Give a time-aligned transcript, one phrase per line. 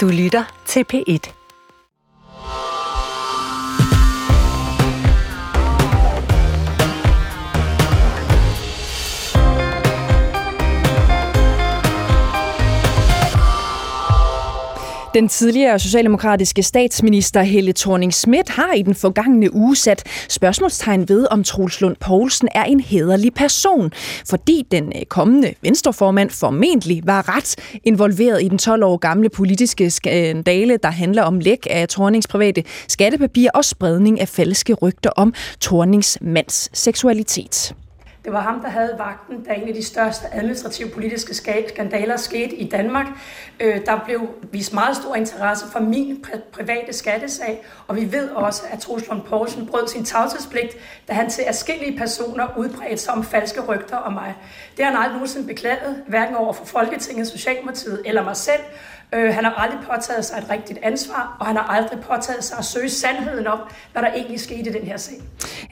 [0.00, 1.39] Du lytter til P1.
[15.14, 21.26] Den tidligere socialdemokratiske statsminister Helle thorning Schmidt har i den forgangne uge sat spørgsmålstegn ved,
[21.30, 23.92] om Troels Lund Poulsen er en hederlig person,
[24.28, 29.90] fordi den øh, kommende venstreformand formentlig var ret involveret i den 12 år gamle politiske
[29.90, 35.34] skandale, der handler om læk af Thornings private skattepapir og spredning af falske rygter om
[35.60, 37.74] Thornings mands seksualitet.
[38.24, 42.56] Det var ham, der havde vagten, da en af de største administrative politiske skandaler skete
[42.56, 43.06] i Danmark.
[43.60, 48.62] Øh, der blev vist meget stor interesse for min private skattesag, og vi ved også,
[48.70, 50.76] at Troels Lund Poulsen brød sin tavshedspligt,
[51.08, 54.34] da han til afskillige personer udbredte sig om falske rygter om mig.
[54.76, 58.60] Det har han aldrig nogensinde beklaget, hverken over for Folketinget, Socialdemokratiet eller mig selv,
[59.14, 62.58] Øh, han har aldrig påtaget sig et rigtigt ansvar, og han har aldrig påtaget sig
[62.58, 63.58] at søge sandheden om,
[63.92, 65.14] hvad der egentlig skete i den her sag.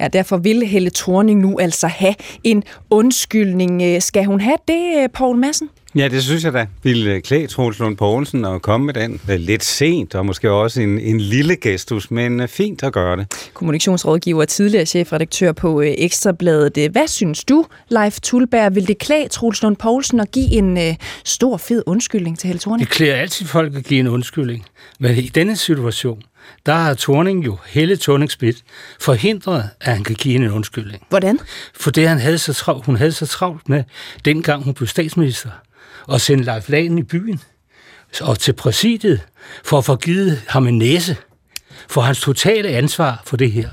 [0.00, 3.82] Ja, derfor vil Helle Thorning nu altså have en undskyldning.
[3.82, 5.70] Øh, skal hun have det, øh, Poul Madsen?
[5.94, 9.64] Ja, det synes jeg da ville klæde Troels Lund Poulsen at komme med den lidt
[9.64, 13.50] sent, og måske også en, en lille gestus, men fint at gøre det.
[13.54, 16.90] Kommunikationsrådgiver og tidligere chefredaktør på Ekstrabladet.
[16.92, 18.74] Hvad synes du, Leif Tulberg?
[18.74, 20.94] Vil det klæde Troels Lund Poulsen at give en uh,
[21.24, 22.88] stor, fed undskyldning til Helle Thorning?
[22.88, 24.64] Det klæder altid folk at give en undskyldning.
[25.00, 26.22] Men i denne situation,
[26.66, 28.64] der har Thorning jo, Helle thorning Schmidt,
[29.00, 31.02] forhindret, at han kan give en undskyldning.
[31.08, 31.38] Hvordan?
[31.74, 33.84] For det, han havde så travlt, hun havde så travlt med,
[34.24, 35.50] dengang hun blev statsminister
[36.08, 37.40] og sende Leif Lagen i byen
[38.20, 39.20] og til præsidiet
[39.64, 41.16] for at få givet ham en næse
[41.88, 43.68] for hans totale ansvar for det her.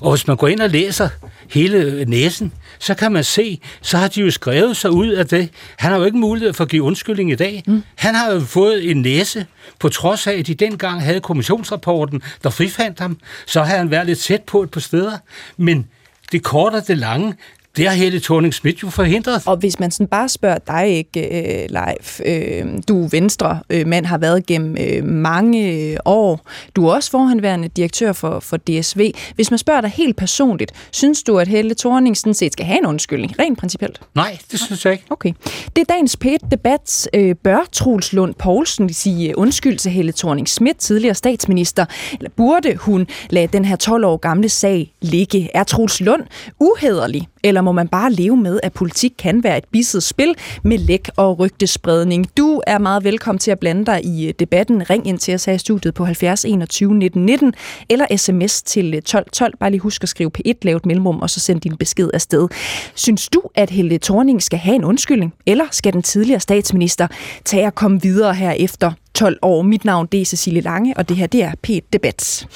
[0.00, 1.08] Og hvis man går ind og læser
[1.50, 5.50] hele næsen, så kan man se, så har de jo skrevet sig ud af det.
[5.76, 7.62] Han har jo ikke mulighed for at give undskyldning i dag.
[7.66, 7.82] Mm.
[7.94, 9.46] Han har jo fået en næse,
[9.78, 13.18] på trods af, at de dengang havde kommissionsrapporten, der frifandt ham.
[13.46, 15.18] Så har han været lidt tæt på et par steder.
[15.56, 15.86] Men
[16.32, 17.34] det korte og det lange,
[17.78, 19.42] det har Helle thorning Schmidt jo forhindret.
[19.46, 23.86] Og hvis man sådan bare spørger dig ikke, uh, Leif, uh, du er venstre uh,
[23.86, 26.40] mand, har været gennem uh, mange år.
[26.76, 29.10] Du er også forhenværende direktør for, for DSV.
[29.34, 32.78] Hvis man spørger dig helt personligt, synes du, at Helle Thorning sådan set skal have
[32.78, 34.00] en undskyldning, rent principielt?
[34.14, 35.04] Nej, det synes jeg ikke.
[35.10, 35.32] Okay.
[35.76, 37.08] Det er dagens P1-debat.
[37.16, 42.76] Uh, bør Troels Lund Poulsen sige undskyld til Helle thorning Schmidt, tidligere statsminister, eller burde
[42.76, 45.48] hun lade den her 12 år gamle sag ligge?
[45.54, 46.22] Er Troels Lund
[46.60, 50.78] uhederlig, eller må man bare leve med, at politik kan være et bisset spil med
[50.78, 52.26] læk og rygtespredning.
[52.36, 54.90] Du er meget velkommen til at blande dig i øh, debatten.
[54.90, 57.54] Ring ind til os her i studiet på 70 21 19 19,
[57.88, 59.56] eller sms til øh, 12 12.
[59.56, 62.48] Bare lige husk at skrive på et lavt mellemrum, og så send din besked afsted.
[62.94, 67.06] Synes du, at Helle Thorning skal have en undskyldning, eller skal den tidligere statsminister
[67.44, 69.62] tage at komme videre her efter 12 år?
[69.62, 72.46] Mit navn det er Cecilie Lange, og det her det er P-debat.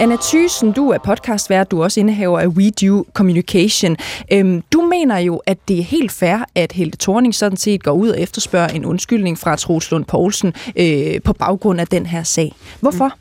[0.00, 3.96] Anna Thysen, du er podcastvært, du er også indehaver af We Do Communication.
[4.32, 7.92] Øhm, du mener jo, at det er helt fair, at Helle Thorning sådan set går
[7.92, 12.22] ud og efterspørger en undskyldning fra Troels Lund Poulsen øh, på baggrund af den her
[12.22, 12.52] sag.
[12.80, 13.12] Hvorfor?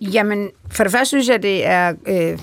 [0.00, 0.06] Mm.
[0.06, 2.38] Jamen, for det første synes jeg, det er øh,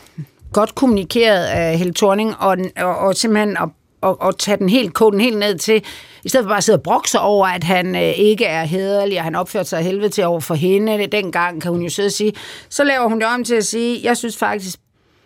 [0.54, 3.70] godt kommunikeret af Helle Thorning, og, og, og simpelthen at
[4.02, 5.84] og, og tage den helt, koden den helt ned til,
[6.24, 9.18] i stedet for bare at sidde og brokse over, at han øh, ikke er hederlig,
[9.18, 11.08] og han opførte sig helvede til over for hende.
[11.08, 12.34] Dengang kan hun jo sidde og sige,
[12.70, 14.80] så laver hun det om til at sige, jeg synes faktisk,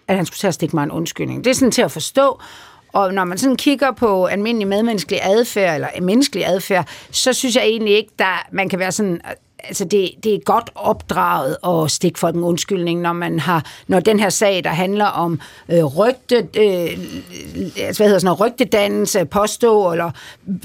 [0.08, 1.44] at han skulle tage at stikke mig en undskyldning.
[1.44, 2.40] Det er sådan til at forstå,
[2.94, 7.63] og når man sådan kigger på almindelig medmenneskelig adfærd, eller menneskelig adfærd, så synes jeg
[7.63, 9.22] egentlig ikke, der man kan være sådan,
[9.67, 13.99] altså det, det er godt opdraget at stikke for en undskyldning, når man har, når
[13.99, 15.39] den her sag, der handler om
[15.69, 16.89] øh, rygte, øh,
[17.77, 20.11] altså, hvad hedder sådan noget, rygtedannelse, påstå, eller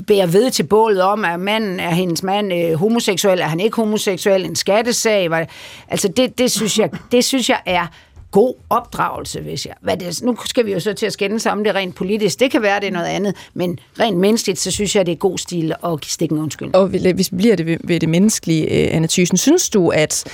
[0.06, 3.76] bære ved til bålet om, at manden er hendes mand øh, homoseksuel, er han ikke
[3.76, 5.46] homoseksuel, en skattesag, var,
[5.88, 7.86] altså det, det, synes jeg, det synes jeg er
[8.30, 9.74] god opdragelse, hvis jeg...
[9.80, 12.40] Hvad det, nu skal vi jo så til at skændes om det rent politisk.
[12.40, 15.16] Det kan være, det er noget andet, men rent menneskeligt, så synes jeg, det er
[15.16, 16.74] god stil at stikke en undskyld.
[16.74, 20.24] Og hvis vi bliver det ved, ved det menneskelige, uh, Anna Thyssen, synes du, at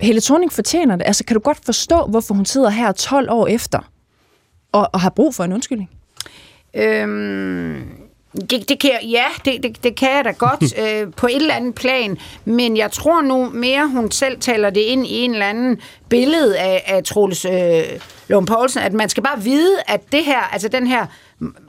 [0.00, 1.06] Helle Thorning fortjener det?
[1.06, 3.78] Altså, kan du godt forstå, hvorfor hun sidder her 12 år efter
[4.72, 5.90] og, og har brug for en undskyldning?
[6.74, 7.82] Øhm,
[8.32, 11.54] det, det kan, ja, det, det, det kan jeg da godt øh, på et eller
[11.54, 15.46] andet plan, men jeg tror nu mere, hun selv taler det ind i en eller
[15.46, 17.82] anden billede af, af Troels øh,
[18.28, 21.06] Lund Poulsen, at man skal bare vide, at det her, altså den her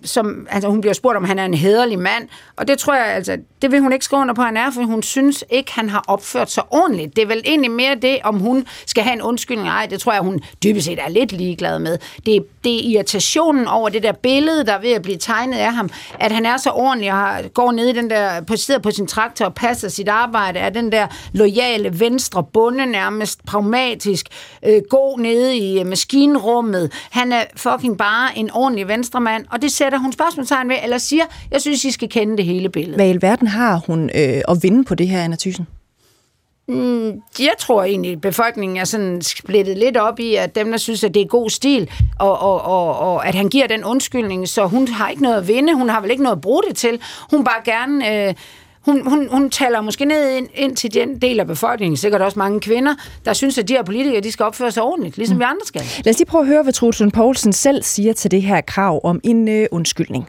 [0.03, 3.05] som, altså hun bliver spurgt, om han er en hederlig mand, og det tror jeg,
[3.05, 5.71] altså, det vil hun ikke skrive under på, at han er, for hun synes ikke,
[5.73, 7.15] han har opført sig ordentligt.
[7.15, 9.67] Det er vel egentlig mere det, om hun skal have en undskyldning.
[9.67, 11.97] Nej, det tror jeg, hun dybest set er lidt ligeglad med.
[12.25, 15.73] Det, det er irritationen over det der billede, der er ved at blive tegnet af
[15.73, 15.89] ham,
[16.19, 19.07] at han er så ordentlig og går ned i den der, på, sidder på sin
[19.07, 24.25] traktor og passer sit arbejde, er den der lojale venstre bunde nærmest pragmatisk,
[24.65, 26.91] øh, god nede i øh, maskinrummet.
[27.11, 31.23] Han er fucking bare en ordentlig venstremand, og det sætter hun spørgsmålstegn ved, eller siger,
[31.51, 32.95] jeg synes, I skal kende det hele billede.
[32.95, 35.67] Hvad i alverden har hun øh, at vinde på det her, Anna Thyssen?
[36.67, 40.77] Mm, jeg tror egentlig, at befolkningen er sådan splittet lidt op i, at dem, der
[40.77, 44.47] synes, at det er god stil, og, og, og, og at han giver den undskyldning,
[44.47, 46.75] så hun har ikke noget at vinde, hun har vel ikke noget at bruge det
[46.75, 46.99] til.
[47.31, 48.27] Hun bare gerne...
[48.27, 48.33] Øh,
[48.85, 52.39] hun, hun, hun taler måske ned ind, ind til den del af befolkningen, sikkert også
[52.39, 52.95] mange kvinder,
[53.25, 55.39] der synes, at de her politikere de skal opføre sig ordentligt, ligesom mm.
[55.39, 55.81] vi andre skal.
[56.05, 59.01] Lad os lige prøve at høre, hvad Truls Poulsen selv siger til det her krav
[59.03, 60.27] om en øh, undskyldning.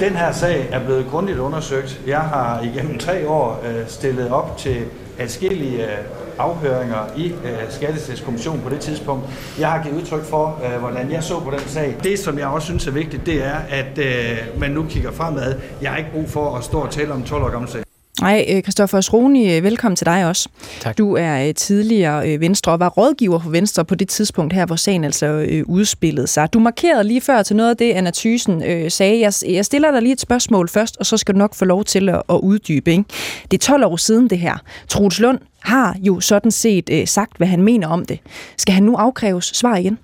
[0.00, 2.00] Den her sag er blevet grundigt undersøgt.
[2.06, 4.84] Jeg har igennem tre år øh, stillet op til
[5.18, 5.98] adskillige øh,
[6.38, 9.24] afhøringer i øh, Skattestatskommissionen på det tidspunkt.
[9.58, 11.96] Jeg har givet udtryk for, øh, hvordan jeg så på den sag.
[12.02, 15.60] Det, som jeg også synes er vigtigt, det er, at øh, man nu kigger fremad.
[15.82, 17.87] Jeg har ikke brug for at stå og tale om 12 år gammel sag.
[18.20, 20.48] Nej, Kristoffer Sroni, velkommen til dig også.
[20.80, 20.98] Tak.
[20.98, 25.04] Du er tidligere Venstre og var rådgiver for Venstre på det tidspunkt her, hvor sagen
[25.04, 26.52] altså udspillede sig.
[26.52, 29.32] Du markerede lige før til noget af det, Anna Thysen øh, sagde.
[29.46, 32.08] Jeg, stiller dig lige et spørgsmål først, og så skal du nok få lov til
[32.08, 32.90] at, at uddybe.
[32.90, 33.04] Ikke?
[33.50, 34.56] Det er 12 år siden det her.
[34.88, 38.18] Troels Lund har jo sådan set øh, sagt, hvad han mener om det.
[38.56, 39.98] Skal han nu afkræves svar igen?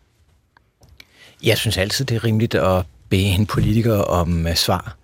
[1.42, 4.96] Jeg synes altid, det er rimeligt at bede en politiker om uh, svar.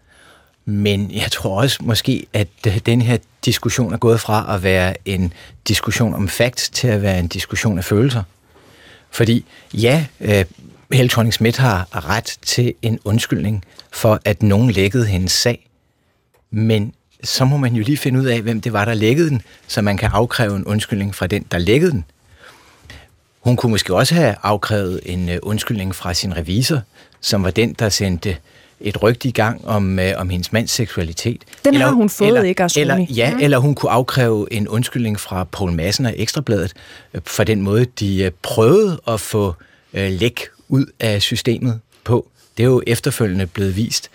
[0.70, 4.94] Men jeg tror også måske, at øh, den her diskussion er gået fra at være
[5.04, 5.32] en
[5.68, 8.22] diskussion om facts til at være en diskussion af følelser.
[9.10, 9.44] Fordi
[9.74, 10.44] ja, øh,
[10.92, 15.68] Helle thorning Schmidt har ret til en undskyldning for, at nogen lækkede hendes sag.
[16.50, 16.92] Men
[17.24, 19.82] så må man jo lige finde ud af, hvem det var, der lækkede den, så
[19.82, 22.04] man kan afkræve en undskyldning fra den, der lækkede den.
[23.40, 26.80] Hun kunne måske også have afkrævet en øh, undskyldning fra sin revisor,
[27.20, 28.36] som var den, der sendte
[28.80, 31.42] et rygte i gang om, øh, om hendes mands seksualitet.
[31.64, 33.40] Den eller, har hun fået, eller, ikke, Eller, ja, mm.
[33.40, 36.72] eller hun kunne afkræve en undskyldning fra Paul Madsen og Ekstrabladet
[37.14, 39.54] øh, for den måde, de prøvede at få
[39.92, 42.28] læk ud af systemet på.
[42.56, 44.10] Det er jo efterfølgende blevet vist.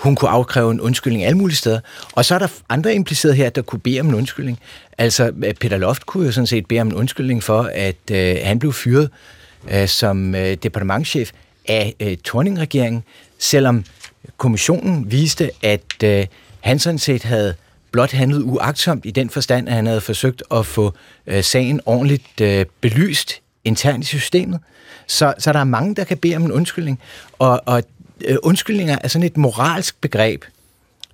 [0.00, 1.80] Hun kunne afkræve en undskyldning alle mulige steder.
[2.12, 4.58] Og så er der andre impliceret her, der kunne bede om en undskyldning.
[4.98, 8.58] Altså, Peter Loft kunne jo sådan set bede om en undskyldning for, at øh, han
[8.58, 9.10] blev fyret
[9.70, 11.30] øh, som øh, departementchef
[11.68, 13.04] af øh, Torning-regeringen,
[13.38, 13.84] selvom
[14.36, 16.26] kommissionen viste, at øh,
[16.60, 17.54] han sådan set havde
[17.90, 20.92] blot handlet uagtsomt i den forstand, at han havde forsøgt at få
[21.26, 24.60] øh, sagen ordentligt øh, belyst internt i systemet.
[25.06, 27.00] Så, så der er mange, der kan bede om en undskyldning.
[27.38, 27.82] Og, og
[28.24, 30.44] øh, undskyldninger er sådan et moralsk begreb.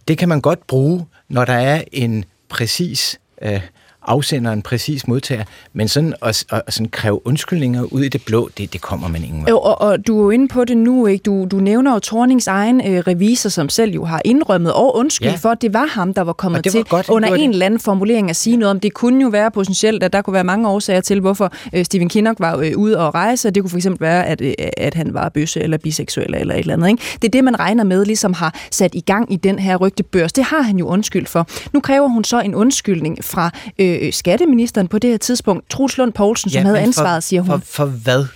[0.08, 3.60] Det kan man godt bruge, når der er en præcis øh,
[4.06, 8.22] afsender en præcis modtager, men sådan at, at, at sådan kræve undskyldninger ud i det
[8.26, 10.76] blå, det, det kommer man ingen jo, og, og du er jo inde på det
[10.76, 11.22] nu, ikke?
[11.22, 15.28] Du, du nævner jo Tornings egen øh, revisor, som selv jo har indrømmet og undskyld
[15.28, 15.34] ja.
[15.34, 17.80] for, at det var ham, der var kommet var til godt, under en eller anden
[17.80, 20.68] formulering at sige noget om, det kunne jo være potentielt, at der kunne være mange
[20.68, 24.00] årsager til, hvorfor øh, Stephen Kinnock var øh, ude og rejse, det kunne for eksempel
[24.00, 27.02] være, at, øh, at han var bøsse eller biseksuel eller et eller andet, ikke?
[27.22, 30.32] Det er det, man regner med, ligesom har sat i gang i den her rygtebørs.
[30.32, 31.46] Det har han jo undskyld for.
[31.72, 35.98] Nu kræver hun så en undskyldning fra øh, øh, skatteministeren på det her tidspunkt, Truls
[35.98, 37.60] Lund Poulsen, som ja, havde ansvaret, siger hun.
[37.60, 38.26] For, for hvad?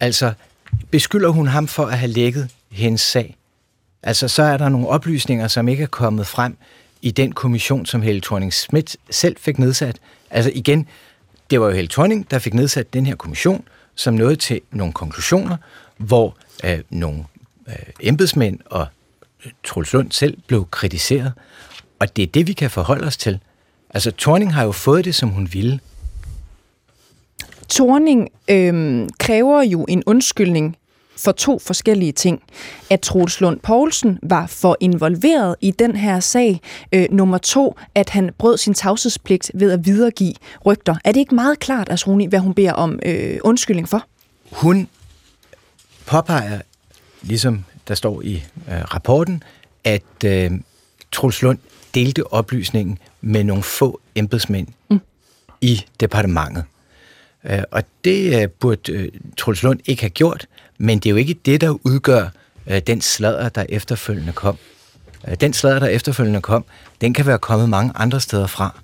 [0.00, 0.32] Altså,
[0.90, 3.36] beskylder hun ham for at have lækket hendes sag?
[4.02, 6.56] Altså, så er der nogle oplysninger, som ikke er kommet frem
[7.02, 9.98] i den kommission, som Helle thorning Schmidt selv fik nedsat.
[10.30, 10.86] Altså igen,
[11.50, 14.92] det var jo Helle Thorning, der fik nedsat den her kommission, som nåede til nogle
[14.92, 15.56] konklusioner,
[15.96, 17.24] hvor øh, nogle
[17.68, 18.86] øh, embedsmænd og
[19.46, 21.32] øh, Truls Lund selv blev kritiseret.
[21.98, 23.40] Og det er det, vi kan forholde os til.
[23.96, 25.80] Altså, Torning har jo fået det, som hun ville.
[27.68, 30.76] Torning øhm, kræver jo en undskyldning
[31.16, 32.42] for to forskellige ting.
[32.90, 36.60] At Troels Lund Poulsen var for involveret i den her sag.
[36.92, 40.34] Øh, nummer to, at han brød sin tavshedspligt ved at videregive
[40.66, 40.96] rygter.
[41.04, 44.06] Er det ikke meget klart, Asroni, hvad hun beder om øh, undskyldning for?
[44.52, 44.88] Hun
[46.06, 46.60] påpeger,
[47.22, 48.34] ligesom der står i
[48.68, 49.42] øh, rapporten,
[49.84, 50.50] at øh,
[51.12, 51.58] Troels Lund
[51.94, 55.00] delte oplysningen med nogle få embedsmænd mm.
[55.60, 56.64] i departementet.
[57.44, 60.46] Øh, og det øh, burde øh, Truls Lund ikke have gjort,
[60.78, 62.28] men det er jo ikke det, der udgør
[62.86, 64.56] den sladder, der efterfølgende kom.
[65.40, 66.64] Den sladder, der efterfølgende kom,
[67.00, 68.80] den kan være kommet mange andre steder fra.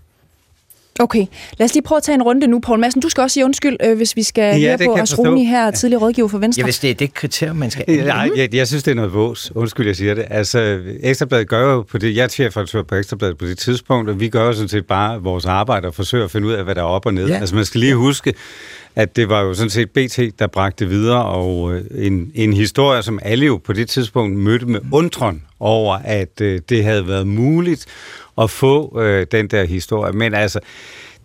[1.01, 1.27] Okay,
[1.59, 2.59] lad os lige prøve at tage en runde nu.
[2.61, 5.29] Poul Madsen, du skal også sige undskyld, øh, hvis vi skal Ja, høre på Asroni
[5.31, 5.37] forstå.
[5.37, 6.61] her, tidligere rådgiver for Venstre.
[6.61, 9.15] Ja, hvis det er det kriterium, man skal Nej, jeg, jeg synes, det er noget
[9.15, 9.53] vås.
[9.55, 10.25] Undskyld, jeg siger det.
[10.31, 14.21] Altså, Ekstrabladet gør jo på det, jeg er chefredaktør på Ekstrabladet på det tidspunkt, og
[14.21, 16.75] vi gør jo sådan set bare vores arbejde og forsøger at finde ud af, hvad
[16.75, 17.27] der er op og ned.
[17.27, 17.33] Ja.
[17.35, 17.41] Ja.
[17.41, 18.35] Altså, man skal lige huske,
[18.97, 23.03] at det var jo sådan set BT, der bragte videre, og øh, en, en historie,
[23.03, 27.27] som alle jo på det tidspunkt mødte med undren over, at øh, det havde været
[27.27, 27.87] muligt
[28.39, 30.13] at få øh, den der historie.
[30.13, 30.61] Men altså,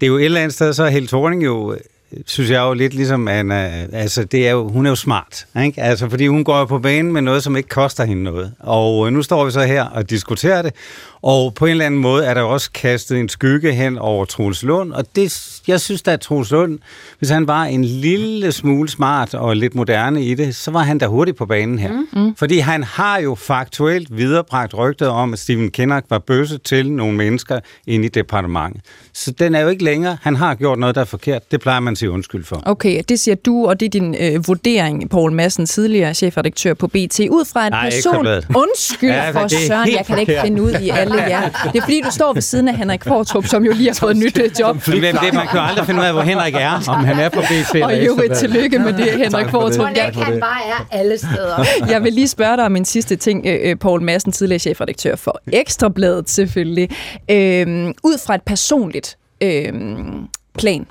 [0.01, 1.79] det er jo et eller andet sted, så er Helle Thorning jo øh,
[2.25, 5.45] synes jeg jo lidt ligesom, Anna, øh, altså, det er jo, hun er jo smart,
[5.63, 5.81] ikke?
[5.81, 8.53] Altså, fordi hun går jo på banen med noget, som ikke koster hende noget.
[8.59, 10.73] Og øh, nu står vi så her og diskuterer det,
[11.21, 14.63] og på en eller anden måde er der også kastet en skygge hen over Troels
[14.63, 16.79] Lund, og det, jeg synes da, at Troels Lund,
[17.19, 20.97] hvis han var en lille smule smart og lidt moderne i det, så var han
[20.97, 21.91] da hurtigt på banen her.
[22.13, 22.35] Mm.
[22.35, 27.17] Fordi han har jo faktuelt viderebragt rygtet om, at Stephen Kinnock var bøsse til nogle
[27.17, 28.81] mennesker inde i departementet.
[29.13, 30.17] Så den er jo ikke længere.
[30.21, 31.51] Han har gjort noget, der er forkert.
[31.51, 32.61] Det plejer man at sige undskyld for.
[32.65, 36.87] Okay, det siger du, og det er din øh, vurdering, Poul Madsen, tidligere chefredaktør på
[36.87, 38.27] BT, ud fra en Nej, person...
[38.55, 40.45] Undskyld Ja, for Søren, jeg kan da ikke forkert.
[40.45, 41.49] finde ud i alle jer.
[41.73, 44.11] Det er fordi, du står ved siden af Henrik Kvartrup, som jo lige har fået
[44.11, 44.75] et nyt øh, job.
[44.85, 47.29] Hvem det, man kan jo aldrig finde ud af, hvor Henrik er, om han er
[47.29, 49.53] på BT Og jo et tillykke med det, Henrik.
[49.53, 51.65] Mon Jeg, ikke han bare er alle steder.
[51.89, 55.15] jeg vil lige spørge dig om en sidste ting, øh, øh, Poul Madsen, tidligere chefredaktør
[55.15, 56.89] for Ekstrabladet selvfølgelig.
[57.31, 60.87] Øhm, ud fra et personligt øhm, plan,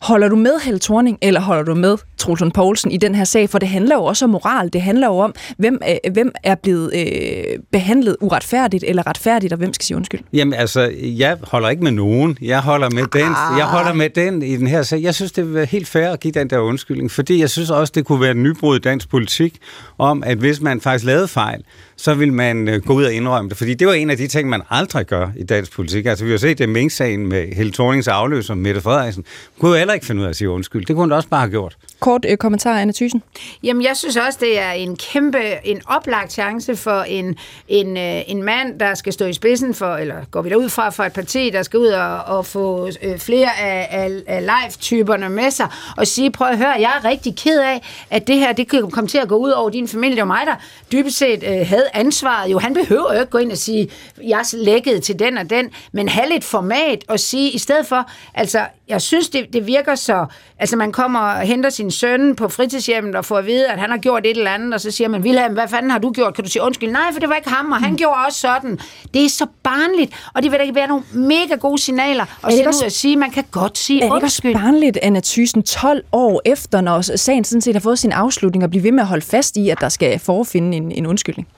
[0.00, 3.24] Holder du med Helle Thorning, eller holder du med Troels Lund Poulsen i den her
[3.24, 3.50] sag?
[3.50, 4.72] For det handler jo også om moral.
[4.72, 9.58] Det handler jo om, hvem, øh, hvem er blevet øh, behandlet uretfærdigt eller retfærdigt, og
[9.58, 10.20] hvem skal sige undskyld.
[10.32, 12.38] Jamen altså, jeg holder ikke med nogen.
[12.42, 15.02] Jeg holder med den, jeg holder med den i den her sag.
[15.02, 17.92] Jeg synes, det være helt fair at give den der undskyldning, fordi jeg synes også,
[17.94, 19.58] det kunne være et nybrud i dansk politik,
[19.98, 21.62] om at hvis man faktisk lavede fejl,
[21.96, 23.58] så vil man øh, gå ud og indrømme det.
[23.58, 26.06] Fordi det var en af de ting, man aldrig gør i dansk politik.
[26.06, 29.24] Altså, vi har set det Mink-sagen med Helle Thornings afløser, Mette Frederiksen.
[29.54, 30.86] Hun kunne jo heller ikke finde ud af at sige undskyld.
[30.86, 31.76] Det kunne hun også bare have gjort.
[32.08, 33.22] Kort øh, kommentar, Anna Thyssen.
[33.62, 37.36] Jamen, jeg synes også, det er en kæmpe, en oplagt chance for en,
[37.68, 40.90] en, øh, en mand, der skal stå i spidsen for, eller går vi derud fra,
[40.90, 45.28] for et parti, der skal ud og, og få øh, flere af, af, af live-typerne
[45.28, 48.52] med sig, og sige, prøv at høre, jeg er rigtig ked af, at det her,
[48.52, 50.16] det kan komme til at gå ud over din familie.
[50.16, 50.54] Det var mig, der
[50.92, 52.52] dybest set øh, havde ansvaret.
[52.52, 53.90] Jo, han behøver jo ikke gå ind og sige,
[54.22, 58.10] jeg lækkede til den og den, men have lidt format og sige, i stedet for,
[58.34, 60.26] altså, jeg synes, det, det virker så,
[60.58, 63.90] altså man kommer og henter sin søn på fritidshjemmet og får at vide, at han
[63.90, 66.34] har gjort et eller andet, og så siger man, Wilhelm, hvad fanden har du gjort?
[66.34, 66.90] Kan du sige undskyld?
[66.92, 68.78] Nej, for det var ikke ham, og han gjorde også sådan.
[69.14, 72.52] Det er så barnligt, og det vil da ikke være nogle mega gode signaler at
[72.52, 74.54] det også- ud og sige, man kan godt sige Er det ikke også undskyld.
[74.54, 78.70] barnligt, Anna Thyssen, 12 år efter, når sagen sådan set har fået sin afslutning, og
[78.70, 81.48] blive ved med at holde fast i, at der skal forefinde en, en undskyldning?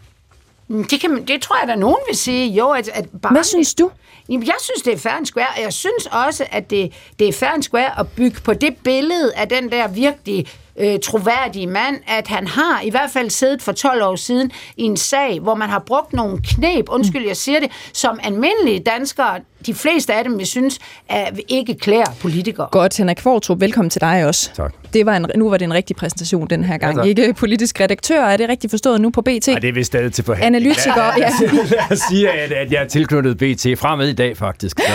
[0.71, 2.49] Det, kan, man- det tror jeg, der nogen vil sige.
[2.51, 3.31] Jo, at, at barnligt.
[3.33, 3.91] Hvad synes du?
[4.29, 7.29] Jamen, jeg synes, det er fair and square, og jeg synes også, at det, det
[7.29, 10.47] er fair and square at bygge på det billede af den der virkelig
[10.79, 14.83] øh, troværdige mand, at han har i hvert fald siddet for 12 år siden i
[14.83, 19.41] en sag, hvor man har brugt nogle knep, undskyld, jeg siger det, som almindelige danskere,
[19.67, 22.69] de fleste af dem, vi synes, er ikke klæder politikere.
[22.73, 24.51] Godt, Henrik Kvartrup, velkommen til dig også.
[24.55, 24.73] Tak.
[24.93, 26.97] Det var en, nu var det en rigtig præsentation den her gang.
[26.97, 27.07] tak.
[27.07, 29.47] ikke politisk redaktør, er det rigtigt forstået nu på BT?
[29.47, 30.57] Nej, det er vist stadig til forhandling.
[30.57, 31.31] Analytiker, ja.
[31.71, 34.81] Lad os sige, at, at jeg er tilknyttet BT fremad i dag, faktisk.
[34.81, 34.87] Så.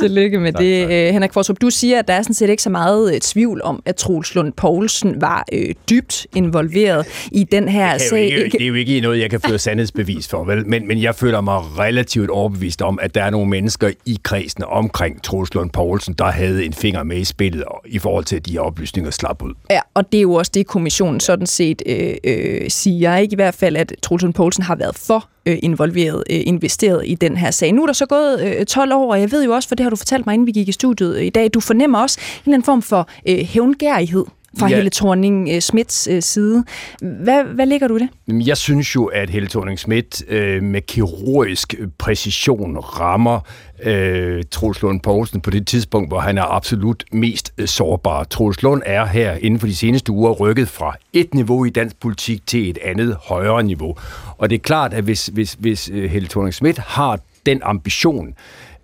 [0.00, 0.82] Tillykke med Tak, det.
[0.82, 0.90] tak.
[0.90, 3.62] Øh, Henrik Kvartrup, du siger, at der er sådan set ikke så meget øh, tvivl
[3.62, 8.22] om, at Troels Lund Poulsen var øh, dybt involveret i den her Det sag.
[8.24, 10.66] ikke, det er jo ikke noget, jeg kan føre sandhedsbevis for, vel?
[10.66, 14.64] Men, men jeg føler mig relativt overbevist om, at der er nogle mennesker i kredsen
[14.64, 18.46] omkring Troels Lund Poulsen, der havde en finger med i spillet i forhold til, at
[18.46, 19.54] de her oplysninger slap ud.
[19.70, 23.16] Ja, og det er jo også det, kommissionen sådan set øh, øh, siger.
[23.16, 27.02] Ikke i hvert fald, at Troels Lund Poulsen har været for øh, involveret, øh, investeret
[27.06, 27.72] i den her sag.
[27.72, 29.84] Nu er der så gået øh, 12 år, og jeg ved jo også, for det
[29.84, 32.20] har du fortalt mig, inden vi gik i studiet øh, i dag, du fornemmer også
[32.20, 34.24] en eller anden form for øh, hævngærighed
[34.58, 34.74] fra ja.
[34.76, 36.64] Helle thorning Smits øh, side.
[37.00, 38.46] Hvad, hvad ligger du i det?
[38.46, 43.40] Jeg synes jo, at Helle thorning Schmidt øh, med kirurgisk præcision rammer
[43.82, 48.24] øh, Troels Lund Poulsen på det tidspunkt, hvor han er absolut mest øh, sårbar.
[48.24, 52.00] Troels Lund er her inden for de seneste uger rykket fra et niveau i dansk
[52.00, 53.96] politik til et andet højere niveau.
[54.38, 58.34] Og det er klart, at hvis, hvis, hvis øh, Helle thorning Schmidt har den ambition,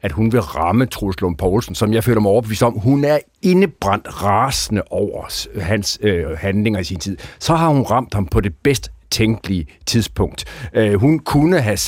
[0.03, 2.73] at hun vil ramme Truls Lund Poulsen, som jeg føler mig overbevist om.
[2.73, 5.25] Hun er indebrændt rasende over
[5.61, 7.17] hans øh, handlinger i sin tid.
[7.39, 10.45] Så har hun ramt ham på det bedst tænkelige tidspunkt.
[10.75, 11.79] Øh, hun kunne have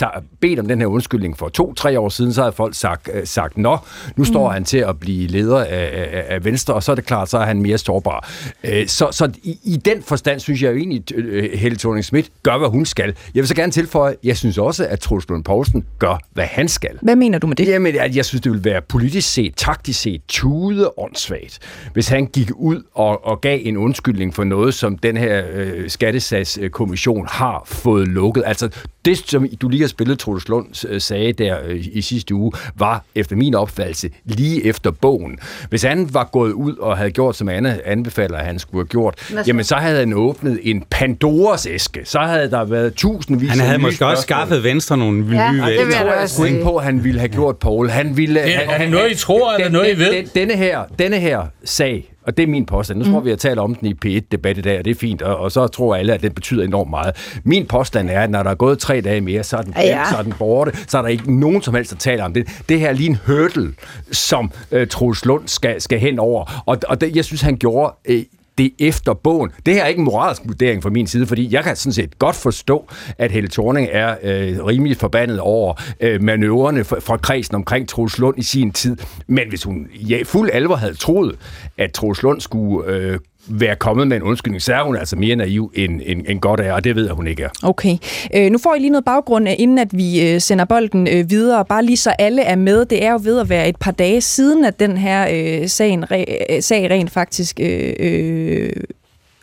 [0.41, 3.59] bedt om den her undskyldning for to-tre år siden, så havde folk sagt, øh, sagt
[3.59, 3.79] nå,
[4.17, 4.53] nu står mm.
[4.53, 7.39] han til at blive leder af, af, af Venstre, og så er det klart, så
[7.39, 8.31] er han mere sårbar.
[8.65, 12.05] Øh, så så i, i den forstand synes jeg jo egentlig, at øh, Helle thorning
[12.05, 13.15] Schmidt gør, hvad hun skal.
[13.35, 16.69] Jeg vil så gerne tilføje, jeg synes også, at Troels Lund Poulsen gør, hvad han
[16.69, 16.99] skal.
[17.03, 17.69] Hvad mener du med det?
[17.69, 21.59] Jamen, jeg, jeg synes, det vil være politisk set, taktisk set, tude åndssvagt,
[21.93, 25.91] hvis han gik ud og, og gav en undskyldning for noget, som den her øh,
[25.91, 28.43] skattesagskommission har fået lukket.
[28.47, 28.69] Altså,
[29.05, 32.53] det, som du lige har spillet, Troels Lund øh, sagde der øh, i sidste uge,
[32.75, 35.39] var efter min opfattelse lige efter bogen.
[35.69, 38.89] Hvis han var gået ud og havde gjort, som Anne anbefaler, at han skulle have
[38.89, 42.01] gjort, jamen så havde han åbnet en Pandoras æske.
[42.05, 45.79] Så havde der været tusindvis Han havde måske også skaffet Venstre nogle ja, nye vælger.
[45.79, 47.89] Det vil jeg også ikke på, han ville have gjort, Paul.
[47.91, 48.43] Han ville...
[48.43, 50.13] Det, han, det noget, I tror, eller noget, I ved?
[50.13, 52.99] Den, denne, her, denne her sag, og det er min påstand.
[52.99, 53.27] Nu tror mm.
[53.27, 55.53] vi at tale om den i P1-debat i dag, og det er fint, og, og
[55.53, 57.41] så tror alle, at det betyder enormt meget.
[57.45, 60.05] Min påstand er, at når der er gået tre dage mere, så er den, ja.
[60.11, 62.63] så er den borte, så er der ikke nogen som helst, der taler om det.
[62.69, 63.75] Det her er lige en hurdle,
[64.13, 67.95] som uh, Troels Lund skal, skal hen over, og, og det, jeg synes, han gjorde
[68.09, 68.15] uh,
[68.59, 69.51] det efter bogen.
[69.67, 72.19] Det her er ikke en moralsk vurdering fra min side, fordi jeg kan sådan set
[72.19, 77.55] godt forstå, at Helle Thorning er øh, rimelig forbandet over øh, manøvrerne fra, fra kredsen
[77.55, 78.97] omkring Troels Lund i sin tid.
[79.27, 81.39] Men hvis hun ja, fuld alvor havde troet,
[81.79, 85.37] at Troels Lund skulle øh, være kommet med en undskyldning, så er hun altså mere
[85.37, 87.49] naiv end, end, end godt er, og det ved jeg, hun ikke er.
[87.63, 87.97] Okay.
[88.35, 91.31] Øh, nu får I lige noget baggrund, øh, inden at vi øh, sender bolden øh,
[91.31, 92.85] videre, bare lige så alle er med.
[92.85, 96.11] Det er jo ved at være et par dage siden, at den her øh, sagen,
[96.11, 98.71] re, øh, sag rent faktisk øh, øh,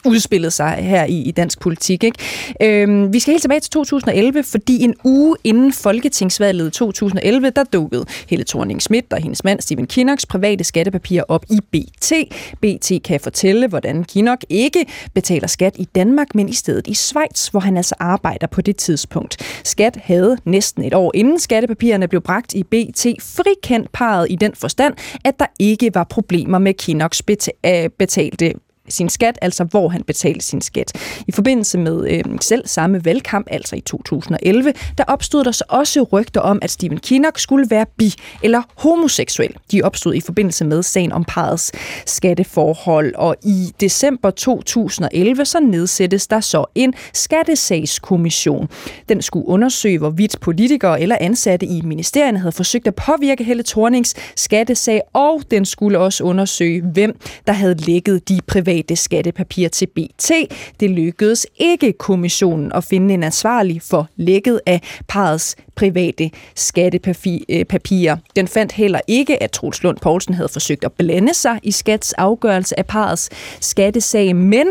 [0.06, 2.04] udspillet sig her i, i dansk politik.
[2.04, 2.18] Ikke?
[2.62, 8.06] Øhm, vi skal helt tilbage til 2011, fordi en uge inden folketingsvalget 2011, der dukkede
[8.30, 12.14] Helle thorning Schmidt og hendes mand Stephen Kinnocks private skattepapirer op i BT.
[12.62, 17.48] BT kan fortælle, hvordan Kinnock ikke betaler skat i Danmark, men i stedet i Schweiz,
[17.48, 19.38] hvor han altså arbejder på det tidspunkt.
[19.64, 24.56] Skat havde næsten et år inden skattepapirerne blev bragt i BT frikendt parret i den
[24.56, 24.94] forstand,
[25.26, 27.24] at der ikke var problemer med Kinnocks
[27.66, 28.54] øh, betalte
[28.90, 30.92] sin skat, altså hvor han betalte sin skat.
[31.28, 36.04] I forbindelse med øh, selv samme valgkamp, altså i 2011, der opstod der så også
[36.04, 39.56] rygter om, at Stephen Kinnock skulle være bi- eller homoseksuel.
[39.72, 41.72] De opstod i forbindelse med sagen om parets
[42.06, 48.70] skatteforhold, og i december 2011 så nedsættes der så en skattesagskommission.
[49.10, 54.16] Den skulle undersøge, hvorvidt politikere eller ansatte i ministerierne havde forsøgt at påvirke Helle Thornings
[54.36, 59.86] skattesag, og den skulle også undersøge, hvem der havde lækket de private private skattepapir til
[59.86, 60.32] BT.
[60.80, 68.16] Det lykkedes ikke kommissionen at finde en ansvarlig for lækket af parets private skattepapirer.
[68.16, 71.72] Øh, Den fandt heller ikke, at Troels Lund Poulsen havde forsøgt at blande sig i
[71.72, 73.30] skats afgørelse af parets
[73.62, 74.68] skattesag, men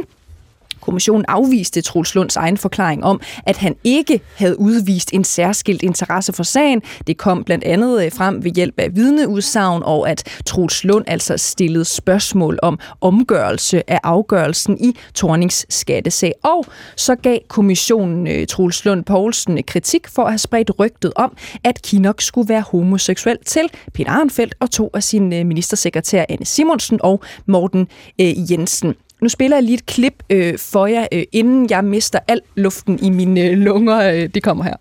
[0.88, 6.32] Kommissionen afviste Troels Lunds egen forklaring om, at han ikke havde udvist en særskilt interesse
[6.32, 6.82] for sagen.
[7.06, 11.36] Det kom blandt andet øh, frem ved hjælp af vidneudsagn, og at Troels Lund altså
[11.36, 16.32] stillede spørgsmål om omgørelse af afgørelsen i Tornings skattesag.
[16.42, 16.64] Og
[16.96, 21.82] så gav kommissionen øh, Troels Lund Poulsen kritik for at have spredt rygtet om, at
[21.82, 26.46] Kinok skulle være homoseksuel til Peter Arnfeldt og to af sine øh, ministersekretær ministersekretærer Anne
[26.46, 28.94] Simonsen og Morten Jensen.
[29.20, 32.98] Nu spiller jeg lige et klip øh, for jer, øh, inden jeg mister al luften
[32.98, 33.98] i mine øh, lunger.
[34.12, 34.76] Øh, det kommer her.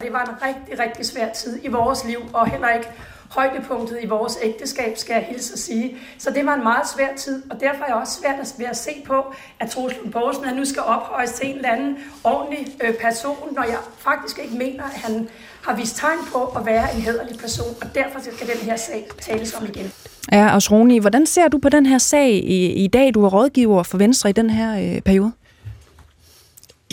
[0.00, 2.88] Det var en rigtig, rigtig svær tid i vores liv, og heller ikke
[3.34, 5.96] højdepunktet i vores ægteskab, skal jeg hilse at sige.
[6.18, 8.66] Så det var en meget svær tid, og derfor er jeg også svært at, ved
[8.66, 12.66] at se på, at Troels Lund Poulsen nu skal ophøjes til en eller anden ordentlig
[12.84, 15.28] øh, person, når jeg faktisk ikke mener, at han
[15.62, 19.06] har vist tegn på at være en hederlig person, og derfor skal den her sag
[19.20, 19.92] tales om igen.
[20.32, 23.14] Ja, og Roni, hvordan ser du på den her sag i, i dag?
[23.14, 25.32] Du er rådgiver for Venstre i den her øh, periode.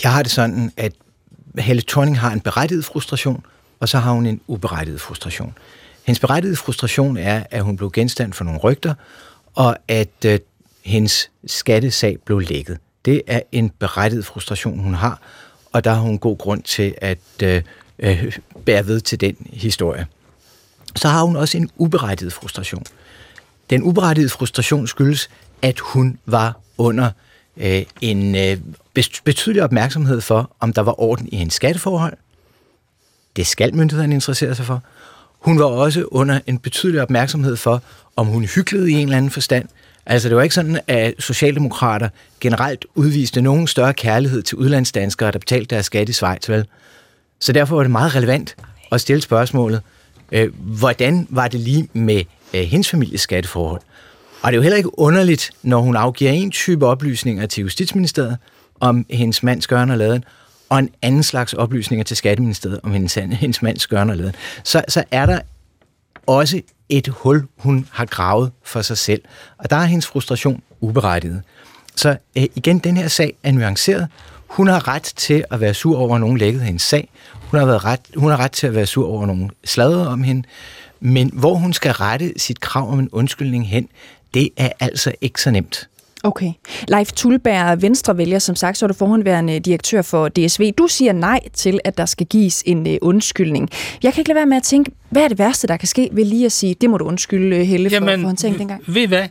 [0.03, 0.93] Jeg har det sådan, at
[1.57, 3.45] Helle Thorning har en berettiget frustration,
[3.79, 5.53] og så har hun en uberettiget frustration.
[6.05, 8.93] Hendes berettigede frustration er, at hun blev genstand for nogle rygter,
[9.55, 10.39] og at øh,
[10.85, 12.77] hendes skattesag blev lækket.
[13.05, 15.21] Det er en berettiget frustration, hun har,
[15.71, 17.61] og der har hun god grund til at øh,
[17.99, 20.07] øh, bærer ved til den historie.
[20.95, 22.83] Så har hun også en uberettiget frustration.
[23.69, 25.29] Den uberettigede frustration skyldes,
[25.61, 27.11] at hun var under
[27.57, 28.57] øh, en øh,
[29.23, 32.17] betydelig opmærksomhed for, om der var orden i hendes skatteforhold.
[33.35, 34.83] Det skal myndighederne interessere sig for.
[35.39, 37.81] Hun var også under en betydelig opmærksomhed for,
[38.15, 39.67] om hun hyklede i en eller anden forstand.
[40.05, 42.09] Altså det var ikke sådan, at socialdemokrater
[42.39, 46.65] generelt udviste nogen større kærlighed til udlandsdanskere, der betalte deres skat i Schweiz, vel?
[47.39, 48.55] Så derfor var det meget relevant
[48.91, 49.81] at stille spørgsmålet,
[50.31, 52.23] øh, hvordan var det lige med
[52.53, 53.81] øh, hendes families skatteforhold?
[54.41, 58.37] Og det er jo heller ikke underligt, når hun afgiver en type oplysninger til Justitsministeriet
[58.79, 60.23] om hendes mands gørn og laden,
[60.69, 64.35] og en anden slags oplysninger til Skatteministeriet om hendes, hendes mands gørn og laden.
[64.63, 65.39] så, så er der
[66.27, 69.21] også et hul, hun har gravet for sig selv.
[69.57, 71.41] Og der er hendes frustration uberettiget.
[71.95, 74.07] Så øh, igen, den her sag er nuanceret.
[74.49, 77.09] Hun har ret til at være sur over, at nogen lækkede hendes sag.
[77.33, 80.07] Hun har, været ret, hun har ret til at være sur over, at nogen sladrede
[80.07, 80.47] om hende.
[80.99, 83.87] Men hvor hun skal rette sit krav om en undskyldning hen,
[84.33, 85.89] det er altså ikke så nemt.
[86.23, 86.51] Okay.
[86.87, 90.71] Leif Tulberg, Venstre vælger, som sagt, så er du forhåndværende direktør for DSV.
[90.77, 93.69] Du siger nej til, at der skal gives en uh, undskyldning.
[94.03, 96.09] Jeg kan ikke lade være med at tænke, hvad er det værste, der kan ske
[96.11, 98.83] ved lige at sige, det må du undskylde, øh, Helle, for, Jamen, for håndteringen dengang?
[98.87, 99.27] ved hvad?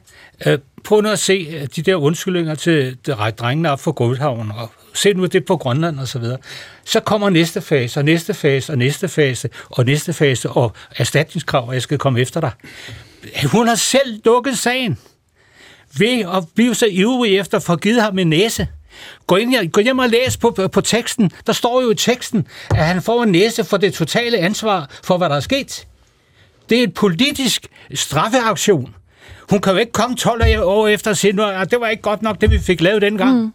[0.47, 0.53] Uh,
[0.85, 2.97] prøv nu at se de der undskyldninger til
[3.39, 6.39] drengene op for Godhavn, og se nu det på Grønland og så videre.
[6.85, 11.69] Så kommer næste fase, og næste fase, og næste fase, og næste fase, og erstatningskrav,
[11.69, 12.51] og jeg skal komme efter dig.
[13.53, 14.99] Hun har selv lukket sagen
[15.99, 18.69] ved at blive så ivrig efter at få givet ham en næse.
[19.27, 21.31] Gå, ind, gå hjem og læs på, på, på teksten.
[21.47, 25.19] Der står jo i teksten, at han får en næse for det totale ansvar for,
[25.19, 25.87] hvad der er sket.
[26.69, 28.95] Det er et politisk straffeaktion.
[29.51, 32.23] Hun kan jo ikke komme 12 år efter og sige, at det var ikke godt
[32.23, 33.41] nok, det vi fik lavet dengang.
[33.41, 33.53] Mm.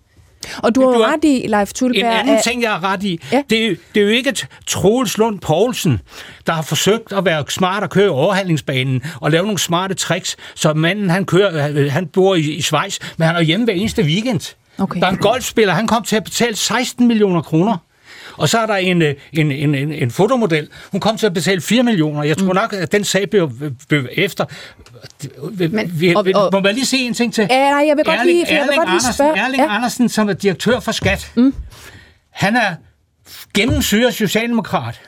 [0.57, 1.97] Og du har jo ret i, Leif Tulberg...
[1.97, 3.43] En anden ting, jeg har ret i, ja.
[3.49, 5.99] det, er, det er jo ikke Troels Lund Poulsen,
[6.47, 10.73] der har forsøgt at være smart og køre overhandlingsbanen og lave nogle smarte tricks, så
[10.73, 14.55] manden, han, kører, han bor i, i Schweiz, men han er hjemme hver eneste weekend.
[14.77, 14.99] Okay.
[14.99, 17.77] Der er en golfspiller, han kom til at betale 16 millioner kroner.
[18.37, 20.67] Og så er der en, en, en, en, en fotomodel.
[20.91, 22.23] Hun kom til at betale 4 millioner.
[22.23, 22.55] Jeg tror mm.
[22.55, 23.51] nok, at den sag blev,
[23.87, 24.45] blev efter.
[25.69, 27.47] Men, vi, og, og, må man lige se en ting til?
[27.49, 29.75] Ja, nej, jeg vil godt Erling, lige, jeg vil godt lige Andersen, Erling ja.
[29.75, 31.53] Andersen, som er direktør for Skat, mm.
[32.29, 32.75] han er
[33.53, 35.01] gennemsyret socialdemokrat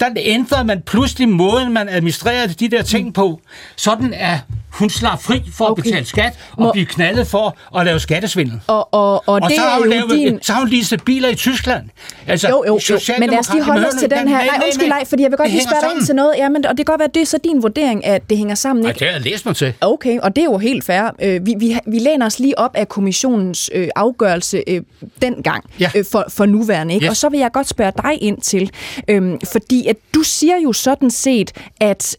[0.00, 3.40] der ændrede man pludselig måden, man administrerede de der ting på.
[3.76, 4.38] Sådan er
[4.70, 5.80] hun slår fri for okay.
[5.80, 6.72] at betale skat og Må...
[6.72, 8.60] blive knaldet for at lave skattesvindel.
[8.66, 10.42] Og, og, og, og det så, har hun lavet, din...
[10.42, 11.90] så har hun lige biler i Tyskland.
[12.28, 13.14] Altså, jo, jo, jo.
[13.18, 14.36] men lad os lige holde os til den her.
[14.36, 16.34] Nej, undskyld, nej, fordi jeg vil godt lige spørge dig ind til noget.
[16.36, 18.38] Ja, men, og det kan godt være, at det er så din vurdering, at det
[18.38, 18.86] hænger sammen.
[18.86, 18.86] Ikke?
[18.86, 19.74] Nej, det har jeg læst mig til.
[19.80, 21.10] Okay, og det er jo helt fair.
[21.22, 24.82] Øh, vi, vi, vi læner os lige op af kommissionens øh, afgørelse øh,
[25.22, 25.90] dengang ja.
[25.94, 26.94] øh, for, for nuværende.
[26.94, 27.04] Ikke?
[27.04, 27.10] Yes.
[27.10, 28.70] Og så vil jeg godt spørge dig ind til,
[29.08, 32.16] øh, fordi at du siger jo sådan set, at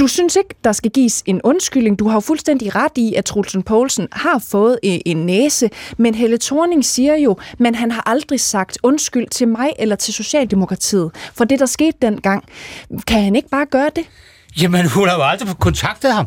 [0.00, 1.98] du synes ikke, der skal gives en undskyldning.
[1.98, 6.14] Du har jo fuldstændig ret i, at Trulsen Poulsen har fået øh, en næse, men
[6.14, 11.10] Helle Thorning siger jo, men han har aldrig sagt undskyld til mig eller til Socialdemokratiet
[11.34, 12.44] for det, der skete dengang.
[13.06, 14.04] Kan han ikke bare gøre det?
[14.62, 16.26] Jamen, hun har jo aldrig kontaktet ham.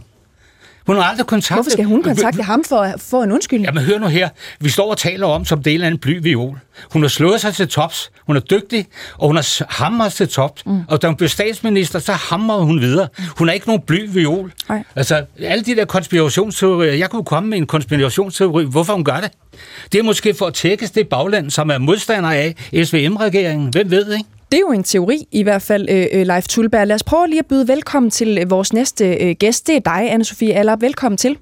[0.86, 1.56] Hun har aldrig kontaktet...
[1.56, 3.66] Hvorfor skal hun kontakte ham for at få en undskyldning?
[3.66, 4.30] Jamen hør nu her.
[4.60, 6.60] Vi står og taler om som del af en bly viol.
[6.92, 8.12] Hun har slået sig til tops.
[8.28, 10.66] Hun er dygtig, og hun har hamret til tops.
[10.66, 10.82] Mm.
[10.88, 13.08] Og da hun blev statsminister, så hamrede hun videre.
[13.38, 14.52] Hun er ikke nogen bly viol.
[14.70, 14.84] Nej.
[14.96, 16.94] Altså, alle de der konspirationsteorier.
[16.94, 18.66] Jeg kunne komme med en konspirationsteori.
[18.66, 19.32] Hvorfor hun gør det?
[19.92, 23.70] Det er måske for at tækkes det bagland, som er modstander af SVM-regeringen.
[23.70, 24.30] Hvem ved, ikke?
[24.54, 26.88] Det er jo en teori i hvert fald, øh, øh, Leif Tulberg.
[26.88, 29.68] Lad os prøve lige at byde velkommen til øh, vores næste gæst.
[29.68, 30.76] Det er dig, Anne-Sophie Aller.
[30.76, 31.38] Velkommen til.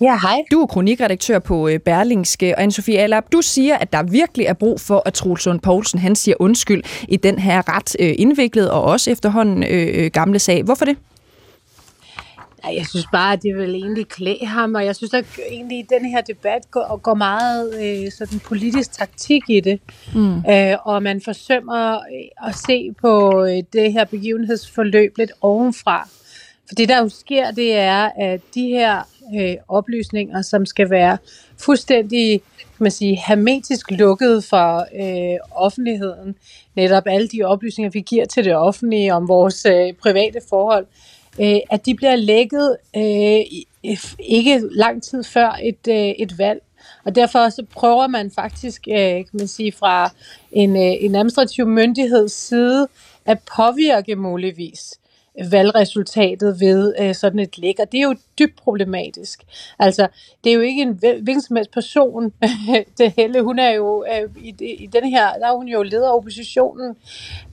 [0.00, 0.38] Ja, hej.
[0.50, 4.80] Du er kronikredaktør på Berlingske, og Anne-Sophie Aller, du siger, at der virkelig er brug
[4.80, 9.10] for, at Troels Lund Poulsen han siger undskyld i den her ret indviklet og også
[9.10, 10.62] efterhånden øh, gamle sag.
[10.62, 10.96] Hvorfor det?
[12.76, 16.00] Jeg synes bare, at det vil egentlig klæde ham, og jeg synes at egentlig, at
[16.00, 19.80] den her debat går, går meget øh, sådan politisk taktik i det,
[20.14, 20.36] mm.
[20.50, 26.08] øh, og man forsømmer øh, at se på øh, det her begivenhedsforløb lidt ovenfra.
[26.68, 29.02] For det, der jo sker, det er, at de her
[29.40, 31.18] øh, oplysninger, som skal være
[31.58, 36.34] fuldstændig kan man sige, hermetisk lukket for øh, offentligheden,
[36.76, 41.19] netop alle de oplysninger, vi giver til det offentlige om vores øh, private forhold, øh,
[41.40, 43.40] Øh, at de bliver lækket øh,
[44.18, 46.62] ikke lang tid før et, øh, et valg.
[47.04, 50.10] Og derfor så prøver man faktisk, øh, kan man sige, fra
[50.52, 52.88] en, øh, en administrativ myndigheds side
[53.26, 54.99] at påvirke muligvis
[55.50, 59.42] valgresultatet ved øh, sådan et læk, og det er jo dybt problematisk.
[59.78, 60.08] Altså,
[60.44, 62.32] det er jo ikke en hvilken som helst person,
[62.98, 66.08] det Helle, hun er jo øh, i, i den her, der er hun jo leder
[66.08, 66.96] af oppositionen,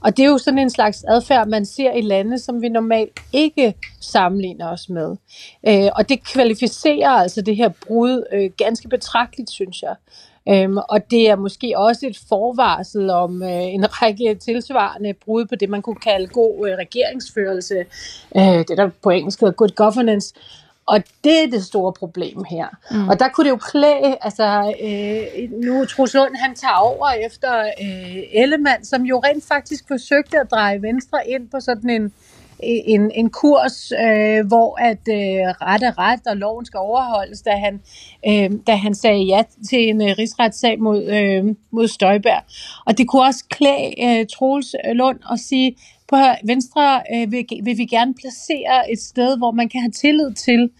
[0.00, 3.20] og det er jo sådan en slags adfærd, man ser i lande, som vi normalt
[3.32, 5.16] ikke sammenligner os med.
[5.68, 9.94] Øh, og det kvalificerer altså det her brud øh, ganske betragteligt, synes jeg.
[10.48, 15.54] Øhm, og det er måske også et forvarsel om øh, en række tilsvarende brud på
[15.54, 17.84] det, man kunne kalde god øh, regeringsførelse.
[18.36, 20.34] Øh, det der på engelsk hedder good governance.
[20.86, 22.66] Og det er det store problem her.
[22.90, 23.08] Mm.
[23.08, 28.42] Og der kunne det jo klæde, altså øh, nu Lund, han tager over efter øh,
[28.42, 32.12] Ellemann, som jo rent faktisk forsøgte at dreje Venstre ind på sådan en
[32.62, 37.50] en, en kurs, øh, hvor at øh, ret er ret, og loven skal overholdes, da
[37.50, 37.80] han,
[38.28, 42.42] øh, da han sagde ja til en øh, rigsretssag mod, øh, mod Støjberg.
[42.86, 45.76] Og det kunne også klæde øh, Troels Lund og sige,
[46.08, 50.34] på Venstre øh, vil, vil vi gerne placere et sted, hvor man kan have tillid
[50.34, 50.70] til,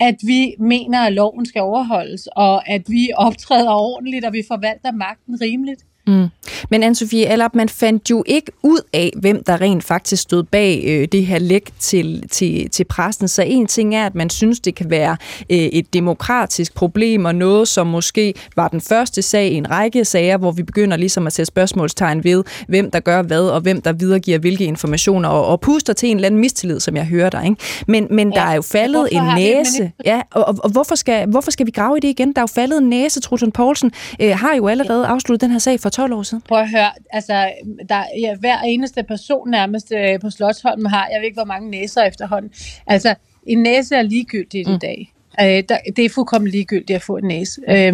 [0.00, 4.92] at vi mener, at loven skal overholdes, og at vi optræder ordentligt, og vi forvalter
[4.92, 5.84] magten rimeligt.
[6.08, 6.28] Mm.
[6.70, 10.82] Men Anne-Sophie Allap, man fandt jo ikke ud af, hvem der rent faktisk stod bag
[10.86, 13.28] øh, det her læk til, til, til pressen.
[13.28, 15.16] Så en ting er, at man synes, det kan være
[15.50, 20.04] øh, et demokratisk problem, og noget, som måske var den første sag i en række
[20.04, 23.80] sager, hvor vi begynder ligesom at sætte spørgsmålstegn ved, hvem der gør hvad, og hvem
[23.80, 27.30] der videregiver hvilke informationer, og, og puster til en eller anden mistillid, som jeg hører
[27.30, 27.44] dig.
[27.44, 27.56] Ikke?
[27.86, 28.40] Men, men ja.
[28.40, 29.92] der er jo faldet en næse.
[30.04, 32.32] Ja, og, og, og hvorfor, skal, hvorfor skal vi grave i det igen?
[32.32, 33.20] Der er jo faldet en næse.
[33.20, 36.42] Trudson Poulsen øh, har jo allerede afsluttet den her sag for 12 år siden.
[36.48, 37.52] Prøv at høre, altså,
[37.88, 41.70] der, ja, hver eneste person nærmest øh, på Slottsholmen har, jeg ved ikke, hvor mange
[41.70, 42.50] næser efterhånden.
[42.86, 43.14] Altså,
[43.46, 44.74] en næse er ligegyldigt mm.
[44.74, 45.12] i dag.
[45.40, 47.60] Øh, der, det er fuldkommen ligegyldigt at få en næse.
[47.68, 47.92] Øh,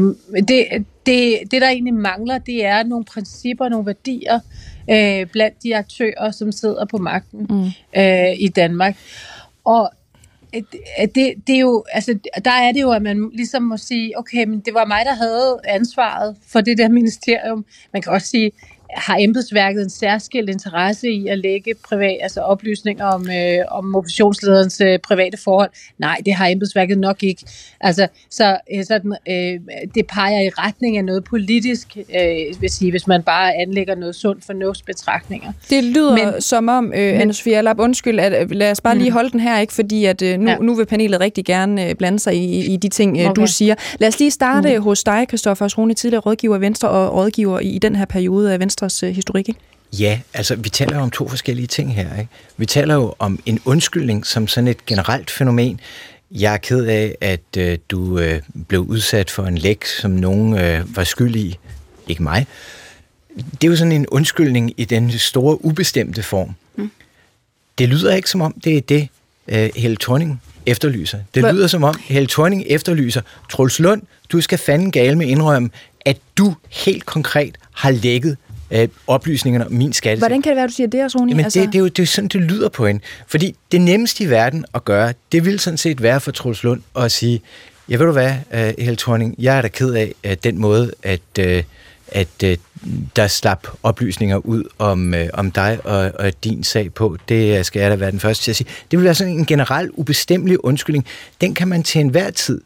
[0.48, 0.66] det,
[1.06, 4.40] det, det, der egentlig mangler, det er nogle principper, nogle værdier
[4.90, 7.64] øh, blandt de aktører, som sidder på magten mm.
[8.00, 8.96] øh, i Danmark.
[9.64, 9.90] Og
[11.14, 14.44] det, det er jo, altså, der er det jo, at man ligesom må sige, okay,
[14.44, 17.64] men det var mig, der havde ansvaret for det der ministerium.
[17.92, 18.50] Man kan også sige,
[18.94, 24.80] har embedsværket en særskilt interesse i at lægge privat, altså oplysninger om, øh, om oppositionslederens
[24.80, 25.70] øh, private forhold?
[25.98, 27.44] Nej, det har embedsværket nok ikke.
[27.80, 29.60] Altså, så øh, sådan, øh,
[29.94, 34.14] det peger i retning af noget politisk, øh, vil sige, hvis man bare anlægger noget
[34.14, 35.52] sundt fornuftsbetragtninger.
[35.70, 39.10] Det lyder men, som om, øh, Anne-Sophie Allap, undskyld, at, øh, lad os bare lige
[39.10, 39.14] mm.
[39.14, 39.72] holde den her, ikke?
[39.72, 40.56] fordi at, øh, nu, ja.
[40.56, 43.42] nu vil panelet rigtig gerne øh, blande sig i, i de ting, øh, okay.
[43.42, 43.74] du siger.
[43.98, 44.82] Lad os lige starte mm.
[44.82, 48.60] hos dig, Christoffer Asroni, tidligere rådgiver Venstre og rådgiver i, i den her periode af
[48.60, 49.60] Venstre Venstres øh, historik, ikke?
[49.92, 52.18] Ja, altså vi taler jo om to forskellige ting her.
[52.18, 52.30] Ikke?
[52.56, 55.80] Vi taler jo om en undskyldning som sådan et generelt fænomen.
[56.30, 60.58] Jeg er ked af, at øh, du øh, blev udsat for en læk, som nogen
[60.58, 61.58] øh, var skyld i.
[62.08, 62.46] Ikke mig.
[63.36, 66.54] Det er jo sådan en undskyldning i den store ubestemte form.
[66.76, 66.90] Mm.
[67.78, 69.08] Det lyder ikke som om, det er det,
[69.48, 71.18] øh, Helle Thorning efterlyser.
[71.34, 71.52] Det Hva?
[71.52, 73.20] lyder som om, Helle Thorning efterlyser,
[73.50, 75.70] Troels Lund, du skal fanden gale med indrømme,
[76.04, 78.36] at du helt konkret har lækket
[78.70, 80.18] øh, oplysningerne om min skatte.
[80.18, 81.30] Hvordan kan det være, du siger det, Rune?
[81.30, 81.60] Jamen, altså...
[81.60, 83.00] det, det, er jo, det er jo sådan, det lyder på en.
[83.26, 86.80] Fordi det nemmeste i verden at gøre, det vil sådan set være for Troels Lund
[86.96, 87.40] at sige,
[87.88, 90.92] ja, ved du hvad, uh, Helle Thorning, jeg er da ked af uh, den måde,
[91.02, 91.62] at, uh,
[92.08, 92.50] at uh,
[93.16, 97.16] der slap oplysninger ud om, uh, om dig og, og din sag på.
[97.28, 98.68] Det skal jeg da være den første til at sige.
[98.90, 101.06] Det vil være sådan en generel ubestemmelig undskyldning.
[101.40, 102.60] Den kan man til enhver tid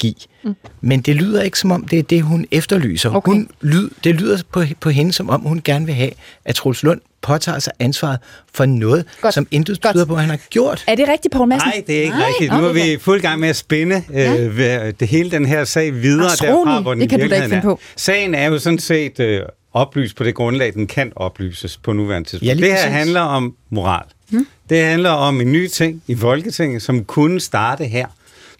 [0.00, 0.14] give.
[0.42, 0.54] Mm.
[0.80, 3.14] Men det lyder ikke som om, det er det, hun efterlyser.
[3.14, 3.32] Okay.
[3.32, 6.10] Hun lyd, det lyder på, på hende, som om hun gerne vil have,
[6.44, 8.18] at Troels Lund påtager sig ansvaret
[8.54, 9.34] for noget, Godt.
[9.34, 10.84] som intet tyder på, at han har gjort.
[10.86, 11.68] Er det rigtigt, Poul Madsen?
[11.68, 12.28] Nej, det er ikke Nej.
[12.28, 12.52] rigtigt.
[12.52, 14.36] Nu er vi fuld gang med at spænde ja.
[14.36, 17.48] øh, det hele den her sag videre derfra, hvor den det kan du da ikke
[17.48, 17.80] finde på.
[17.96, 19.40] Sagen er jo sådan set øh,
[19.72, 22.48] oplyst på det grundlag, den kan oplyses på nuværende tidspunkt.
[22.48, 22.90] Ja, det her præcis.
[22.90, 24.04] handler om moral.
[24.30, 24.46] Hmm?
[24.70, 28.06] Det handler om en ny ting i Folketinget, som kunne starte her.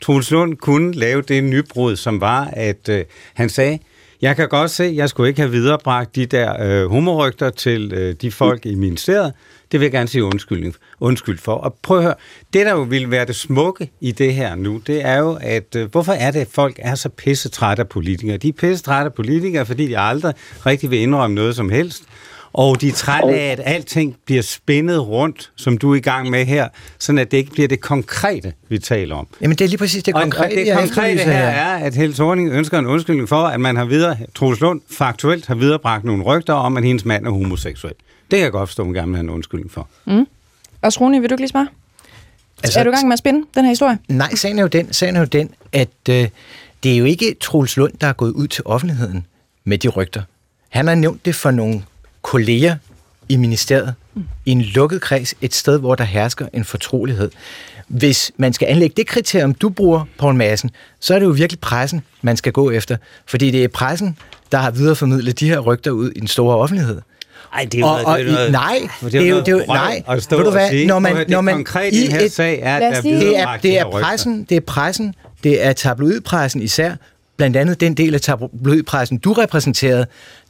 [0.00, 3.78] Troels Lund kunne lave det nybrud, som var, at øh, han sagde,
[4.22, 7.92] jeg kan godt se, at jeg skulle ikke have viderebragt de der øh, humorrygter til
[7.92, 9.32] øh, de folk i ministeriet.
[9.72, 11.54] Det vil jeg gerne sige undskyldning, undskyld for.
[11.54, 12.14] Og prøv at høre,
[12.52, 15.76] det der jo ville være det smukke i det her nu, det er jo, at
[15.76, 18.36] øh, hvorfor er det, at folk er så pisse trætte af politikere?
[18.36, 20.34] De er pisse trætte af politikere, fordi de aldrig
[20.66, 22.02] rigtig vil indrømme noget som helst
[22.52, 26.30] og de er trætte af, at alting bliver spændet rundt, som du er i gang
[26.30, 29.26] med her, sådan at det ikke bliver det konkrete, vi taler om.
[29.40, 32.14] Jamen det er lige præcis det konkrete, og, og det konkrete her er, at Helle
[32.14, 36.22] Thorning ønsker en undskyldning for, at man har videre, Troels Lund faktuelt har viderebragt nogle
[36.22, 37.94] rygter om, at hendes mand er homoseksuel.
[38.30, 39.88] Det kan jeg godt forstå, at man gerne vil have en undskyldning for.
[40.06, 40.26] Mm.
[40.82, 41.68] Og Rune, vil du ikke lige svare?
[42.62, 43.98] Altså, er du i gang med at spænde den her historie?
[44.08, 46.28] Nej, sagen er jo den, sagen er jo den at øh,
[46.82, 49.26] det er jo ikke Troels Lund, der er gået ud til offentligheden
[49.64, 50.22] med de rygter.
[50.68, 51.82] Han har nævnt det for nogle
[52.22, 52.76] kolleger
[53.28, 54.24] i ministeriet, mm.
[54.46, 57.30] i en lukket kreds, et sted, hvor der hersker en fortrolighed.
[57.88, 61.61] Hvis man skal anlægge det kriterium, du bruger, Poul Madsen, så er det jo virkelig
[61.61, 62.96] pressen, man skal gå efter.
[63.26, 64.18] Fordi det er pressen,
[64.52, 67.00] der har videreformidlet de her rygter ud i den store offentlighed.
[67.54, 69.52] Ej, det er jo og, noget, det er noget, nej, det er jo, det er
[69.52, 70.02] jo nej.
[70.09, 73.00] Ved du hvad, når man, når man konkret i den her sag er, at der
[73.00, 76.94] det er, det er pressen, det er pressen, det er tabloidpressen især,
[77.37, 80.06] blandt andet den del af tabloidpressen, du repræsenterede,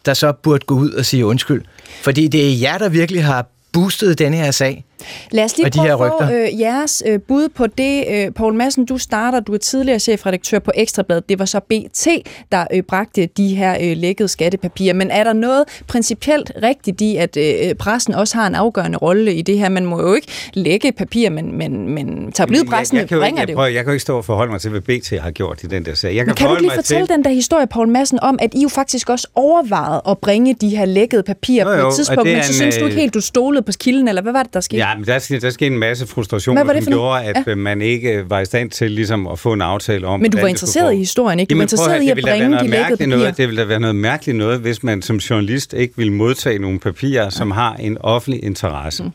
[0.06, 1.64] der så burde gå ud og sige undskyld.
[2.02, 4.84] Fordi det er jer, der virkelig har boostet denne her sag.
[5.30, 6.42] Lad os lige Og de prøve her at få rygter?
[6.52, 8.04] øh, jeres øh, bud på det.
[8.10, 11.28] Øh, Poul Madsen, du starter, du er tidligere chefredaktør på Ekstrabladet.
[11.28, 12.08] Det var så BT,
[12.52, 14.94] der øh, bragte de her øh, lækkede skattepapirer.
[14.94, 19.34] Men er der noget principielt rigtigt i, at øh, pressen også har en afgørende rolle
[19.34, 19.68] i det her?
[19.68, 23.24] Man må jo ikke lægge papir, men, men, men tabloidpressen jeg, jeg, kan jo ikke,
[23.24, 23.56] bringer jeg, det jo.
[23.56, 25.66] prøver, jeg kan jo ikke stå og forholde mig til, hvad BT har gjort i
[25.66, 26.08] den der sag.
[26.08, 28.54] Jeg kan, Men kan du lige fortælle til, den der historie, Poul Madsen, om, at
[28.54, 32.24] I jo faktisk også overvejede at bringe de her lækkede papirer Jo, på et tidspunkt,
[32.24, 34.42] men så en, synes du øh, ikke helt, du stolede på kilden, eller hvad var
[34.42, 34.82] det, der skete?
[34.82, 36.86] Ja, men der, der skete en masse frustration, var som for noget?
[36.86, 37.54] gjorde, at ja.
[37.54, 40.20] man ikke var i stand til ligesom, at få en aftale om...
[40.20, 41.50] Men du var interesseret i historien, ikke?
[41.50, 43.36] Du var Jamen, prøv interesseret at i at bringe de noget lækkede noget.
[43.36, 46.78] Det ville da være noget mærkeligt noget, hvis man som journalist ikke ville modtage nogle
[46.78, 49.02] papirer, som har en offentlig interesse.
[49.04, 49.10] Mm.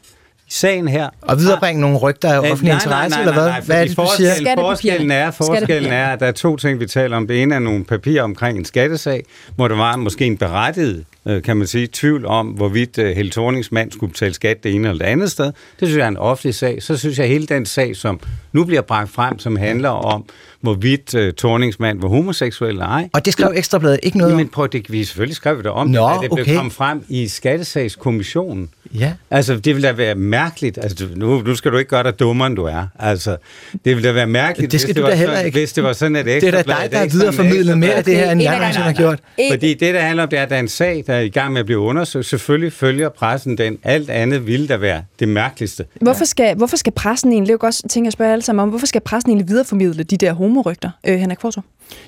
[0.50, 1.10] Sagen her...
[1.22, 3.44] Og viderebringe nogle rygter af Øh, offentlig nej, nej, interesse, nej, eller hvad?
[3.44, 4.30] nej, nej, Hvad er det, du siger?
[4.32, 7.28] forskellen- Forskellen er, forskellen er, at der er to ting, vi taler om.
[7.28, 9.24] Det ene er nogle papirer omkring en skattesag,
[9.56, 11.04] hvor der var måske en berettiget, øh,
[11.44, 14.90] kan man sige, tvivl om, hvorvidt øh, Helle Thornings mand skulle betale skat det ene
[14.90, 15.46] eller det andet sted.
[15.46, 15.54] Det
[15.88, 16.84] synes jeg er en offentlig sag.
[16.84, 18.20] Så synes jeg, at hele den sag, som
[18.54, 20.26] nu bliver bragt frem, som handler om,
[20.62, 23.10] hvorvidt uh, Thornings mand var homoseksuel eller ej.
[23.14, 24.36] Og det skrev Ekstrabladet ikke noget?
[24.36, 26.56] Men prøv, det, vi selvfølgelig skrev det om, Nå, at det blev okay.
[26.56, 28.70] kommet frem i skattesagskommissionen.
[28.94, 29.14] Ja.
[29.32, 30.78] Altså, det ville da være mærkeligt.
[30.82, 32.88] Altså, du- nu, nu skal du ikke gøre dig dummere, end du er.
[33.00, 33.38] Altså,
[33.86, 35.60] det ville da være mærkeligt, Det skal hvis, du det var da heller sådan, ikke.
[35.60, 38.04] hvis det var sådan, at Det er da Ekstrabladet- dig, der har videreformidlet mere af
[38.04, 39.20] det her, end jeg nogensinde har gjort.
[39.52, 41.30] Fordi det, der handler om, det er, at der er en sag, der er i
[41.30, 42.26] gang med at blive undersøgt.
[42.26, 43.78] Selvfølgelig følger pressen den.
[43.84, 45.86] Alt andet ville da være det mærkeligste.
[46.02, 48.64] Hvorfor skal, hvorfor skal pressen egentlig, det er jo godt ting at spørge alle sammen
[48.64, 51.64] om, hvorfor skal pressen egentlig videreformidle de der homorygter, øh, Henrik Kvartrup?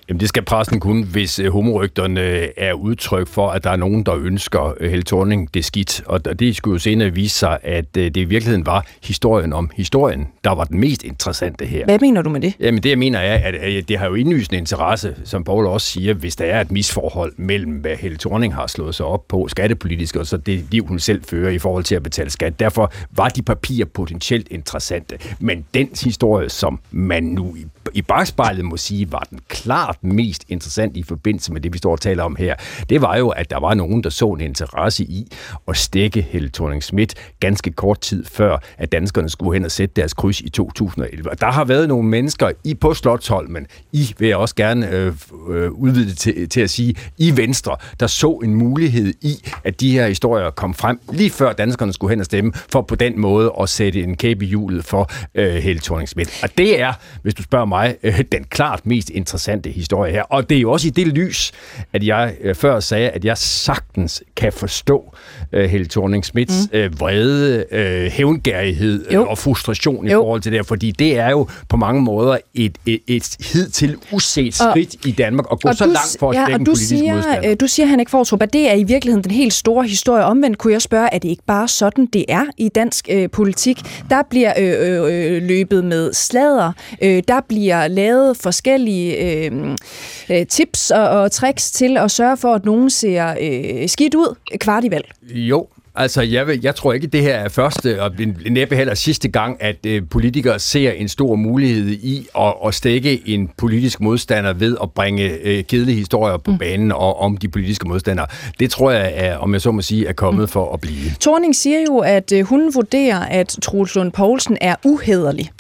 [0.10, 3.76] Jamen det skal pressen kun, hvis øh, homorygterne øh, er udtryk for, at der er
[3.76, 6.02] nogen, der ønsker øh, Helle Thorning det skidt.
[6.06, 10.28] Og det skulle jo senere vise sig, at det i virkeligheden var historien om historien,
[10.44, 11.86] der var den mest interessante her.
[11.86, 12.54] Hvad mener du med det?
[12.60, 16.14] Jamen det jeg mener er, at det har jo indlysende interesse, som Paul også siger,
[16.14, 20.16] hvis der er et misforhold mellem, hvad Helle Thorning har slået sig op på skattepolitisk,
[20.16, 22.60] og så det liv, hun selv fører i forhold til at betale skat.
[22.60, 25.18] Derfor var de papirer potentielt interessante.
[25.40, 27.56] Men den historie, som man nu
[27.94, 31.92] i, bagspejlet må sige, var den klart mest interessant i forbindelse med det, vi står
[31.92, 32.56] og taler om her,
[32.90, 35.32] det var jo, at der var nogen, der så en interesse i
[35.68, 39.94] at stikke Helle thorning Schmidt ganske kort tid før, at danskerne skulle hen og sætte
[39.96, 41.30] deres kryds i 2011.
[41.30, 45.14] Og der har været nogle mennesker i på Slottholmen, I vil jeg også gerne øh,
[45.50, 49.82] øh, udvide det til, til at sige, i Venstre, der så en mulighed i, at
[49.82, 53.20] de her historier kom frem lige før danskerne skulle hen og stemme, for på den
[53.20, 56.40] måde at sætte en kæbe i hjulet for øh, Helle thorning Schmidt.
[56.44, 60.24] Og det er, hvis du spørger mig, øh, den klart mest interessante historie her.
[60.24, 61.52] Og det er jo også i det lys,
[61.94, 65.16] at jeg øh, før sagde, at jeg sagtens kan forstå
[65.54, 66.78] øh, Helle thorning Schmidts mm.
[66.78, 69.22] øh, vrede, øh, hævngærighed Jo.
[69.22, 70.20] øh, og frustration i Jo.
[70.22, 73.96] forhold til det her, fordi det er jo på mange måder et, et, et hidtil
[74.12, 76.72] uset skridt i Danmark at gå så langt for at ja, stikke og en du
[76.72, 77.52] politisk siger, modstander.
[77.52, 80.24] øh, du siger, Henrik Fortrup, at det er i virkeligheden den helt store historie.
[80.24, 83.78] Omvendt kunne jeg spørge, er det ikke bare sådan, det er i dansk øh, politik?
[84.10, 91.10] Der bliver øh, øh, løbet med slader, øh, der bliver lavet forskellige øh, tips og,
[91.10, 95.06] og tricks til at sørge for, at nogen ser øh, skidt ud kvart i valg.
[95.38, 98.12] Jo, altså jeg, vil, jeg tror ikke, det her er første og
[98.50, 103.30] næppe heller sidste gang, at øh, politikere ser en stor mulighed i at, at stikke
[103.30, 106.58] en politisk modstander ved at bringe øh, kedelige historier på mm.
[106.58, 108.28] banen og om de politiske modstandere.
[108.60, 110.48] Det tror jeg, er, om jeg så må sige, er kommet mm.
[110.48, 111.12] for at blive.
[111.20, 115.52] Torning siger jo, at øh, hun vurderer, at Troels Lund Poulsen er uhederlig.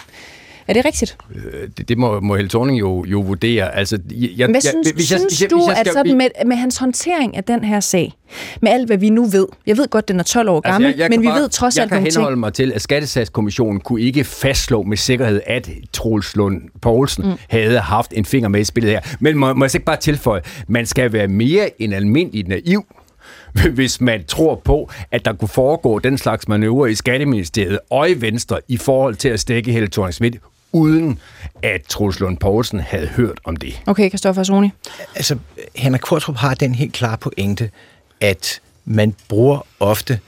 [0.67, 1.17] Er det rigtigt?
[1.35, 3.75] Øh, Det, det må, må Helle Thorning jo, jo vurdere.
[3.75, 5.93] Altså, jeg, jeg, Hvad synes, hvis jeg- synes hvis jeg- du, hvis jeg at skal-
[5.93, 8.13] sådan med, med hans håndtering af den her sag,
[8.61, 10.97] med alt hvad vi nu ved, jeg ved godt, den er 12 år gammel, Altså,
[10.97, 12.39] jeg, jeg men kan vi bare, ved trods jeg alt kan nogle henholde ting.
[12.39, 17.31] mig til, at Skattesagskommissionen kunne ikke fastslå med sikkerhed, at Troels Lund Poulsen mm.
[17.49, 18.99] havde haft en finger med i spillet her.
[19.19, 22.85] Men må, må jeg ikke bare tilføje, man skal være mere end almindelig naiv,
[23.75, 28.21] hvis man tror på, at der kunne foregå den slags manøvre i Skatteministeriet og i
[28.21, 30.35] Venstre i forhold til at stikke Helle thorning
[30.77, 31.19] uden
[31.61, 33.81] at Troels Lund Poulsen havde hørt om det.
[33.85, 34.69] Okay, Kristoffer Soni.
[35.15, 35.37] Altså,
[35.75, 37.69] Henrik Kvartrup har den helt klare pointe,
[38.21, 40.19] at man bruger ofte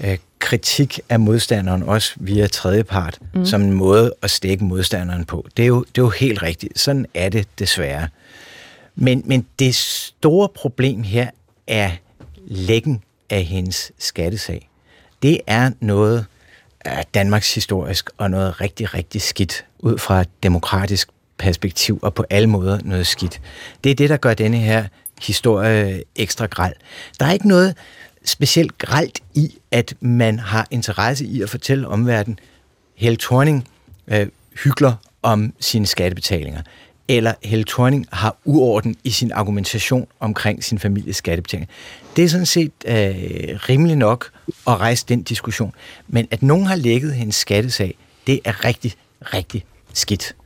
[0.00, 3.46] øh, kritik af modstanderen, også via tredjepart, mm.
[3.46, 5.46] som en måde at stikke modstanderen på.
[5.56, 6.78] Det er, jo, det er jo helt rigtigt.
[6.78, 8.08] Sådan er det desværre.
[8.96, 11.30] Men, men det store problem her
[11.66, 11.90] er
[12.46, 14.68] læggen af hendes skattesag.
[15.22, 16.26] Det er noget
[16.88, 22.24] er Danmarks historisk og noget rigtig, rigtig skidt ud fra et demokratisk perspektiv og på
[22.30, 23.40] alle måder noget skidt.
[23.84, 24.84] Det er det, der gør denne her
[25.22, 26.74] historie ekstra græld.
[27.20, 27.76] Der er ikke noget
[28.24, 32.38] specielt gralt i, at man har interesse i at fortælle omverdenen,
[32.94, 33.68] Helle Thorning
[34.08, 34.26] øh,
[34.64, 36.62] hygler om sine skattebetalinger,
[37.08, 41.74] eller Helle Thorning har uorden i sin argumentation omkring sin families skattebetalinger.
[42.16, 42.94] Det er sådan set øh,
[43.68, 45.74] rimelig nok at rejse den diskussion.
[46.08, 50.36] Men at nogen har lækket hendes skattesag, det er rigtig, rigtig skidt.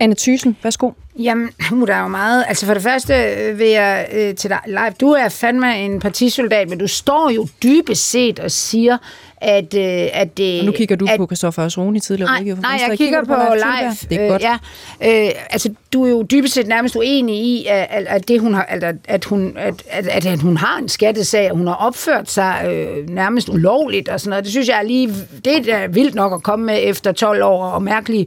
[0.00, 0.90] Anne Thysen, værsgo.
[1.18, 2.44] Jamen, uh, der er jo meget.
[2.48, 4.94] Altså for det første øh, vil jeg øh, til dig live.
[5.00, 8.98] Du er fandme en partisoldat, men du står jo dybest set og siger,
[9.40, 10.60] at, øh, at det...
[10.60, 12.30] Og nu kigger du at, på Christoffer Osroni tidligere.
[12.30, 12.70] Nej, nej, Venstre.
[12.88, 14.18] jeg kigger, på, Leif live.
[14.18, 14.42] Det er godt.
[14.42, 15.26] Øh, ja.
[15.26, 18.62] øh, altså, du er jo dybest set nærmest uenig i, at, at, det, hun har,
[18.62, 22.30] at, at, hun, at, at, at, at hun har en skattesag, og hun har opført
[22.30, 24.44] sig øh, nærmest ulovligt og sådan noget.
[24.44, 25.14] Det synes jeg er lige...
[25.44, 28.26] Det er vildt nok at komme med efter 12 år og mærkelige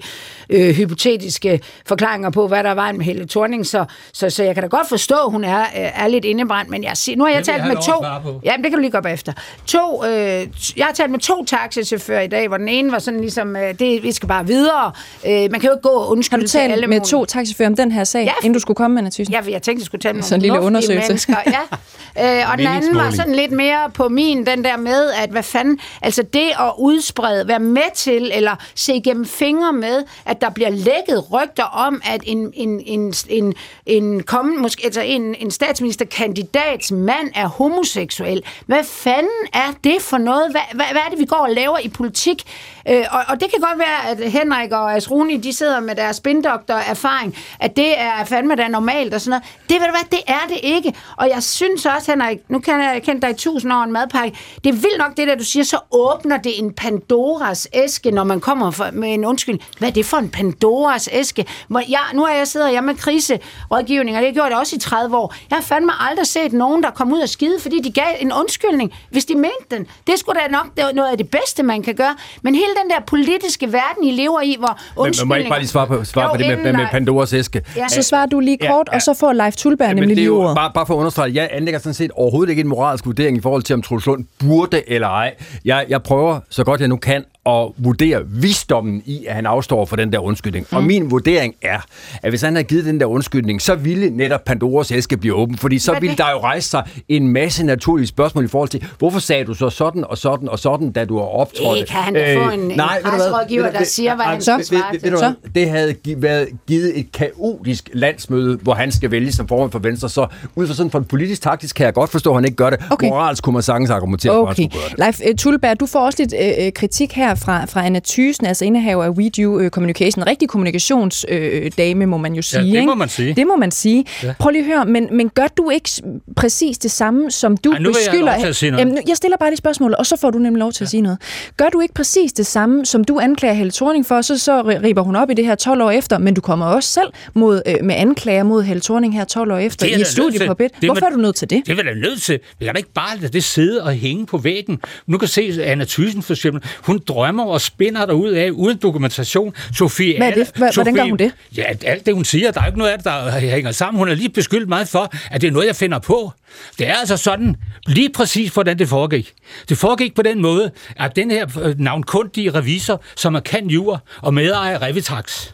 [0.49, 3.65] øh, hypotetiske forklaringer på, hvad der var med Helle Thorning.
[3.65, 6.69] Så, så, så jeg kan da godt forstå, at hun er, øh, er lidt indebrændt,
[6.71, 8.05] men jeg nu har jeg talt med to...
[8.45, 9.33] Ja, det kan du lige gå bagefter.
[9.65, 10.47] To, øh,
[10.77, 13.79] jeg har talt med to taxichauffører i dag, hvor den ene var sådan ligesom, øh,
[13.79, 14.91] det, vi skal bare videre.
[15.27, 17.09] Øh, man kan jo ikke gå og Har undskylde du til alle talt med mulige-
[17.11, 19.33] to taxichauffører om den her sag, Ja, inden du skulle komme med, Thyssen?
[19.33, 21.07] Ja, jeg tænkte, jeg skulle tage med Sådan en lille undersøgelse.
[21.09, 21.35] mennesker.
[21.47, 21.59] Ja.
[22.19, 25.43] Øh, og den anden var sådan lidt mere på min, den der med, at hvad
[25.43, 30.49] fanden, altså det at udsprede, være med til, eller se igennem fingre med, at der
[30.49, 33.53] bliver lækket rygter om, at en, en, en, en,
[33.85, 38.43] en, kommende, måske, altså en, en statsministerkandidats mand er homoseksuel.
[38.65, 40.51] Hvad fanden er det for noget?
[40.51, 42.43] Hvad, hvad, hvad er det, vi går og laver i politik?
[42.89, 46.15] Øh, og, og det kan godt være, at Henrik og Asruni, de sidder med deres
[46.15, 49.43] spindoktor-erfaring, at det er fandme da normalt og sådan noget.
[49.69, 50.93] Det ved du hvad, det er det ikke.
[51.17, 54.37] Og jeg synes også, Henrik, nu kan jeg kende dig i tusind år en madpakke,
[54.63, 58.23] det er vildt nok det der, du siger, så åbner det en Pandoras æske, når
[58.23, 59.59] man kommer for, med en undskyld.
[59.79, 61.45] Hvad er det for en Pandoras æske?
[61.67, 64.75] Hvor jeg, nu er jeg sidder jeg med kriserådgivning, og det har jeg gjort også
[64.75, 65.33] i 30 år.
[65.49, 68.31] Jeg har fandme aldrig set nogen, der kom ud og skide, fordi de gav en
[68.33, 69.85] undskyldning, hvis de mente den.
[70.07, 72.15] Det skulle da nok det er noget af det bedste, man kan gøre.
[72.41, 75.25] Men hele den der politiske verden, I lever i, hvor Men undskyldninger...
[75.25, 76.87] man må ikke bare lige svare på, svare Jo, på det med, med, med.
[76.91, 77.61] Pandoras æske.
[77.75, 77.87] Ja.
[77.87, 78.95] Så svarer du lige Ja, kort, ja.
[78.95, 80.55] og så får Leif Tulberg Ja, nemlig men det er lige jo ordet.
[80.55, 83.41] bare, bare for at understrege, jeg anlægger sådan set overhovedet ikke en moralsk vurdering i
[83.41, 85.33] forhold til, om Troels Lund burde eller ej.
[85.65, 89.85] Jeg, jeg prøver, så godt jeg nu kan, at vurdere visdommen i, at han afstår
[89.85, 90.67] for den der undskyldning.
[90.71, 90.77] Mm.
[90.77, 91.79] Og min vurdering er,
[92.23, 95.57] at hvis han havde givet den der undskyldning, så ville netop Pandoras æske blive åben,
[95.57, 96.17] fordi så Hvad ville det?
[96.25, 99.69] der jo rejse sig en masse naturlige spørgsmål i forhold til, hvorfor sagde du så
[99.69, 101.79] sådan og sådan og sådan, da du har optrådt?
[101.79, 102.85] Det kan han da få en- en hvad?
[103.03, 104.65] presserådgiver, Ved du der siger, hvad han Så?
[104.69, 105.51] hvad?
[105.55, 110.09] Det havde været givet et kaotisk landsmøde, hvor han skal vælge som formand for Venstre.
[110.09, 112.55] Så ud fra sådan fra en politisk taktisk kan jeg godt forstå, at han ikke
[112.55, 112.79] gør det.
[112.89, 113.07] Okay.
[113.07, 114.63] Moralsk kunne man sagens argumentere for, at Okay.
[114.63, 115.17] han skulle gøre det.
[115.23, 116.33] Leif uh, Tulberg, du får også lidt
[116.67, 120.27] uh, kritik her fra, fra Anna Thysen, altså indehaver af WeDo uh, Communication.
[120.27, 122.61] Rigtig kommunikationsdame, dame, må man jo sige.
[122.61, 122.85] det ikke?
[122.85, 123.33] må man sige.
[123.33, 124.05] Det må man sige.
[124.23, 124.33] Ja.
[124.39, 125.89] Prøv lige at høre, men, men gør du ikke
[126.35, 128.39] præcis det samme, som du Ej, nu jeg beskylder...
[128.39, 128.85] til at sige noget.
[128.85, 130.85] Jamen, jeg stiller bare lige spørgsmålet, og så får du nemlig lov til ja.
[130.85, 131.17] at sige noget.
[131.57, 135.01] Gør du ikke præcis det samme, som du anklager Helle Thorning for, så, så riber
[135.01, 137.75] hun op i det her 12 år efter, men du kommer også selv mod, øh,
[137.83, 140.47] med anklager mod Helle Thorning her 12 år efter Det er i jeg et studie
[140.47, 140.71] på BIT.
[140.81, 141.61] Det Hvorfor er du nødt til det?
[141.65, 142.39] Det er vel nødt til.
[142.59, 144.79] Vi kan da ikke bare lade det sidde og hænge på væggen.
[145.07, 146.63] Nu kan se Anna Thyssen for eksempel.
[146.81, 149.53] Hun drømmer og spinner derud af uden dokumentation.
[149.75, 150.47] Sofie Hvad er det?
[150.47, 151.31] Hva- hvordan gør Sofie- hun det?
[151.57, 153.99] Ja, alt det hun siger, der er ikke noget af det, der hænger sammen.
[153.99, 156.31] Hun har lige beskyldt mig for, at det er noget, jeg finder på.
[156.79, 157.55] Det er altså sådan,
[157.87, 159.33] lige præcis hvordan det foregik.
[159.69, 164.01] Det foregik på den måde, at den her øh, navnkundige revisor, som er kan jur
[164.21, 165.51] og medejer af Revitax,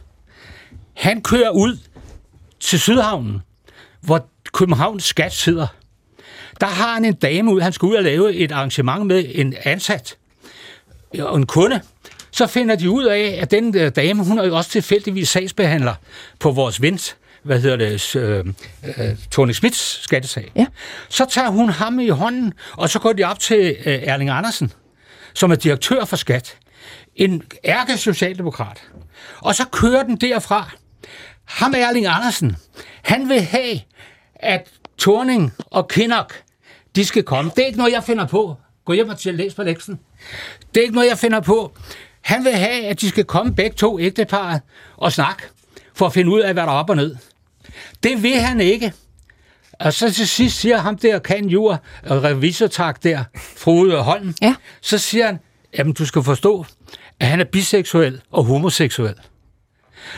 [0.97, 1.77] han kører ud
[2.59, 3.41] til Sydhavnen,
[4.01, 5.67] hvor Københavns Skat sidder.
[6.61, 9.53] Der har han en dame ud, han skal ud og lave et arrangement med en
[9.63, 10.17] ansat
[11.19, 11.81] og en kunde.
[12.31, 15.93] Så finder de ud af, at den øh, dame, hun er jo også tilfældigvis sagsbehandler
[16.39, 18.45] på vores vent, hvad hedder det, øh,
[18.97, 20.51] øh, Tony Smits skattesag.
[20.55, 20.65] Ja.
[21.09, 24.73] Så tager hun ham i hånden, og så går de op til øh, Erling Andersen,
[25.33, 26.57] som er direktør for Skat.
[27.15, 28.83] En ærke socialdemokrat.
[29.39, 30.71] Og så kører den derfra.
[31.45, 32.55] Ham Erling Andersen,
[33.03, 33.79] han vil have,
[34.35, 36.43] at Torning og Kinnock,
[36.95, 37.51] de skal komme.
[37.55, 38.55] Det er ikke noget, jeg finder på.
[38.85, 39.99] Gå hjem og til læs på leksen.
[40.73, 41.71] Det er ikke noget, jeg finder på.
[42.21, 44.61] Han vil have, at de skal komme begge to ægteparet
[44.97, 45.43] og snakke,
[45.93, 47.15] for at finde ud af, hvad der er op og ned.
[48.03, 48.93] Det vil han ikke.
[49.79, 53.23] Og så til sidst siger ham der, kan jur, revisortak der,
[53.57, 54.55] Frode Holm, Ja.
[54.81, 55.39] så siger han,
[55.77, 56.65] jamen du skal forstå,
[57.19, 59.13] at han er biseksuel og homoseksuel.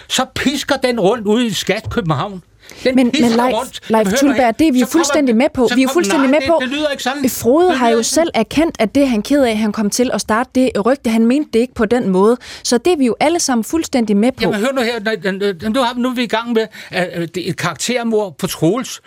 [0.10, 2.44] Så pisker den rundt ude i Skat København.
[2.84, 3.80] Den Men, men Leif, rundt.
[3.90, 4.54] Leif mig.
[4.60, 5.70] det er vi jo fuldstændig med på.
[5.76, 6.58] Vi er jo fuldstændig nej, med på.
[6.62, 7.30] Det, det lyder ikke sådan.
[7.30, 10.22] Frode har jo selv erkendt, at det han ked af, at han kom til at
[10.22, 11.10] starte det rygte.
[11.10, 12.38] Han mente det ikke på den måde.
[12.64, 14.42] Så det er vi jo alle sammen fuldstændig med på.
[14.42, 15.32] Jamen hør nu her,
[15.70, 19.02] nu, nu, er vi i gang med at, at et karaktermord på Troels.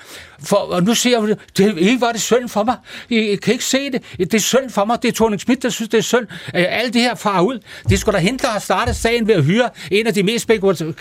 [0.45, 2.77] For, og nu siger jeg, det, ikke var det synd for mig.
[3.09, 4.03] I, I kan ikke se det.
[4.19, 5.03] Det er synd for mig.
[5.03, 6.27] Det er Thorning Schmidt, der synes, det er synd.
[6.55, 7.59] Øh, Alt det her far ud.
[7.89, 10.43] Det skulle da hente, der har startet sagen ved at hyre en af de mest
[10.43, 10.93] spekulative,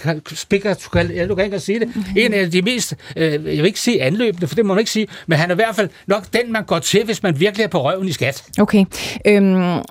[1.28, 4.48] du kan ikke sige det, en af de mest, øh, jeg vil ikke sige anløbende,
[4.48, 6.64] for det må man ikke sige, men han er i hvert fald nok den, man
[6.64, 8.44] går til, hvis man virkelig er på røven i skat.
[8.60, 8.86] Okay.
[9.28, 9.82] Øhm,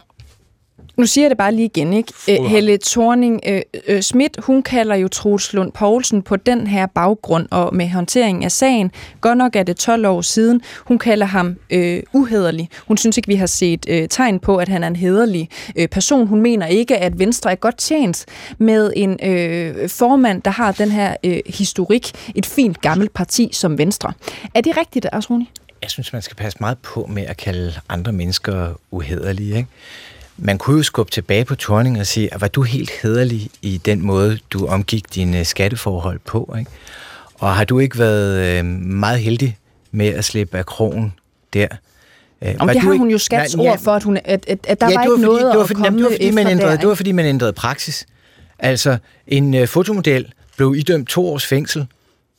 [0.97, 2.13] nu siger jeg det bare lige igen, ikke?
[2.15, 2.47] Fru.
[2.47, 7.47] Helle Thorning øh, øh, Schmidt, hun kalder jo Troels Lund Poulsen på den her baggrund
[7.51, 8.91] og med håndtering af sagen.
[9.21, 10.61] Godt nok er det 12 år siden.
[10.79, 12.69] Hun kalder ham øh, uhederlig.
[12.87, 15.89] Hun synes ikke, vi har set øh, tegn på, at han er en hederlig øh,
[15.89, 16.27] person.
[16.27, 18.27] Hun mener ikke, at Venstre er godt tjent
[18.59, 22.11] med en øh, formand, der har den her øh, historik.
[22.35, 24.13] Et fint gammelt parti som Venstre.
[24.55, 25.51] Er det rigtigt, Asroni?
[25.83, 29.69] Jeg synes, man skal passe meget på med at kalde andre mennesker uhederlige, ikke?
[30.37, 33.81] Man kunne jo skubbe tilbage på Torning og sige, at var du helt hederlig i
[33.85, 36.55] den måde, du omgik dine skatteforhold på?
[36.59, 36.71] Ikke?
[37.35, 39.59] Og har du ikke været øh, meget heldig
[39.91, 41.13] med at slippe af krogen
[41.53, 41.69] der?
[42.43, 44.89] Øh, Om det har hun jo skats ord for, at, hun, at, at, at der
[44.89, 46.77] ja, var ikke noget det var fordi, at komme det var, fordi, man ændrede, der,
[46.77, 48.07] det var fordi, man ændrede praksis.
[48.59, 51.87] Altså, en uh, fotomodel blev idømt to års fængsel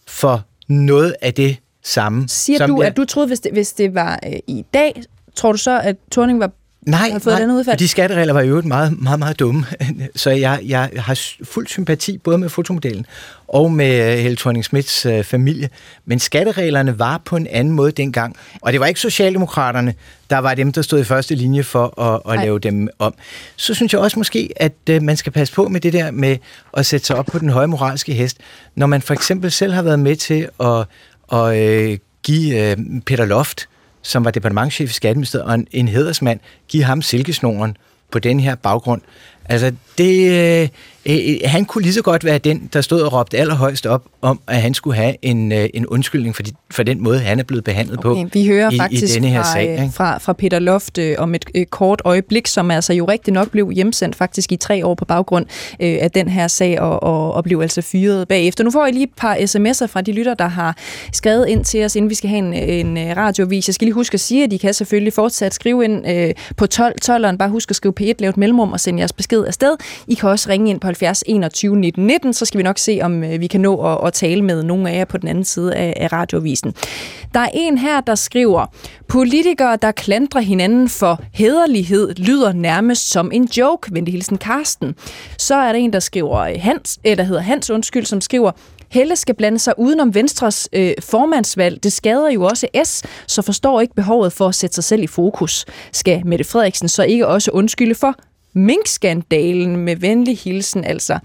[0.08, 2.30] for noget af det samme.
[2.30, 5.04] Siger du, jeg, at du troede, hvis det, hvis det var øh, i dag,
[5.36, 6.52] tror du så, at Torning var
[6.86, 9.66] Nej, har fået nej, for de skatteregler var jo meget, meget, meget dumme.
[10.16, 13.06] Så jeg, jeg har fuld sympati både med fotomodellen
[13.48, 15.70] og med Helle thorning Smiths øh, familie.
[16.06, 18.36] Men skattereglerne var på en anden måde dengang.
[18.62, 19.94] Og det var ikke Socialdemokraterne,
[20.30, 23.14] der var dem, der stod i første linje for at, at lave dem om.
[23.56, 26.38] Så synes jeg også måske, at øh, man skal passe på med det der med
[26.74, 28.38] at sætte sig op på den høje moralske hest.
[28.76, 30.86] Når man for eksempel selv har været med til at,
[31.34, 33.68] at øh, give øh, Peter Loft
[34.04, 37.78] som var departementchef i Skatteministeriet, og en, en hedersmand, give ham silkesnoren
[38.12, 39.02] på den her baggrund.
[39.46, 40.32] Altså, det,
[40.62, 40.70] øh,
[41.06, 44.06] øh, øh, han kunne lige så godt være den, der stod og råbte allerhøjst op
[44.22, 47.40] om, at han skulle have en, øh, en undskyldning for, de, for den måde, han
[47.40, 49.92] er blevet behandlet okay, på Vi hører i, faktisk i denne her fra, sag, ikke?
[49.94, 53.50] fra, fra Peter Loft øh, om et øh, kort øjeblik, som altså jo rigtig nok
[53.50, 55.46] blev hjemsendt faktisk i tre år på baggrund
[55.80, 58.64] øh, af den her sag, og, og, og blev altså fyret bagefter.
[58.64, 60.78] Nu får jeg lige et par sms'er fra de lytter, der har
[61.14, 63.68] skrevet ind til os, inden vi skal have en, en øh, radiovis.
[63.68, 66.68] Jeg skal lige huske at sige, at de kan selvfølgelig fortsat skrive ind øh, på
[66.68, 67.38] 12 12'eren.
[67.38, 69.76] Bare husk at skrive P1, lave et mellemrum og sende jeres besked afsted.
[70.08, 73.00] I kan også ringe ind på 72 21 19 19, så skal vi nok se,
[73.04, 75.44] om øh, vi kan nå at, at tale med nogle af jer på den anden
[75.44, 76.74] side af, af radiovisen.
[77.34, 78.66] Der er en her, der skriver,
[79.08, 83.94] politikere, der klandrer hinanden for hederlighed, lyder nærmest som en joke.
[83.94, 84.96] vendte hilsen Karsten.
[85.38, 88.52] Så er der en, der skriver øh, Hans, øh, eller hedder Hans, undskyld, som skriver,
[88.92, 91.84] Helle skal blande sig udenom Venstres øh, formandsvalg.
[91.84, 95.08] Det skader jo også S, så forstår ikke behovet for at sætte sig selv i
[95.08, 95.66] fokus.
[95.92, 98.16] Skal Mette Frederiksen så ikke også undskylde for
[98.54, 101.20] minkskandalen med venlig hilsen, altså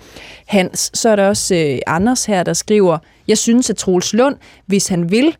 [0.47, 0.91] Hans.
[0.95, 2.99] Så er der også øh, Anders her, der skriver,
[3.29, 5.37] jeg synes, at Troels Lund, hvis han vil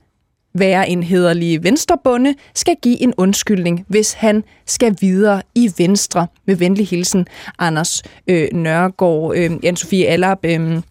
[0.55, 6.27] være en hederlig venstrebunde, skal give en undskyldning, hvis han skal videre i Venstre.
[6.47, 7.27] Med venlig hilsen,
[7.59, 10.83] Anders øh, Nørgaard, øh, Anne-Sophie Allerb, øh,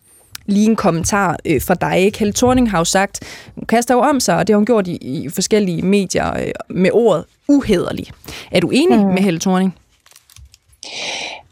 [0.46, 2.12] lige en kommentar øh, fra dig.
[2.20, 3.20] Helle Thorning har jo sagt,
[3.56, 6.52] hun kaster jo om sig, og det har hun gjort i, i forskellige medier øh,
[6.70, 8.08] med ordet uhederlig.
[8.52, 9.06] Er du enig mm.
[9.06, 9.76] med Helle Thorning?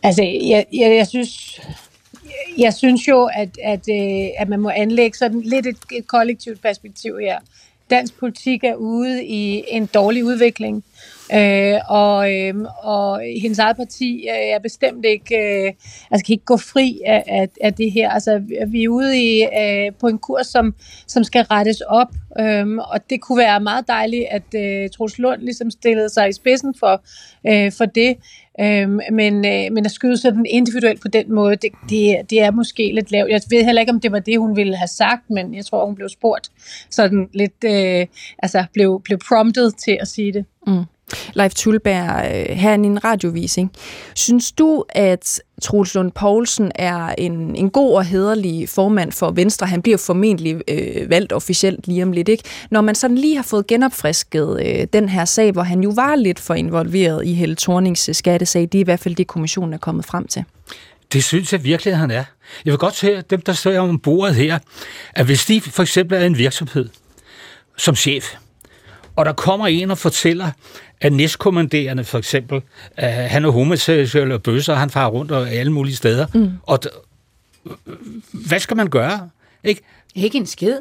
[0.04, 1.62] Altså, jeg, jeg, jeg synes...
[2.58, 6.62] Jeg synes jo, at, at, øh, at man må anlægge sådan lidt et, et kollektivt
[6.62, 7.40] perspektiv her.
[7.90, 10.84] Dansk politik er ude i en dårlig udvikling,
[11.34, 12.54] øh, og, øh,
[12.84, 15.74] og hendes eget parti øh, er bestemt ikke, øh,
[16.12, 18.10] altså kan ikke gå fri af, af, af det her.
[18.10, 20.76] Altså, vi er ude i, øh, på en kurs, som,
[21.08, 22.10] som skal rettes op,
[22.40, 26.34] øh, og det kunne være meget dejligt, at øh, Troels Lund ligesom stillede sig i
[26.34, 27.04] spidsen for,
[27.48, 28.18] øh, for det.
[28.62, 32.52] Øhm, men, øh, men at skyde sådan individuelt på den måde, det, det, det er
[32.52, 33.30] måske lidt lavt.
[33.30, 35.86] Jeg ved heller ikke, om det var det, hun ville have sagt, men jeg tror,
[35.86, 36.52] hun blev spurgt
[36.90, 38.08] sådan lidt, øh,
[38.44, 40.46] altså blev, blev prompted til at sige det.
[40.68, 40.84] Mm.
[41.34, 43.72] Leif Tulberg, øh, her i en radiovisning.
[44.16, 49.68] Synes du, at Troels Lund Poulsen er en, en god og hederlig formand for Venstre?
[49.68, 52.44] Han bliver formentlig øh, valgt officielt lige om lidt, ikke?
[52.72, 56.16] Når man sådan lige har fået genopfrisket øh, den her sag, hvor han jo var
[56.16, 59.74] lidt for involveret i Helle Thornings øh, skattesag, det er i hvert fald det, kommissionen
[59.74, 60.44] er kommet frem til.
[61.14, 62.24] Det synes jeg virkelig, at han er.
[62.66, 64.60] Jeg vil godt høre dem, der står om bordet her,
[65.14, 66.90] at hvis de for eksempel er en virksomhed
[67.78, 68.36] som chef,
[69.16, 70.52] og der kommer en og fortæller,
[71.02, 72.62] at næstkommanderende for eksempel,
[72.98, 76.28] at han er homoseksuel og bøsser, han farer rundt og alle mulige steder.
[76.34, 76.52] Mm.
[76.64, 76.80] Og
[78.34, 79.30] hvad skal man gøre?
[79.64, 79.82] Ikke?
[80.16, 80.78] Ikke en skid.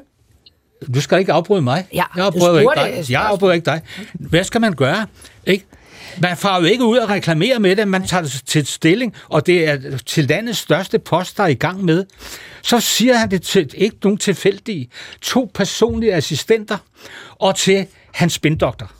[0.94, 1.86] Du skal ikke afbryde mig.
[1.92, 2.92] Ja, jeg afbryder ikke dig.
[2.96, 3.82] Det, jeg afbryder ikke dig.
[4.12, 5.06] Hvad skal man gøre?
[5.46, 5.64] Ikke?
[6.18, 9.46] Man får jo ikke ud at reklamere med det, man tager det til stilling, og
[9.46, 12.04] det er til landets største post, der er i gang med.
[12.62, 14.88] Så siger han det til ikke nogen tilfældige,
[15.20, 16.78] to personlige assistenter,
[17.38, 18.90] og til hans spindoktor.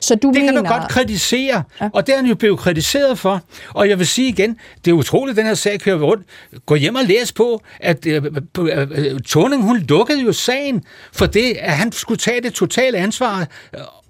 [0.00, 0.62] Så du det mener...
[0.62, 1.88] kan godt kritisere, ja.
[1.92, 3.42] og det er han jo blevet kritiseret for.
[3.74, 6.26] Og jeg vil sige igen, det er utroligt, den her sag kører rundt.
[6.66, 8.24] Gå hjem og læs på, at uh,
[8.58, 13.46] uh, Torning, hun lukkede jo sagen for det, at han skulle tage det totale ansvar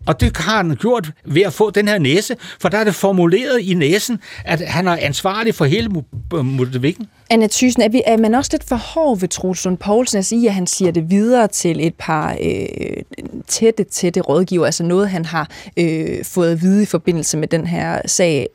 [0.07, 2.95] og det har han gjort ved at få den her næse, for der er det
[2.95, 5.91] formuleret i næsen, at han er ansvarlig for hele
[6.33, 7.09] motivikken.
[7.31, 10.49] Anna Thyssen, er, vi, er man også lidt for hård ved Truslund Poulsen at sige,
[10.49, 13.03] at han siger det videre til et par øh,
[13.49, 17.67] tætte, tætte rådgiver, altså noget, han har øh, fået at vide i forbindelse med den
[17.67, 18.47] her sag?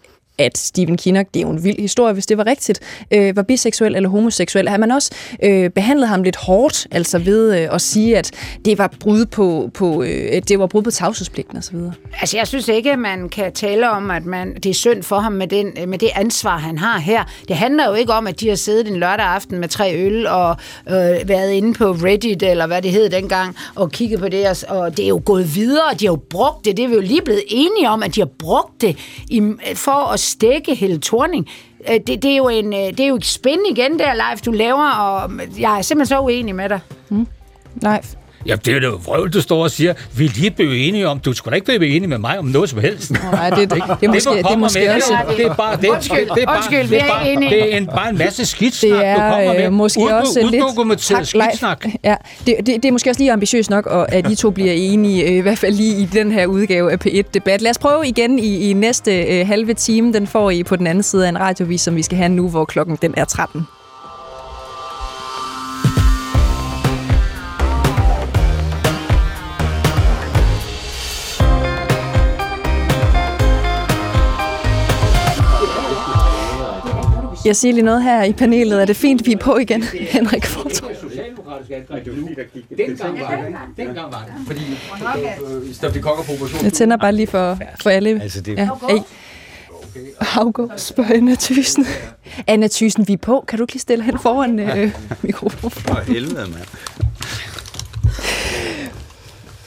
[0.42, 2.80] At Stephen Kinnock, det er jo en vild historie, hvis det var rigtigt,
[3.12, 4.70] øh, var biseksuel eller homoseksuel.
[4.70, 5.12] Har man også
[5.44, 8.32] øh, behandlet ham lidt hårdt, altså ved øh, at sige, at
[8.66, 11.76] det var brud på, på øh, det var brud på tavshedspligten osv.?
[12.22, 15.20] Altså, jeg synes ikke, at man kan tale om, at man, det er synd for
[15.20, 17.24] ham med, den, med det ansvar, han har her.
[17.48, 20.28] Det handler jo ikke om, at de har siddet en lørdag aften med tre øl
[20.28, 20.56] og
[20.89, 24.78] øh, været inde på Reddit, eller hvad det hed dengang, og kigget på det, og,
[24.78, 26.78] og det er jo gået videre, og de har jo brugt det.
[26.78, 28.98] Det er vi jo lige blevet enige om, at de har brugt det
[29.30, 29.42] i,
[29.76, 31.48] for at stikke Helle Thorning.
[31.90, 34.40] Øh, det, det, er jo en, øh, det er jo et spin igen der, live
[34.46, 36.80] du laver, og jeg er simpelthen så uenig med dig.
[37.10, 37.28] Mm.
[37.82, 38.20] Live.
[38.46, 39.94] Ja, det er jo vrøvl, du står og siger.
[40.18, 42.46] Vi er lige blevet enige om, du skulle da ikke blive enig med mig om
[42.46, 43.12] noget som helst.
[43.12, 44.96] Nej, det, det, det, det, er måske, det er måske med.
[44.96, 45.18] også...
[45.38, 47.74] Det er bare, det er, undskyld, det er bare, undskyld, det er bare, er det
[47.74, 49.66] er en, bare en masse skidssnak, det er, du kommer med.
[49.66, 51.02] Øh, måske Ud, også lidt...
[51.02, 51.86] skidssnak.
[52.04, 52.16] Ja,
[52.48, 55.32] det, det, det er måske også lige ambitiøst nok, at I to bliver enige, øh,
[55.32, 57.62] i hvert fald lige i den her udgave af P1-debat.
[57.62, 60.14] Lad os prøve igen i, i næste øh, halve time.
[60.14, 62.50] Den får I på den anden side af en radiovis, som vi skal have nu,
[62.50, 63.68] hvor klokken den er 13.
[77.46, 78.82] Jeg siger lige noget her i panelet.
[78.82, 79.84] Er det fint, vi er på igen,
[80.16, 80.92] Henrik Fortrup?
[86.64, 88.22] Jeg tænder bare lige for, for alle.
[88.22, 88.58] Altså det...
[88.58, 88.70] ja.
[88.89, 88.98] Hey.
[90.22, 91.86] Havgå, spørger Anna Thysen.
[92.48, 93.44] Anna Thysen, vi er på.
[93.48, 95.72] Kan du ikke lige stille hen foran øh, mikrofonen?
[95.72, 96.66] For helvede, mand.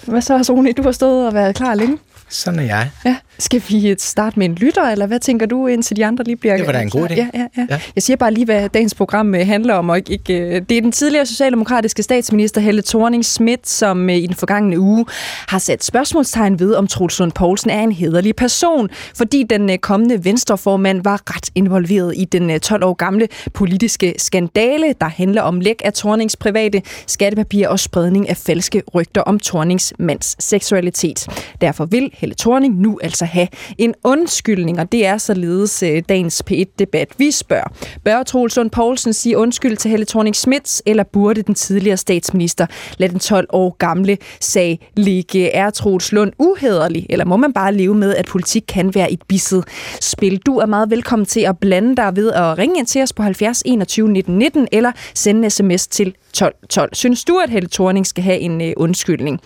[0.07, 0.73] Hvad så, Rune?
[0.73, 1.99] Du har stået og været klar længe.
[2.35, 2.91] Sådan er jeg.
[3.05, 3.17] Ja.
[3.39, 6.57] Skal vi starte med en lytter, eller hvad tænker du, indtil de andre lige bliver...
[6.57, 7.15] Det var da en god idé.
[7.15, 7.67] Ja, ja, ja.
[7.71, 7.81] ja.
[7.95, 9.89] Jeg siger bare lige, hvad dagens program øh, handler om.
[9.91, 14.17] Og ikke, ikke, øh, det er den tidligere socialdemokratiske statsminister Helle thorning Schmidt, som øh,
[14.17, 15.07] i den forgangne uge
[15.49, 20.25] har sat spørgsmålstegn ved, om Troels Lund Poulsen er en hederlig person, fordi den kommende
[20.25, 25.83] venstreformand var ret involveret i den 12 år gamle politiske skandale, der handler om læk
[25.85, 31.27] af Thornings private skattepapirer og spredning af falske rygter om Thornings mands seksualitet.
[31.61, 33.49] Derfor vil Helle Thorning nu altså have
[33.79, 37.09] en undskyldning, og det er således øh, dagens P1-debat.
[37.19, 37.69] Vi spørger,
[38.05, 42.67] bør Troels Lund Poulsen sige undskyld til Helle thorning Schmidt, eller burde den tidligere statsminister
[42.99, 45.51] lade den 12 år gamle sag ligge?
[45.51, 49.23] Er Troels Lund uhederlig, eller må man bare leve med, at politik kan være et
[49.29, 49.65] bisset
[50.01, 50.37] spil?
[50.37, 53.23] Du er meget velkommen til at blande dig ved at ringe ind til os på
[53.23, 56.95] 70 21 19 19, eller sende en sms til 12 12.
[56.95, 59.41] Synes du, at Helle Thorning skal have en øh, undskyldning?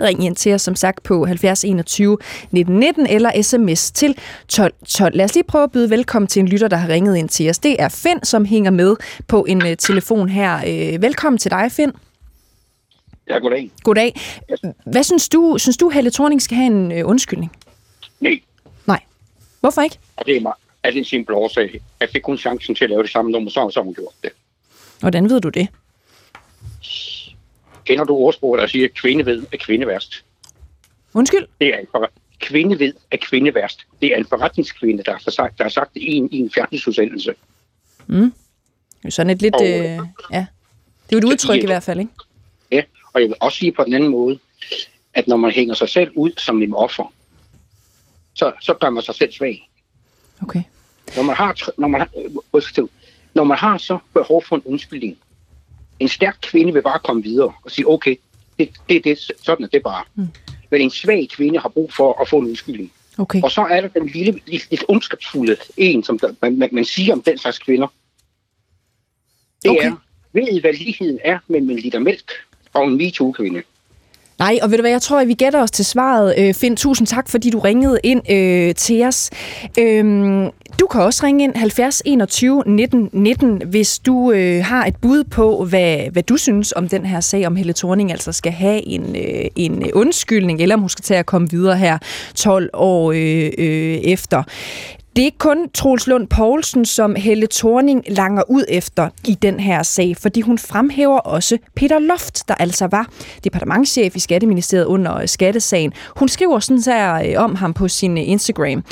[0.00, 2.18] Ring ind til os, som sagt, på 70 21
[2.50, 4.18] 19 19 eller sms til
[4.48, 5.16] 12 12.
[5.16, 7.50] Lad os lige prøve at byde velkommen til en lytter, der har ringet ind til
[7.50, 7.58] os.
[7.58, 8.96] Det er Finn, som hænger med
[9.28, 10.56] på en uh, telefon her.
[10.56, 11.92] Uh, velkommen til dig, Finn.
[13.28, 13.70] Ja, goddag.
[13.82, 14.20] Goddag.
[14.86, 17.52] Hvad synes du, synes du Helle Thorning skal have en uh, undskyldning?
[18.20, 18.40] Nej.
[18.86, 19.00] Nej.
[19.60, 19.98] Hvorfor ikke?
[20.18, 21.80] Ja, det er, er det en simpel årsag.
[22.00, 24.30] Jeg fik kun chancen til at lave det samme nummer, så har hun gjort det.
[25.00, 25.68] Hvordan ved du det?
[27.84, 30.24] Kender du ordsproget, der siger, at kvinde ved, at kvinde værst?
[31.14, 31.46] Undskyld?
[31.60, 32.10] Det er en for...
[32.40, 33.86] Kvinde ved, at kvinde værst.
[34.02, 36.50] Det er en forretningskvinde, der har sagt, der har sagt det i en, i en
[36.50, 37.34] fjernsudsendelse.
[38.06, 38.32] Mm.
[39.08, 39.54] Sådan et lidt...
[39.54, 39.98] Og, øh,
[40.32, 40.46] ja.
[41.10, 42.12] Det er jo et udtryk i hvert fald, ikke?
[42.72, 42.82] Ja,
[43.12, 44.38] og jeg vil også sige på den anden måde,
[45.14, 47.12] at når man hænger sig selv ud som en offer,
[48.34, 49.70] så, så gør man sig selv svag.
[50.42, 50.62] Okay.
[51.16, 52.88] Når man har, når man har, øh,
[53.34, 55.18] når man har så behov for en undskyldning,
[56.00, 58.16] en stærk kvinde vil bare komme videre og sige, okay,
[58.58, 60.04] det, det, det, sådan er det bare.
[60.14, 60.28] Mm.
[60.70, 62.92] Men en svag kvinde har brug for at få en undskyldning.
[63.18, 63.42] Okay.
[63.42, 67.12] Og så er der den lille, lidt ondskabsfulde en, som der, man, man, man siger
[67.12, 67.86] om den slags kvinder.
[69.62, 69.90] Det okay.
[69.90, 69.96] er,
[70.32, 72.32] ved I, hvad ligheden er mellem en liter mælk
[72.72, 73.62] og en MeToo-kvinde?
[74.44, 76.34] Nej, og ved du hvad, jeg tror, at vi gætter os til svaret.
[76.38, 79.30] Øh, Finn, tusind tak, fordi du ringede ind øh, til os.
[79.78, 84.96] Øhm, du kan også ringe ind 70 21 19 19, hvis du øh, har et
[84.96, 88.52] bud på, hvad, hvad du synes om den her sag, om Helle Thorning altså skal
[88.52, 91.98] have en, øh, en undskyldning, eller om hun skal tage at komme videre her
[92.34, 94.42] 12 år øh, øh, efter.
[95.16, 99.60] Det er ikke kun Troels Lund Poulsen, som Helle Thorning langer ud efter i den
[99.60, 103.08] her sag, fordi hun fremhæver også Peter Loft, der altså var
[103.44, 105.92] departementschef i Skatteministeriet under øh, skattesagen.
[106.16, 108.84] Hun skriver sådan her øh, om ham på sin øh, Instagram.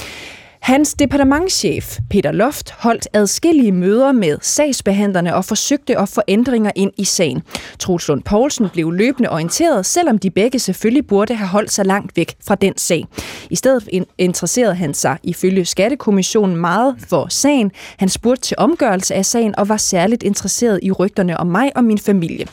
[0.63, 6.93] Hans departementschef, Peter Loft, holdt adskillige møder med sagsbehandlerne og forsøgte at få ændringer ind
[6.97, 7.43] i sagen.
[7.79, 12.17] Troels Lund Poulsen blev løbende orienteret, selvom de begge selvfølgelig burde have holdt sig langt
[12.17, 13.05] væk fra den sag.
[13.51, 17.71] I stedet interesserede han sig ifølge Skattekommissionen meget for sagen.
[17.97, 21.85] Han spurgte til omgørelse af sagen og var særligt interesseret i rygterne om mig og
[21.85, 22.47] min familie.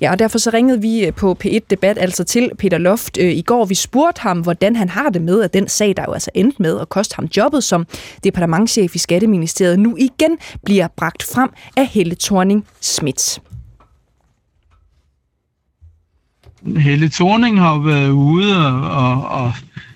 [0.00, 3.32] Ja, og derfor så ringede vi øh, på P1 Debat altså til Peter Loft øh,
[3.32, 3.64] i går.
[3.64, 6.62] Vi spurgte ham, hvordan han har det med, at den sag, der jo altså endte
[6.62, 7.86] med at koste ham jobbet som
[8.24, 13.40] departementchef i Skatteministeriet, nu igen bliver bragt frem af Helle Thorning Schmidt.
[16.76, 19.52] Helle Thorning har været ude og, og, og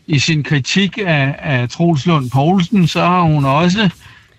[0.07, 3.90] i sin kritik af, af Troels Lund Poulsen, så har hun også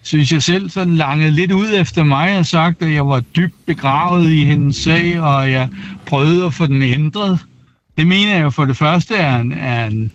[0.01, 3.65] synes jeg selv, sådan langet lidt ud efter mig og sagt, at jeg var dybt
[3.65, 5.69] begravet i hendes sag, og jeg
[6.05, 7.39] prøvede at få den ændret.
[7.97, 10.11] Det mener jeg for det første er en, er en,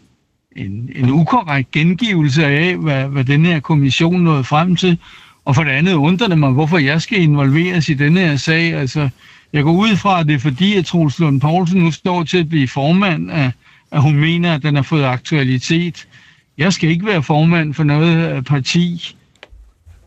[0.57, 4.99] en, en ukorrekt gengivelse af, hvad, hvad den her kommission nåede frem til.
[5.45, 8.75] Og for det andet undrer det mig, hvorfor jeg skal involveres i denne her sag.
[8.75, 9.09] Altså,
[9.53, 12.39] jeg går ud fra, at det er fordi, at Troels Lund Poulsen nu står til
[12.39, 13.51] at blive formand, at,
[13.91, 16.07] at hun mener, at den har fået aktualitet.
[16.59, 19.17] Jeg skal ikke være formand for noget øh, parti.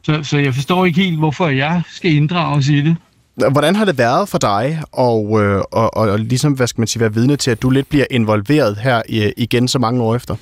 [0.07, 2.95] Så, så jeg forstår ikke helt, hvorfor jeg skal inddrages i det.
[3.51, 6.87] Hvordan har det været for dig og, øh, og, og, og ligesom, hvad skal man
[6.87, 10.15] sige, være vidne til, at du lidt bliver involveret her i, igen så mange år
[10.15, 10.35] efter?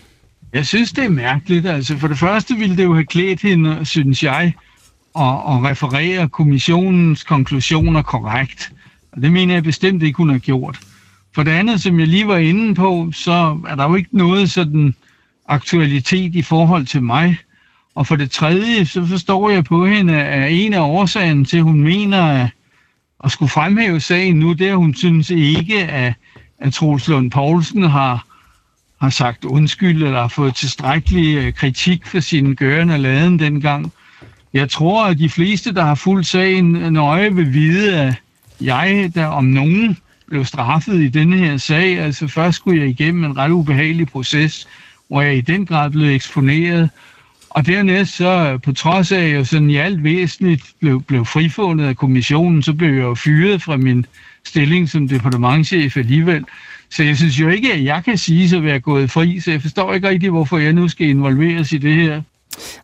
[0.54, 1.68] Jeg synes, det er mærkeligt.
[1.68, 4.54] Altså, for det første ville det jo have klædt hende, synes jeg,
[5.20, 8.72] at, at referere kommissionens konklusioner korrekt.
[9.12, 10.80] Og det mener jeg bestemt ikke, hun har gjort.
[11.36, 14.52] For det andet, som jeg lige var inde på, så er der jo ikke noget
[14.52, 14.96] sådan
[15.48, 17.38] aktualitet i forhold til mig.
[17.96, 21.64] Og for det tredje, så forstår jeg på hende, at en af årsagen til, at
[21.64, 22.50] hun mener
[23.24, 26.14] at, skulle fremhæve sagen nu, det er, at hun synes ikke, at,
[26.60, 28.28] at Troels Lund Poulsen har,
[29.02, 33.94] har sagt undskyld, eller har fået tilstrækkelig øh, kritik for sin gøren og laden dengang.
[34.54, 38.16] Jeg tror, at de fleste, der har fulgt sagen nøje, vil vide, at
[38.62, 43.24] jeg, der om nogen blev straffet i denne her sag, altså først skulle jeg igennem
[43.24, 44.68] en ret ubehagelig proces,
[45.08, 46.90] hvor jeg i den grad blev eksponeret,
[47.56, 51.86] og dernæst så, på trods af, at jeg sådan i alt væsentligt blev, blev frifundet
[51.86, 54.06] af kommissionen, så blev jeg jo fyret fra min
[54.46, 56.46] stilling som departementchef alligevel.
[56.90, 59.62] Så jeg synes jo ikke, at jeg kan sige at være gået fri, så jeg
[59.62, 62.22] forstår ikke rigtig, hvorfor jeg nu skal involveres i det her.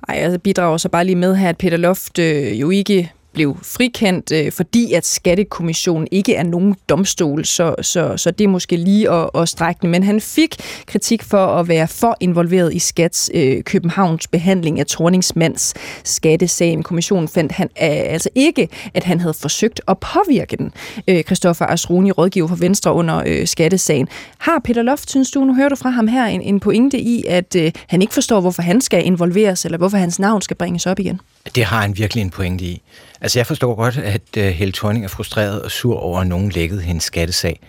[0.10, 3.58] Ej, jeg bidrager så bare lige med her, at Peter Loft øh, jo ikke blev
[3.64, 8.78] frikendt, øh, fordi at skattekommissionen ikke er nogen domstol, så, så, så det er måske
[8.78, 10.56] lige at, at strække Men han fik
[10.86, 15.74] kritik for at være for involveret i Skats øh, Københavns behandling af Torningsmands
[16.04, 16.84] skattesag.
[16.84, 20.72] Kommissionen fandt han øh, altså ikke, at han havde forsøgt at påvirke den.
[21.08, 24.08] Øh, Christoffer Asruni, rådgiver for Venstre under øh, skattesagen.
[24.38, 27.26] Har Peter Loft, synes du, nu hører du fra ham her, en, en pointe i,
[27.28, 30.86] at øh, han ikke forstår, hvorfor han skal involveres, eller hvorfor hans navn skal bringes
[30.86, 31.22] op igen?
[31.56, 32.82] Det har han virkelig en pointe i.
[33.22, 36.50] Altså, jeg forstår godt, at uh, Helle Thorning er frustreret og sur over, at nogen
[36.50, 37.60] lækkede hendes skattesag.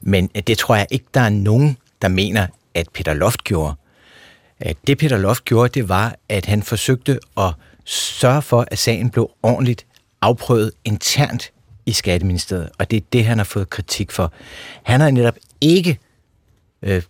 [0.00, 3.74] Men uh, det tror jeg ikke, der er nogen, der mener, at Peter Loft gjorde.
[4.66, 7.52] Uh, det Peter Loft gjorde, det var, at han forsøgte at
[7.84, 9.86] sørge for, at sagen blev ordentligt
[10.20, 11.50] afprøvet internt
[11.86, 12.68] i Skatteministeriet.
[12.78, 14.32] Og det er det, han har fået kritik for.
[14.82, 15.98] Han har netop ikke
[16.86, 17.02] uh,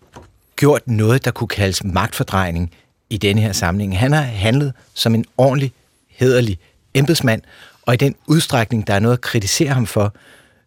[0.56, 2.72] gjort noget, der kunne kaldes magtfordrejning
[3.10, 3.98] i denne her samling.
[3.98, 5.72] Han har handlet som en ordentlig,
[6.18, 6.58] hederlig
[6.94, 7.42] embedsmand,
[7.82, 10.14] og i den udstrækning, der er noget at kritisere ham for,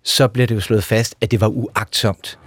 [0.04, 2.40] så bliver det jo slået fast, at det var uagtsomt.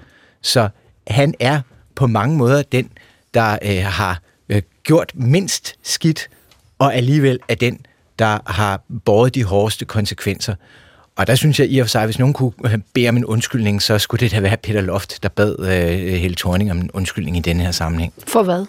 [0.42, 0.68] Så
[1.07, 1.61] han er
[1.94, 2.90] på mange måder den,
[3.34, 6.28] der øh, har øh, gjort mindst skidt,
[6.78, 7.86] og alligevel er den,
[8.18, 10.55] der har båret de hårdeste konsekvenser.
[11.16, 13.16] Og der synes jeg i og for sig, at hvis nogen kunne øh, bede om
[13.16, 16.78] en undskyldning, så skulle det da være Peter Loft, der bad øh, Helle Thorning om
[16.78, 18.12] en undskyldning i denne her sammenhæng.
[18.26, 18.66] For hvad?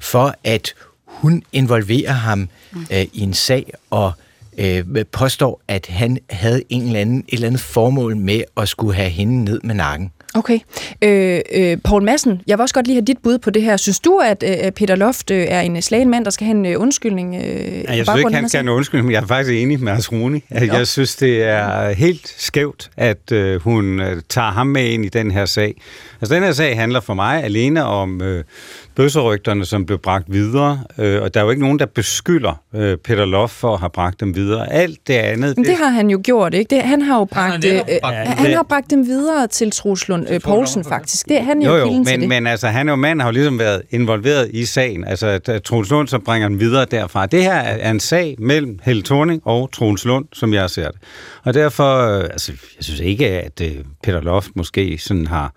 [0.00, 0.74] For at
[1.20, 2.48] hun involverer ham
[2.92, 4.12] øh, i en sag og
[4.58, 8.94] øh, påstår, at han havde en eller anden, et eller andet formål med at skulle
[8.94, 10.12] have hende ned med nakken.
[10.34, 10.58] Okay.
[11.04, 13.76] Øh, øh, Poul Madsen, jeg vil også godt lige have dit bud på det her.
[13.76, 16.66] Synes du, at øh, Peter Loft øh, er en slagen mand, der skal have en
[16.66, 17.34] øh, undskyldning?
[17.34, 19.80] Øh, ja, jeg synes ikke, han skal have en undskyldning, men jeg er faktisk enig
[19.80, 20.44] med Asruni.
[20.50, 25.04] Jeg, jeg synes, det er helt skævt, at øh, hun øh, tager ham med ind
[25.04, 25.74] i den her sag.
[26.20, 28.44] Altså, den her sag handler for mig alene om øh,
[28.94, 32.96] bøsserygterne, som blev bragt videre, øh, og der er jo ikke nogen, der beskylder øh,
[32.96, 34.72] Peter Loff for at have bragt dem videre.
[34.72, 35.56] Alt det andet...
[35.56, 36.76] Men det, det har han jo gjort, ikke?
[36.76, 40.34] Det, han har jo bragt, han, øh, han har bragt dem videre til Troels Lund
[40.34, 41.28] øh, Poulsen faktisk.
[41.28, 42.28] Det, han er jo, jo, jo kilden til men, det.
[42.28, 45.04] men altså, han er jo mand, har jo ligesom været involveret i sagen.
[45.04, 47.26] Altså, Troels Lund så bringer den videre derfra.
[47.26, 51.00] Det her er en sag mellem Helle Thorning og Troels Lund, som jeg ser det.
[51.44, 55.52] Og derfor, øh, altså, jeg synes ikke, at øh, Peter Loft måske sådan har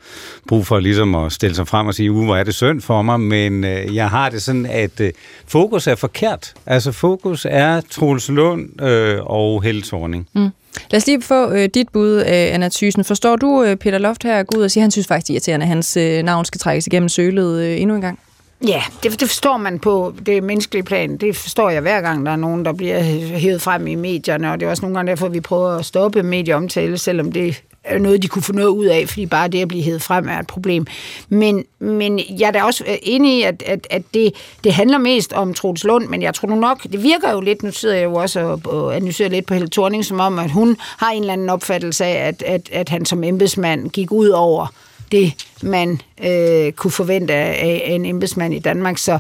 [0.47, 3.01] brug for ligesom at stille sig frem og sige, uh, hvor er det synd for
[3.01, 5.11] mig, men øh, jeg har det sådan, at øh,
[5.47, 6.53] fokus er forkert.
[6.66, 10.28] Altså, fokus er Troels Lund øh, og Helle Thorning.
[10.34, 10.49] Mm.
[10.91, 13.03] Lad os lige få øh, dit bud, øh, Anna Thysen.
[13.03, 15.32] Forstår du øh, Peter Loft her gå ud og siger, at han synes faktisk det
[15.32, 18.19] er irriterende, at hans øh, navn skal trækkes igennem sølet øh, endnu en gang?
[18.67, 21.17] Ja, det, det forstår man på det menneskelige plan.
[21.17, 23.01] Det forstår jeg hver gang, der er nogen, der bliver
[23.38, 26.24] hævet frem i medierne, og det er også nogle gange derfor, vi prøver at stoppe
[26.24, 27.63] medieomtale, selvom det
[27.99, 30.39] noget, de kunne få noget ud af, fordi bare det at blive hævet frem er
[30.39, 30.88] et problem.
[31.29, 34.97] Men, men jeg er da også øh, enig i, at, at, at det, det handler
[34.97, 37.95] mest om Troels Lund, men jeg tror nu nok, det virker jo lidt, nu sidder
[37.95, 41.11] jeg jo også og, og analyserer lidt på Helle Thorning, som om, at hun har
[41.11, 44.67] en eller anden opfattelse af, at, at, at han som embedsmand gik ud over
[45.11, 48.97] det, man øh, kunne forvente af, af en embedsmand i Danmark.
[48.97, 49.19] Så,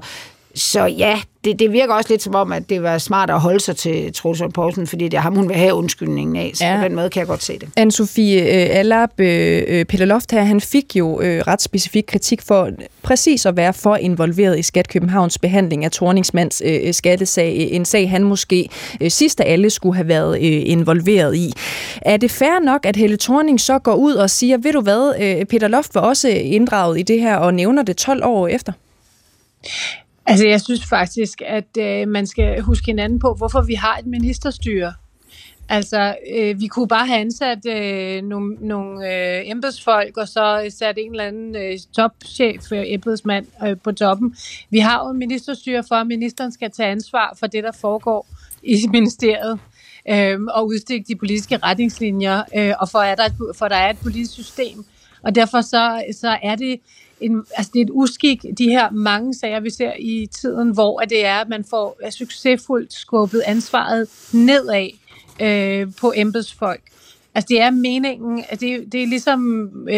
[0.55, 3.59] så ja, det, det virker også lidt som om, at det var smart at holde
[3.59, 6.51] sig til Troels Lund Poulsen, fordi det er ham, hun vil have undskyldningen af.
[6.53, 6.77] Så ja.
[6.77, 7.69] på den måde kan jeg godt se det.
[7.79, 12.69] Anne-Sophie øh, Allap, øh, Peter Loft her, han fik jo øh, ret specifik kritik for
[13.01, 17.69] præcis at være for involveret i Skat Københavns behandling af Torningsmands øh, skattesag.
[17.71, 18.69] En sag, han måske
[19.01, 21.53] øh, sidst af alle skulle have været øh, involveret i.
[22.01, 25.13] Er det fair nok, at Helle Thorning så går ud og siger, ved du hvad,
[25.21, 28.71] øh, Peter Loft var også inddraget i det her og nævner det 12 år efter?
[30.25, 34.05] Altså, jeg synes faktisk, at øh, man skal huske hinanden på, hvorfor vi har et
[34.05, 34.93] ministerstyre.
[35.69, 40.71] Altså, øh, vi kunne bare have ansat øh, nogle, nogle øh, embedsfolk, og så øh,
[40.71, 44.35] sat en eller anden øh, topchef, øh, embedsmand øh, på toppen.
[44.69, 48.27] Vi har jo et ministerstyre for, at ministeren skal tage ansvar for det, der foregår
[48.63, 49.59] i ministeriet,
[50.09, 53.97] øh, og udstikke de politiske retningslinjer, øh, og for, at der, for der er et
[54.03, 54.85] politisk system.
[55.23, 56.79] Og derfor så, så er det
[57.23, 60.99] en, altså det er et uskik, de her mange sager, vi ser i tiden, hvor
[60.99, 64.89] det er, at man får succesfuldt skubbet ansvaret nedad
[65.41, 66.81] øh, på embedsfolk.
[67.35, 69.95] Altså det er meningen, at det, det er ligesom, øh,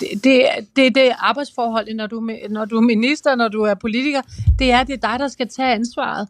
[0.00, 0.46] det, det,
[0.76, 4.22] det, det arbejdsforholdet, når du, når du er minister, når du er politiker,
[4.58, 6.28] det er, det er dig, der skal tage ansvaret.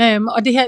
[0.00, 0.64] Øhm, og det her,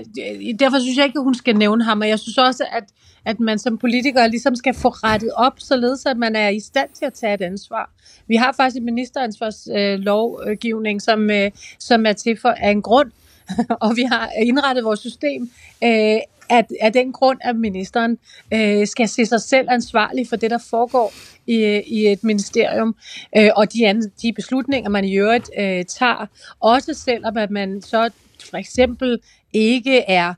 [0.58, 2.84] derfor synes jeg ikke, at hun skal nævne ham, og jeg synes også, at,
[3.24, 6.88] at man som politiker ligesom skal få rettet op, således at man er i stand
[6.94, 7.90] til at tage et ansvar.
[8.26, 13.10] Vi har faktisk en ministeransvarslovgivning, øh, som, øh, som er til for af en grund,
[13.84, 15.50] og vi har indrettet vores system
[15.84, 16.18] øh,
[16.50, 18.18] at af den grund, at ministeren
[18.52, 21.12] øh, skal se sig selv ansvarlig for det, der foregår
[21.46, 22.96] i, i et ministerium,
[23.36, 26.26] øh, og de, andre, de beslutninger, man i øvrigt øh, tager,
[26.60, 28.10] også selvom at man så
[28.50, 29.18] for eksempel
[29.52, 30.34] ikke er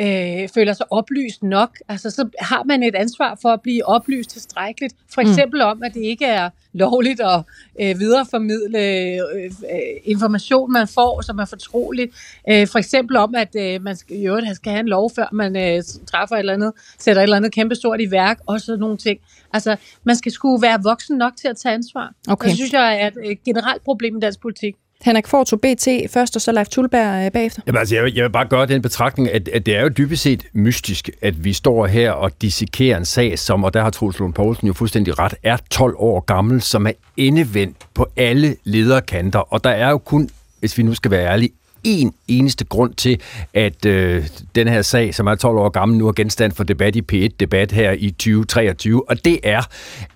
[0.00, 4.30] øh, føler sig oplyst nok, altså så har man et ansvar for at blive oplyst
[4.30, 4.94] tilstrækkeligt.
[5.14, 5.30] For mm.
[5.30, 5.66] eksempel mm.
[5.66, 7.42] om, at det ikke er lovligt at
[7.80, 12.40] øh, videreformidle øh, øh, information, man får, som er fortroligt.
[12.50, 15.56] Øh, for eksempel om, at øh, man skal, øvrigt skal have en lov, før man
[15.56, 18.96] øh, træffer et eller andet, sætter et eller andet kæmpestort i værk, og sådan nogle
[18.96, 19.20] ting.
[19.52, 22.12] Altså, man skal skulle være voksen nok til at tage ansvar.
[22.28, 22.48] Okay.
[22.48, 24.74] Det synes jeg er et generelt problem i dansk politik.
[25.04, 27.62] Henrik Forto, BT først, og så Leif Tulberg øh, bagefter.
[27.66, 29.88] Jamen, altså, jeg, vil, jeg vil bare gøre den betragtning, at, at det er jo
[29.88, 33.90] dybest set mystisk, at vi står her og dissekerer en sag, som, og der har
[33.90, 38.56] Troels Lund Poulsen jo fuldstændig ret, er 12 år gammel, som er endevendt på alle
[38.64, 39.38] lederkanter.
[39.38, 40.28] Og der er jo kun,
[40.60, 41.50] hvis vi nu skal være ærlige,
[41.84, 43.20] en eneste grund til,
[43.54, 46.96] at øh, den her sag, som er 12 år gammel, nu er genstand for debat
[46.96, 49.62] i P1-debat her i 2023, og det er,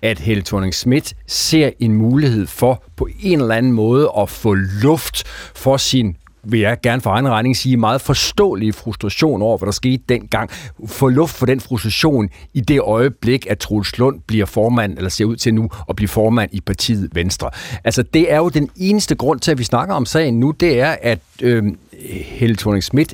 [0.01, 4.53] at Helle thorning Schmidt ser en mulighed for på en eller anden måde at få
[4.53, 5.23] luft
[5.55, 9.71] for sin vil jeg gerne for egen regning sige, meget forståelig frustration over, hvad der
[9.71, 10.49] skete dengang.
[10.85, 15.25] Få luft for den frustration i det øjeblik, at Troels Lund bliver formand, eller ser
[15.25, 17.49] ud til nu at blive formand i partiet Venstre.
[17.83, 20.79] Altså, det er jo den eneste grund til, at vi snakker om sagen nu, det
[20.79, 21.63] er, at øh,
[22.09, 23.13] Helle thorning Schmidt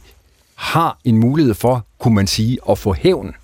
[0.56, 3.36] har en mulighed for, kunne man sige, at få hævn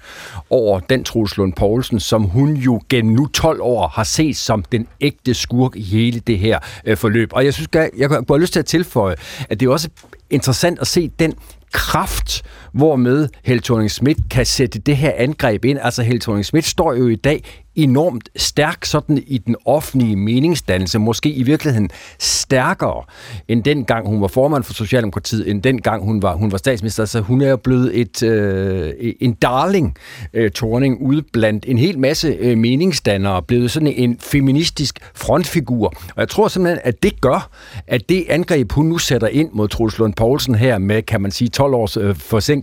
[0.54, 4.64] over den Troels Lund Poulsen, som hun jo gennem nu 12 år har set som
[4.72, 7.30] den ægte skurk i hele det her øh, forløb.
[7.34, 9.16] Og jeg synes, jeg, jeg jeg har lyst til at tilføje,
[9.50, 9.90] at det er også
[10.30, 11.34] interessant at se den
[11.72, 12.44] kraft,
[12.74, 15.80] hvormed Helle thorning Schmidt kan sætte det her angreb ind.
[15.82, 21.00] Altså Heltoning thorning Schmidt står jo i dag enormt stærk sådan i den offentlige meningsdannelse,
[21.00, 23.04] måske i virkeligheden stærkere
[23.48, 26.58] end den gang hun var formand for Socialdemokratiet, end den gang hun var, hun var
[26.58, 27.06] statsminister.
[27.06, 29.96] Så hun er blevet et, øh, en darling,
[30.34, 35.88] øh, Torning, ude blandt en hel masse øh, meningsdannere, blevet sådan en feministisk frontfigur.
[35.88, 37.50] Og jeg tror simpelthen, at det gør,
[37.88, 41.32] at det angreb, hun nu sætter ind mod Troels Lund Poulsen her med, kan man
[41.32, 42.63] sige, 12 års øh, forsinkelse,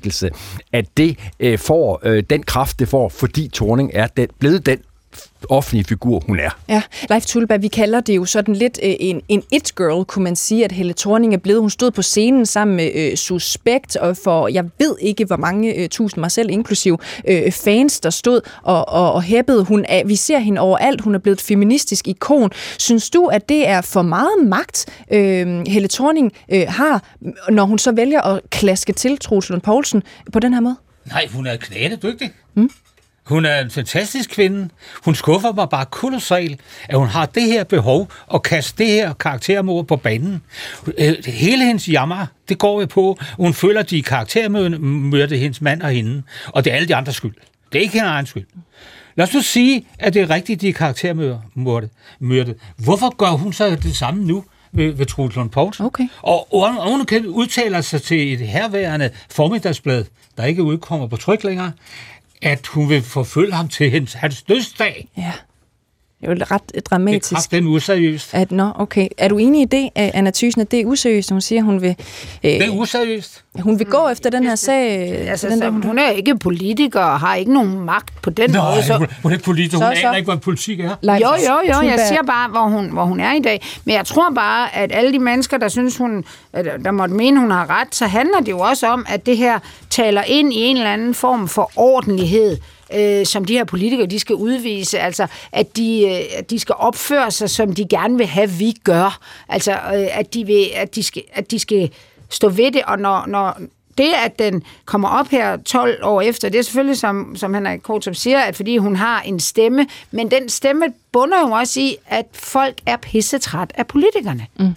[0.72, 4.78] at det øh, får øh, den kraft, det får, fordi Torning er den, blevet den
[5.48, 6.50] offentlige figur, hun er.
[6.68, 10.36] Ja, Leif Tulba, vi kalder det jo sådan lidt øh, en, en it-girl, kunne man
[10.36, 11.60] sige, at Helle Thorning er blevet.
[11.60, 15.74] Hun stod på scenen sammen med øh, Suspekt, og for jeg ved ikke, hvor mange
[15.74, 19.64] øh, tusind, mig selv inklusiv, øh, fans, der stod og, og, og hæppede.
[19.64, 21.00] Hun er, vi ser hende overalt.
[21.00, 22.50] Hun er blevet et feministisk ikon.
[22.78, 27.02] Synes du, at det er for meget magt, øh, Helle Thorning øh, har,
[27.48, 30.76] når hun så vælger at klaske til Troels Lund Poulsen på den her måde?
[31.06, 32.30] Nej, hun er knæende dygtig.
[32.54, 32.70] Mm.
[33.30, 34.68] Hun er en fantastisk kvinde.
[35.04, 39.12] Hun skuffer mig bare kolossalt, at hun har det her behov at kaste det her
[39.12, 40.42] karaktermord på banen.
[40.98, 45.82] Øh, hele hendes jammer, det går jo på, hun føler, at de karaktermødte hendes mand
[45.82, 47.34] og hende, og det er alle de andres skyld.
[47.72, 48.46] Det er ikke hendes egen skyld.
[49.16, 52.54] Lad os nu sige, at det er rigtigt, de er karaktermødte.
[52.76, 54.44] Hvorfor gør hun så det samme nu?
[54.72, 55.86] ved, ved Troels Lund Poulsen.
[55.86, 56.08] Okay.
[56.22, 60.04] Og oven kan udtaler sig til et herværende formiddagsblad,
[60.36, 61.72] der ikke udkommer på tryk længere,
[62.42, 65.08] at hun vil forfølge ham til hans, hans dødsdag.
[65.16, 65.32] Ja.
[66.20, 67.50] Det er jo ret dramatisk.
[67.50, 68.34] Det er useriøst.
[68.34, 69.08] At, nå, okay.
[69.18, 71.30] Er du enig i det, Anna Thyssen, at det er useriøst?
[71.30, 71.96] Hun siger, hun vil...
[72.44, 73.44] Øh, det er useriøst.
[73.58, 75.00] Hun vil gå efter den her sag.
[75.28, 78.62] Altså, den der, hun er ikke politiker og har ikke nogen magt på den Nå,
[78.62, 78.82] måde.
[78.82, 79.86] Så, hun er ikke politiker.
[79.86, 80.96] Hun så, aner ikke, hvad politik er.
[81.02, 81.88] Jo, jo, jo.
[81.88, 83.62] Jeg siger bare, hvor hun, hvor hun er i dag.
[83.84, 86.24] Men jeg tror bare, at alle de mennesker, der synes, hun,
[86.84, 89.58] der måtte mene, hun har ret, så handler det jo også om, at det her
[89.90, 92.56] taler ind i en eller anden form for ordentlighed
[92.94, 96.74] øh, som de her politikere de skal udvise, altså at de, øh, at de skal
[96.78, 99.18] opføre sig, som de gerne vil have, vi gør.
[99.48, 101.90] Altså øh, at, de vil, at, de skal, at de skal
[102.28, 103.60] stå ved det, og når, når
[103.98, 107.80] det, at den kommer op her 12 år efter, det er selvfølgelig, som, som Henrik
[107.80, 111.96] Kortrup siger, at fordi hun har en stemme, men den stemme bunder jo også i,
[112.06, 114.46] at folk er pissetræt af politikerne.
[114.58, 114.74] Mm.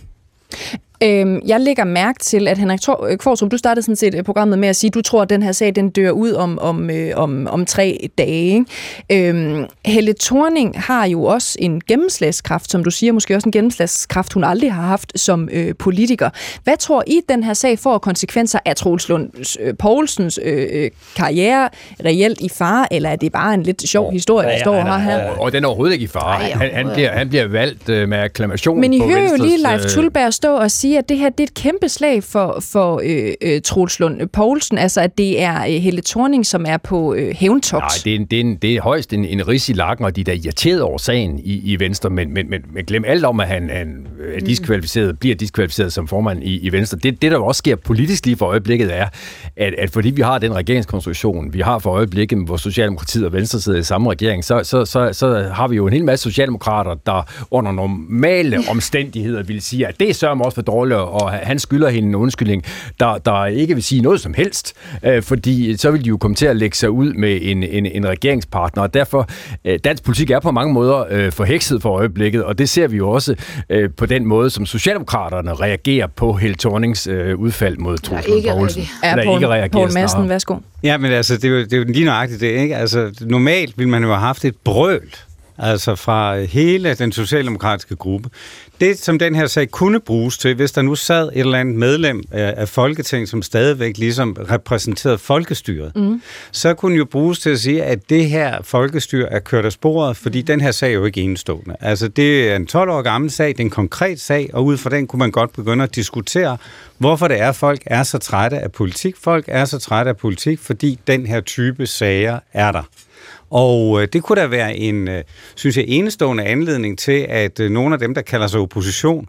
[1.04, 2.80] Øhm, jeg lægger mærke til, at Henrik
[3.10, 5.30] øh, Kvartrup, du startede sådan set øh, programmet med at sige, at du tror, at
[5.30, 8.66] den her sag den dør ud om, om, øh, om, om tre dage.
[9.10, 9.30] Ikke?
[9.30, 14.34] Øhm, Helle Thorning har jo også en gennemslagskraft, som du siger, måske også en gennemslagskraft,
[14.34, 16.30] hun aldrig har haft som øh, politiker.
[16.64, 19.30] Hvad tror I, den her sag får konsekvenser af Troels Lund
[19.60, 21.70] øh, Poulsens øh, øh, karriere
[22.06, 24.98] reelt i fare, eller er det bare en lidt sjov historie, der står her?
[24.98, 25.30] her?
[25.30, 26.44] Og den er overhovedet ikke i fare.
[26.44, 29.44] Ej, han, han, bliver, han bliver valgt øh, med akklamation Men I på hører jo
[29.44, 32.60] lige Leif Tulberg stå og sige, at det her det er et kæmpe slag for,
[32.62, 36.78] for øh, øh, Troels Lund Poulsen, altså at det er øh, Helle Thorning, som er
[36.78, 37.82] på øh, hævntogt.
[37.82, 40.06] Nej, det er, en, det, er en, det er højst en, en ris i lakken,
[40.06, 43.04] og de er da irriteret over sagen i, i Venstre, men, men, men, men glem
[43.08, 45.18] alt om, at han, han er diskvalificeret, mm.
[45.18, 46.98] bliver diskvalificeret som formand i, i Venstre.
[46.98, 49.08] Det, det, der også sker politisk lige for øjeblikket, er,
[49.58, 53.60] at, at fordi vi har den regeringskonstruktion, vi har for øjeblikket, hvor Socialdemokratiet og Venstre
[53.60, 56.96] sidder i samme regering, så, så, så, så har vi jo en hel masse socialdemokrater,
[57.06, 61.60] der under normale omstændigheder vil sige, at det er sørme også for dårligt, og han
[61.60, 62.64] skylder hende en undskyldning,
[63.00, 66.36] der, der ikke vil sige noget som helst, øh, fordi så vil de jo komme
[66.36, 69.30] til at lægge sig ud med en, en, en regeringspartner, og derfor,
[69.66, 72.98] øh, dansk politik er på mange måder øh, forhekset for øjeblikket, og det ser vi
[72.98, 73.36] jo også
[73.70, 78.84] øh, på den måde, som Socialdemokraterne reagerer på Helle Thornings øh, udfald mod Troels Poulsen.
[79.04, 80.56] Ja, Poul, ikke reagerer Poul Madsen, værsgo.
[80.84, 82.76] Ja, men altså, det er jo, det er jo lige nøjagtigt det, ikke?
[82.76, 85.02] Altså, normalt ville man jo have haft et brøl
[85.58, 88.30] altså fra hele den socialdemokratiske gruppe.
[88.82, 91.76] Det, som den her sag kunne bruges til, hvis der nu sad et eller andet
[91.76, 96.22] medlem af Folketinget, som stadigvæk ligesom repræsenterede folkestyret, mm.
[96.52, 100.18] så kunne jo bruges til at sige, at det her folkestyre er kørt af sporet,
[100.18, 101.76] fordi den her sag er jo ikke enestående.
[101.80, 104.78] Altså, det er en 12 år gammel sag, det er en konkret sag, og ud
[104.78, 106.58] fra den kunne man godt begynde at diskutere,
[106.98, 109.16] hvorfor det er, at folk er så trætte af politik.
[109.22, 112.84] Folk er så trætte af politik, fordi den her type sager er der.
[113.54, 115.24] Og øh, det kunne da være en, øh,
[115.56, 119.28] synes jeg, enestående anledning til, at øh, nogle af dem, der kalder sig opposition,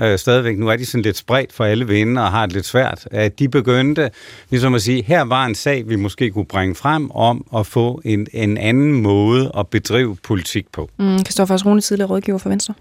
[0.00, 2.66] øh, stadigvæk, nu er de sådan lidt spredt for alle vinde og har det lidt
[2.66, 4.10] svært, at de begyndte
[4.50, 8.00] ligesom at sige, her var en sag, vi måske kunne bringe frem om at få
[8.04, 10.90] en, en anden måde at bedrive politik på.
[10.98, 12.74] Mm, Kristoffer Rune, tidligere rådgiver for Venstre.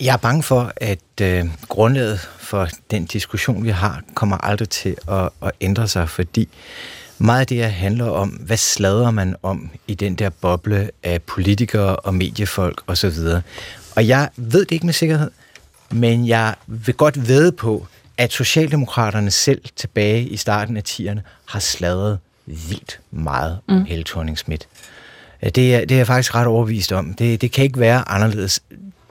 [0.00, 4.96] Jeg er bange for, at øh, grundlaget for den diskussion, vi har, kommer aldrig til
[5.08, 6.48] at, at ændre sig, fordi
[7.18, 11.22] meget af det her handler om, hvad slader man om i den der boble af
[11.22, 13.18] politikere og mediefolk osv.
[13.96, 15.30] Og jeg ved det ikke med sikkerhed,
[15.90, 17.86] men jeg vil godt ved på,
[18.18, 23.84] at Socialdemokraterne selv tilbage i starten af 10'erne har sladret vildt meget om mm.
[23.84, 24.38] Helle thorning.
[24.38, 27.14] Det er, det er jeg faktisk ret overbevist om.
[27.14, 28.62] Det, det kan ikke være anderledes.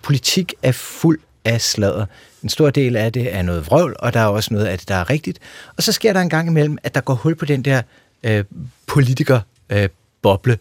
[0.01, 2.05] Politik er fuld af sladder.
[2.45, 4.87] En stor del af det er noget vrøvl, og der er også noget af det,
[4.87, 5.39] der er rigtigt.
[5.77, 7.81] Og så sker der en gang imellem, at der går hul på den der
[8.23, 8.43] øh,
[8.87, 10.57] politikerboble, øh,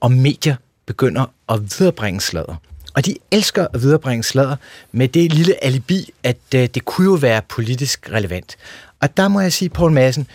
[0.00, 2.56] og medier begynder at viderebringe sladder.
[2.94, 4.56] Og de elsker at viderebringe sladder
[4.92, 8.56] med det lille alibi, at øh, det kunne jo være politisk relevant.
[9.00, 10.26] Og der må jeg sige, Poul Madsen,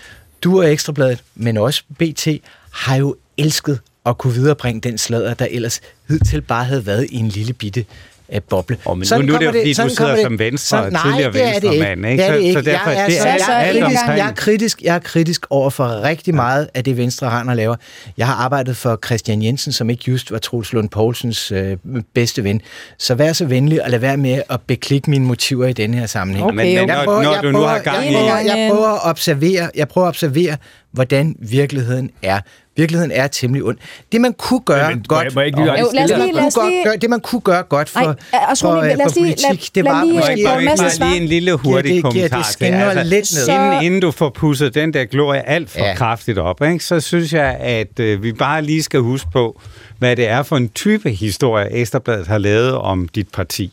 [0.43, 2.27] du og Ekstrabladet, men også BT,
[2.71, 7.15] har jo elsket at kunne viderebringe den sladder, der ellers hidtil bare havde været i
[7.15, 7.85] en lille bitte
[8.33, 8.77] øh, boble.
[8.85, 11.01] Oh, men sådan nu, nu er det jo, fordi du sidder som venstre, sådan, nej,
[11.03, 11.67] tidligere det er det ikke.
[11.67, 12.23] venstremand, ikke?
[12.23, 12.53] Det er det ikke.
[12.53, 14.95] Så, så derfor, jeg, er, det er, jeg, er, alt kritisk, jeg, er kritisk, jeg
[14.95, 17.75] er kritisk over for rigtig meget af det, Venstre render laver.
[18.17, 21.77] Jeg har arbejdet for Christian Jensen, som ikke just var Troels Lund Poulsens øh,
[22.13, 22.61] bedste ven.
[22.97, 26.05] Så vær så venlig og lad være med at beklikke mine motiver i denne her
[26.05, 26.45] sammenhæng.
[26.45, 28.13] Okay, men, men jeg når, prøver, når jeg du nu har gang jeg, i...
[28.13, 30.57] prøver, jeg prøver at observere, jeg prøver at observere,
[30.93, 32.39] hvordan virkeligheden er.
[32.77, 33.77] Virkeligheden er temmelig ond.
[34.11, 36.03] Det man kunne gøre Men- men- godt, må jeg- må jeg ikke lige- Jo, lad
[36.03, 38.15] os det, man lige- lad kunne lige- gøre, det man kunne gøre godt for, Ej,
[38.33, 39.43] altså, for, øh, lad os for lige- politik,
[39.75, 41.85] lad- det var lad lige, måske øh, ikke bare lige en lille hurtig giver det-
[41.91, 42.53] giver det kommentar til?
[42.53, 43.55] skinner lidt ned.
[43.55, 45.87] inden, inden du får pusset den der glorie alt for Ja.
[45.87, 45.95] ja.
[45.95, 49.61] kraftigt op, ikke, så synes jeg, at øh, vi bare lige skal huske på,
[49.99, 53.71] hvad det er for en type historie, Ekstrabladet har lavet om dit parti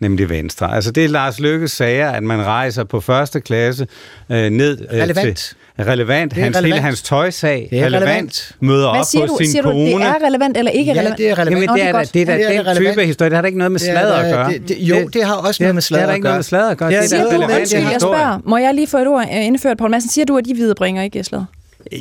[0.00, 0.74] nemlig Venstre.
[0.74, 3.86] Altså det er Lars Lykkes sager, at man rejser på første klasse
[4.30, 5.36] øh, ned øh, Relevant.
[5.38, 6.30] til relevant.
[6.34, 6.74] Det er hans, relevant.
[6.74, 8.04] Hele hans tøjsag, Det er relevant.
[8.06, 8.52] relevant.
[8.60, 8.96] Møder op
[9.28, 9.36] du?
[9.38, 9.84] sin Siger du, kone.
[9.86, 11.18] det er relevant eller ikke Ja, relevant?
[11.18, 11.62] det er relevant.
[11.62, 12.94] Jamen, det er, det er da Ja, det er den relevant.
[12.96, 13.30] type historie.
[13.30, 14.48] Det har da ikke noget med Det er sladder at gøre.
[14.52, 16.24] det- det- jo, det har også noget med det, sladder Det har da at ikke
[16.24, 16.38] noget gøre.
[16.38, 16.88] med sladder at gøre.
[16.90, 18.18] Det er Det er Siger noget du, med- relevant undskyld, jeg historie.
[18.18, 18.38] spørger.
[18.44, 20.10] Må jeg lige få et ord øh, indført, Poul Madsen?
[20.10, 21.46] Siger du, at de viderebringer ikke slaget?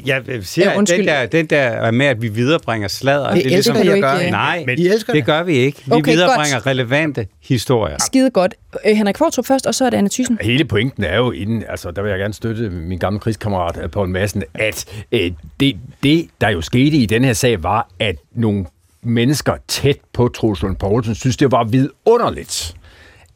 [0.06, 0.98] Jeg siger, Ja, at undskyld.
[1.00, 4.16] den der, den der med, at vi viderebringer sladder, Det elsker du jeg ikke, gør.
[4.16, 5.26] øh, Nej, Men I elsker det det.
[5.26, 5.82] gør vi ikke.
[5.86, 6.66] Vi Okay, viderebringer godt.
[6.68, 7.98] relevante historier.
[8.06, 8.54] Skide godt.
[8.86, 10.38] Øh, Henrik Fortrup først, og så er det Anne Thyssen.
[10.42, 13.90] Hele pointen er jo inden, altså der vil jeg gerne støtte min gamle krigskammerat øh,
[13.90, 18.16] Poul Madsen, at øh, det, det, der jo skete i den her sag, var, at
[18.36, 18.66] nogle
[19.04, 22.76] mennesker tæt på Troels Lund Poulsen synes, det var vidunderligt,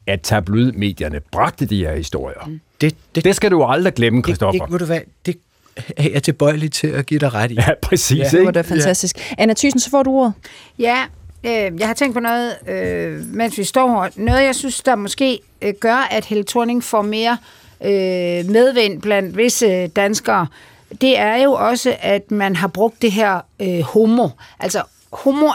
[0.08, 2.46] at tabloidmedierne bragte de her historier.
[2.48, 2.60] Mm.
[2.82, 4.64] Det, det, Det skal du aldrig glemme, det, Christoffer.
[4.66, 5.36] det, ved du hvad, det
[5.98, 7.54] er jeg tilbøjelig til at give dig ret i.
[7.54, 8.18] Ja, præcis.
[8.18, 8.24] Ja.
[8.24, 8.38] Ja.
[8.38, 9.34] Det var da fantastisk.
[9.38, 10.34] Anna Thyssen, så får du ordet.
[10.80, 10.98] Ja,
[11.44, 14.10] øh, jeg har tænkt på noget, øh, mens vi står her.
[14.16, 17.38] Noget, jeg synes, der måske øh, gør, at Helle Thorning får mere
[17.84, 20.48] øh, medvind blandt visse danskere,
[21.02, 24.30] det er jo også, at man har brugt det her øh, homo.
[24.60, 25.52] Altså, homo øh,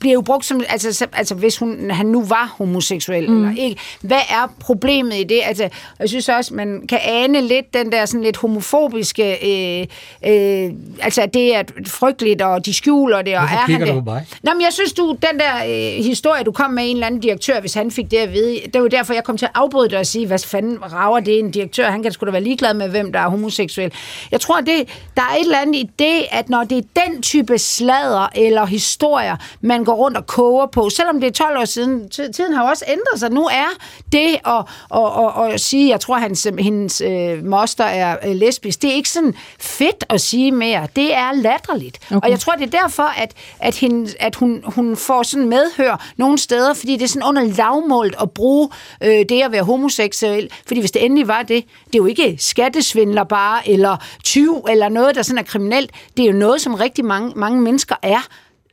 [0.00, 3.44] bliver jo brugt som, altså, så- altså hvis hun, han nu var homoseksuel mm.
[3.46, 3.80] eller ikke.
[4.00, 5.40] Hvad er problemet i det?
[5.44, 9.32] Altså, jeg synes også, man kan ane lidt den der sådan lidt homofobiske,
[9.80, 9.86] øh,
[10.26, 13.88] øh, altså at det er frygteligt, og de skjuler det, og Hvorfor er han det?
[13.88, 14.26] du mig?
[14.42, 15.54] Nå, men jeg synes, du, den der
[15.98, 18.60] øh, historie, du kom med en eller anden direktør, hvis han fik det at vide,
[18.74, 21.38] det var derfor, jeg kom til at afbryde dig og sige, hvad fanden rager det
[21.38, 21.90] en direktør?
[21.90, 23.92] Han kan sgu da være ligeglad med, hvem der er homoseksuel.
[24.30, 27.22] Jeg tror, det, der er et eller andet i det, at når det er den
[27.22, 31.64] type sladder eller historier, man går rundt og koger på, selvom det er 12 år
[31.64, 33.30] siden, ti- tiden har også ændret sig.
[33.30, 33.68] Nu er
[34.12, 38.82] det at, at, at, at sige, jeg tror, hans, hendes øh, moster er øh, lesbisk,
[38.82, 40.86] det er ikke sådan fedt at sige mere.
[40.96, 41.98] Det er latterligt.
[42.10, 42.20] Okay.
[42.22, 46.06] Og jeg tror, det er derfor, at, at, hende, at hun, hun får sådan medhør
[46.16, 48.68] nogle steder, fordi det er sådan under lavmålt at bruge
[49.02, 50.50] øh, det at være homoseksuel.
[50.66, 54.88] Fordi hvis det endelig var det, det er jo ikke skattesvindler bare, eller tyv, eller
[54.88, 55.90] noget, der sådan er kriminelt.
[56.16, 58.20] Det er jo noget, som rigtig mange, mange mennesker er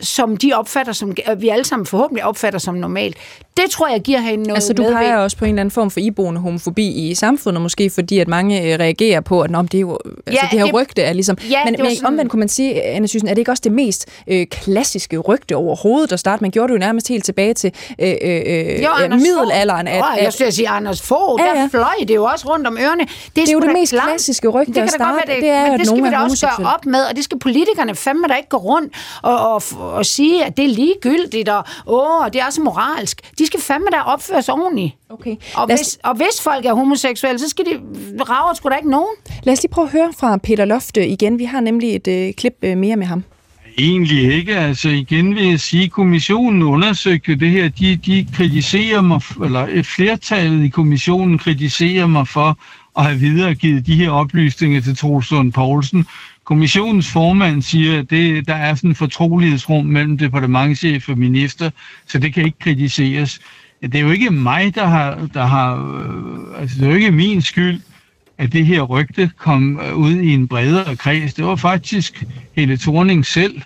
[0.02, 3.18] som de opfatter, som vi alle sammen forhåbentlig opfatter som normalt.
[3.58, 4.98] Det tror jeg giver hende noget Altså, du medvind.
[5.00, 8.28] peger også på en eller anden form for iboende homofobi i samfundet, måske fordi, at
[8.28, 11.02] mange øh, reagerer på, at Nå, det er jo, altså, Ja, det her det- rygte
[11.02, 11.38] er ligesom...
[11.50, 13.62] Ja, men det men sådan- omvendt kunne man sige, Anna Thyssen, er det ikke også
[13.64, 16.44] det mest øh, klassiske rygte overhovedet at starte?
[16.44, 19.88] Man gjorde det jo nærmest helt tilbage til øh, øh, øh, Jo, Anders middelalderen.
[19.88, 20.12] Fogh.
[20.18, 22.78] Åh, jeg skulle sige Anders Fogh, Ja, ja, der fløj det jo også rundt om
[22.78, 23.04] ørerne.
[23.36, 24.10] Det er jo sgu det da mest langt.
[24.10, 26.12] klassiske rygte det kan at starte, det, det er, men at det skal vi er
[26.12, 29.54] da også gøre op med, og det skal politikerne fandme da ikke gå rundt og,
[29.54, 33.22] og, og sige, at det er ligegyldigt, og åh, det er så moralsk.
[33.40, 34.96] De skal fandme da opføre sig ordentligt.
[35.10, 35.36] Okay.
[35.56, 37.72] Og os- hvis, og hvis folk er homoseksuelle, så skal de
[38.30, 39.16] rager sgu da ikke nogen.
[39.44, 41.40] Lad os lige prøve at høre fra Peter Lofte igen.
[41.40, 43.24] Vi har nemlig et øh, klip øh, mere med ham.
[43.78, 44.56] Egentlig ikke.
[44.58, 47.70] Altså igen vil jeg sige, at kommissionen undersøgte det her.
[47.70, 52.58] De, de kritiserer mig, eller et flertallet i kommissionen kritiserer mig for
[52.98, 56.06] at have videregivet de her oplysninger til Troels Lund Poulsen.
[56.52, 61.70] Kommissionens formand siger, at det, der er sådan en fortrolighedsrum mellem departementchef og minister,
[62.08, 63.40] så det kan ikke kritiseres.
[63.82, 67.12] Det er jo ikke mig, der har, der har øh, altså det er jo ikke
[67.12, 67.82] min skyld,
[68.38, 71.34] at det her rygte kom øh, ud i en bredere kreds.
[71.34, 72.24] Det var faktisk
[72.56, 73.62] hele Thorning selv,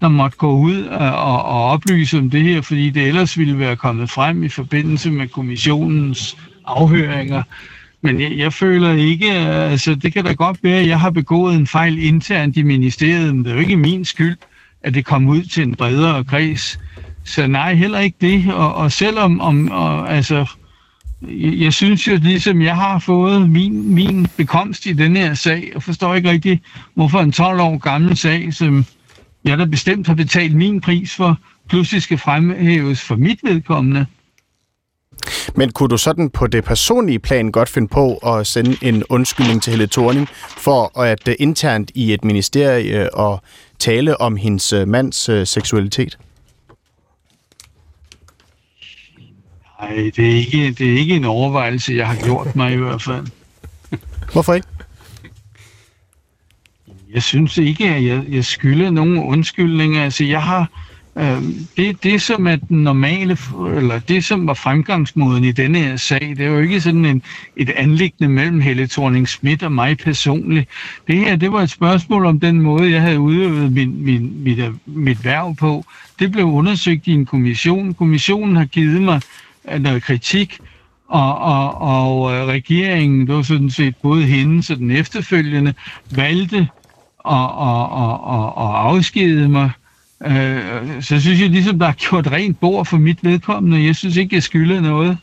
[0.00, 3.58] der måtte gå ud og, og, og oplyse om det her, fordi det ellers ville
[3.58, 7.42] være kommet frem i forbindelse med kommissionens afhøringer.
[8.06, 11.10] Men jeg, jeg føler ikke, øh, altså det kan da godt være, at jeg har
[11.10, 14.36] begået en fejl internt i ministeriet, men det er jo ikke min skyld,
[14.82, 16.78] at det kom ud til en bredere kreds.
[17.24, 18.54] Så nej, heller ikke det.
[18.54, 20.46] Og, og selvom, om, og, altså,
[21.22, 25.72] jeg, jeg synes jo ligesom, jeg har fået min, min bekomst i den her sag,
[25.74, 26.60] og forstår ikke rigtig,
[26.94, 28.84] hvorfor en 12 år gammel sag, som
[29.44, 31.38] jeg da bestemt har betalt min pris for,
[31.68, 34.06] pludselig skal fremhæves for mit vedkommende.
[35.54, 39.62] Men kunne du sådan på det personlige plan godt finde på at sende en undskyldning
[39.62, 43.42] til Helle Thorning for at uh, internt i et ministerie og
[43.78, 46.18] tale om hendes øh, mands øh, seksualitet?
[49.80, 53.02] Nej, det er, ikke, det er ikke en overvejelse, jeg har gjort mig i hvert
[53.02, 53.26] fald.
[54.32, 54.68] Hvorfor ikke?
[57.14, 60.04] Jeg synes ikke, at jeg, jeg skylder nogen undskyldninger.
[60.04, 60.85] Altså, jeg har...
[61.18, 61.42] Øh,
[61.76, 63.38] det, det, som er den normale,
[63.76, 67.22] eller det, som var fremgangsmåden i denne her sag, det er jo ikke sådan en,
[67.56, 70.68] et anlæggende mellem Helle thorning Schmidt og mig personligt.
[71.06, 74.58] Det her, det var et spørgsmål om den måde, jeg havde udøvet min, min, mit,
[74.86, 75.84] mit værv på.
[76.18, 77.94] Det blev undersøgt i en kommission.
[77.94, 79.20] Kommissionen har givet mig
[79.72, 80.58] øh, noget kritik,
[81.08, 85.74] og, og, og øh, regeringen, det var sådan set både hende og den efterfølgende,
[86.10, 86.66] valgte at,
[87.24, 89.70] og, og, og, og afskedede mig.
[90.24, 93.86] Øh, så synes jeg ligesom, der er gjort rent bord for mit vedkommende.
[93.86, 95.18] Jeg synes ikke, jeg skylder noget.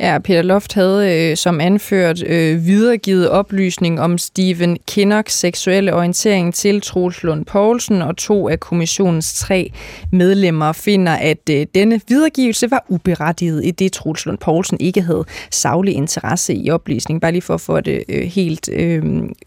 [0.00, 6.54] Ja, Peter Loft havde øh, som anført øh, videregivet oplysning om Steven Kinnocks seksuelle orientering
[6.54, 9.72] til Troels Lund Poulsen, og to af kommissionens tre
[10.12, 15.24] medlemmer finder, at øh, denne videregivelse var uberettiget, i det Troels Lund Poulsen ikke havde
[15.50, 17.20] savlig interesse i oplysning.
[17.20, 19.02] Bare lige for at få det øh, helt øh,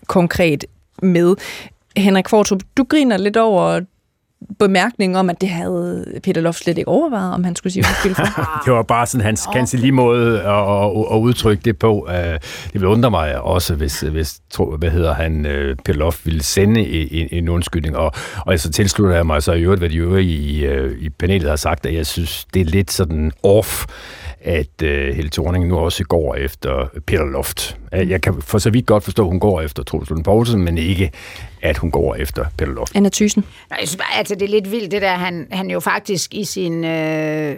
[0.08, 0.66] konkret
[1.02, 1.36] med.
[1.98, 3.80] Henrik Kvartrup, du griner lidt over
[4.60, 8.16] bemærkning om, at det havde Peter Loft slet ikke overvejet, om han skulle sige undskyld
[8.16, 8.50] for.
[8.66, 12.08] det var bare sådan hans kancellige måde at, at, at udtrykke det på.
[12.10, 12.40] Øh,
[12.74, 14.40] det vil undre mig også, hvis, hvis
[14.78, 17.98] hvad hedder han, øh, Peter Loft ville sende en, en undskyldning.
[17.98, 21.10] Og, og så tilslutter jeg mig så i øvrigt, hvad de øvrige i, øh, i
[21.10, 23.86] panelet har sagt, at jeg synes, det er lidt sådan off,
[24.44, 27.78] at uh, Helle Thorning nu også går efter Peter Loft.
[27.92, 30.78] Jeg kan for så vidt godt forstå, at hun går efter Troels Lund Poulsen, men
[30.78, 31.12] ikke,
[31.62, 32.96] at hun går efter Peter Loft.
[32.96, 33.44] Anna Thyssen?
[33.70, 36.34] Nej, jeg synes bare, altså, det er lidt vildt, det der, han, han jo faktisk
[36.34, 37.56] i sin øh,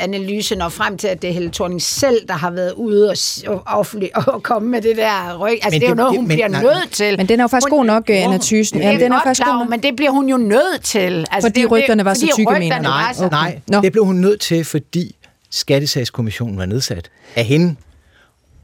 [0.00, 3.10] analyse når frem til, at det er Helle Thorning selv, der har været ude
[3.46, 3.86] og, og,
[4.26, 5.50] og, komme med det der ryg.
[5.62, 7.16] Altså, men det er jo noget, hun det, bliver men, nødt til.
[7.16, 8.80] Men den er jo faktisk hun, god nok, Anna Thyssen.
[8.80, 9.68] Ja, den er faktisk god nok.
[9.68, 11.26] Men det bliver hun jo nødt til.
[11.30, 13.30] Altså, fordi det, rygterne var så tykke, mener Nej, okay.
[13.30, 13.60] nej.
[13.70, 13.80] No.
[13.80, 15.16] det blev hun nødt til, fordi
[15.50, 17.10] Skattesagskommissionen var nedsat.
[17.36, 17.76] Af hende,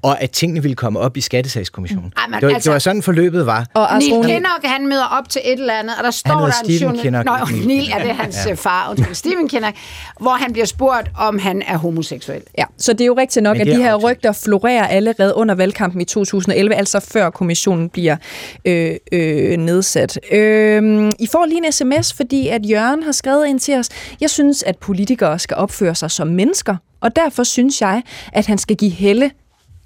[0.04, 2.12] og at tingene ville komme op i Skattesagskommissionen.
[2.16, 2.32] Mm.
[2.32, 3.66] Ej, det, var, altså, det var sådan forløbet var.
[3.74, 6.52] Og Neil Kinnock, han møder op til et eller andet, og der står der en
[6.52, 7.26] Stephen Kinnock.
[7.26, 7.32] Nå,
[7.66, 8.50] Neil er det hans ja.
[8.50, 9.76] Øh, far, undskyld, Stephen Kinnock,
[10.20, 12.42] hvor han bliver spurgt, om han er homoseksuel.
[12.58, 16.00] Ja, så det er jo rigtigt nok, at de her rygter florerer allerede under valgkampen
[16.00, 18.16] i 2011, altså før kommissionen bliver
[18.64, 20.18] øh, øh, nedsat.
[20.32, 23.88] Øh, I får lige en sms, fordi at Jørgen har skrevet ind til os,
[24.20, 28.02] jeg synes, at politikere skal opføre sig som mennesker, og derfor synes jeg,
[28.32, 29.30] at han skal give Helle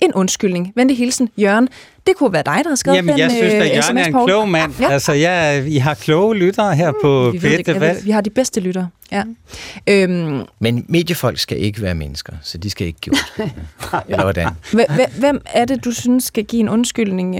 [0.00, 0.72] en undskyldning.
[0.76, 1.68] Venlig hilsen, Jørgen.
[2.06, 4.04] Det kunne være dig, der har skrevet Jamen, den jeg synes, at øh, Jørgen er
[4.04, 4.72] en klog mand.
[4.80, 4.90] Ja.
[4.90, 8.60] Altså, jeg, I har kloge lyttere her på vi ved det, vi har de bedste
[8.60, 8.88] lyttere.
[9.12, 9.22] Ja.
[9.86, 10.42] Øhm.
[10.58, 13.68] Men mediefolk skal ikke være mennesker, så de skal ikke give undskyldning.
[14.08, 14.48] Eller hvordan?
[15.18, 17.36] Hvem er det, du synes skal give en undskyldning,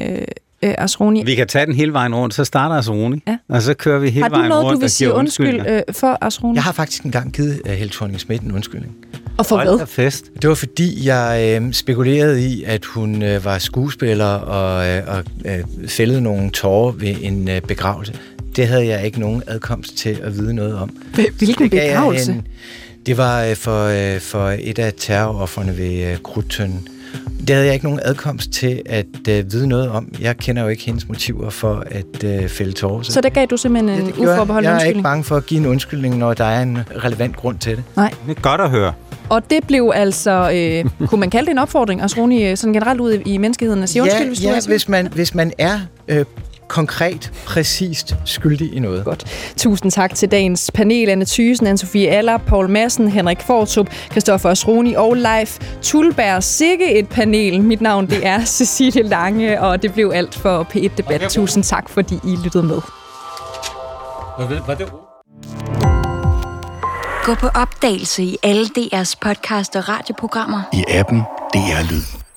[0.63, 1.25] øh, Asroni.
[1.25, 3.37] Vi kan tage den hele vejen rundt, så starter Asroni, ja.
[3.49, 5.83] og så kører vi hele vejen rundt Har du noget, du vil sige undskyld øh,
[5.93, 6.55] for Asroni?
[6.55, 8.97] Jeg har faktisk engang givet uh, Helle thorning Schmidt en undskyldning.
[9.39, 9.87] Og for hvad?
[9.87, 10.31] Fest.
[10.43, 15.25] Det var fordi, jeg øh, spekulerede i, at hun øh, var skuespiller og, øh, og
[15.45, 18.13] øh, fældede nogle tårer ved en øh, begravelse.
[18.57, 20.97] Det havde jeg ikke nogen adkomst til at vide noget om.
[21.39, 22.33] Hvilken begravelse?
[22.33, 22.47] En,
[23.07, 26.89] det var øh, for, øh, for et af terrorofferne ved øh, Krudtønden
[27.49, 30.13] det havde jeg ikke nogen adkomst til at øh, vide noget om.
[30.21, 33.03] Jeg kender jo ikke hendes motiver for at øh, fælde tårer.
[33.03, 34.65] Så der gav du simpelthen en ja, uforbeholden undskyldning?
[34.67, 37.59] Jeg er ikke bange for at give en undskyldning, når der er en relevant grund
[37.59, 37.85] til det.
[37.97, 38.15] Nej.
[38.27, 38.93] Det er godt at høre.
[39.29, 43.01] Og det blev altså, øh, kunne man kalde det en opfordring, Roni, øh, sådan generelt
[43.01, 45.53] ud i menneskeheden at sige ja, undskyld, hvis ja, du er hvis man, hvis man
[45.59, 46.25] er øh,
[46.69, 49.05] konkret, præcist skyldig i noget.
[49.05, 49.53] Godt.
[49.57, 51.09] Tusind tak til dagens panel.
[51.09, 56.43] Anne Thysen, Anne-Sophie Aller, Paul Madsen, Henrik Fortrup, Christoffer Osroni og Leif Tulberg.
[56.43, 57.62] Sikke et panel.
[57.62, 61.20] Mit navn det er Cecilie Lange, og det blev alt for P1 Debat.
[61.31, 62.81] Tusind tak, fordi I lyttede med.
[64.39, 64.89] Var det
[67.24, 70.62] Gå på opdagelse i alle DR's podcast og radioprogrammer.
[70.73, 71.19] I appen
[71.55, 72.28] DR Lyd.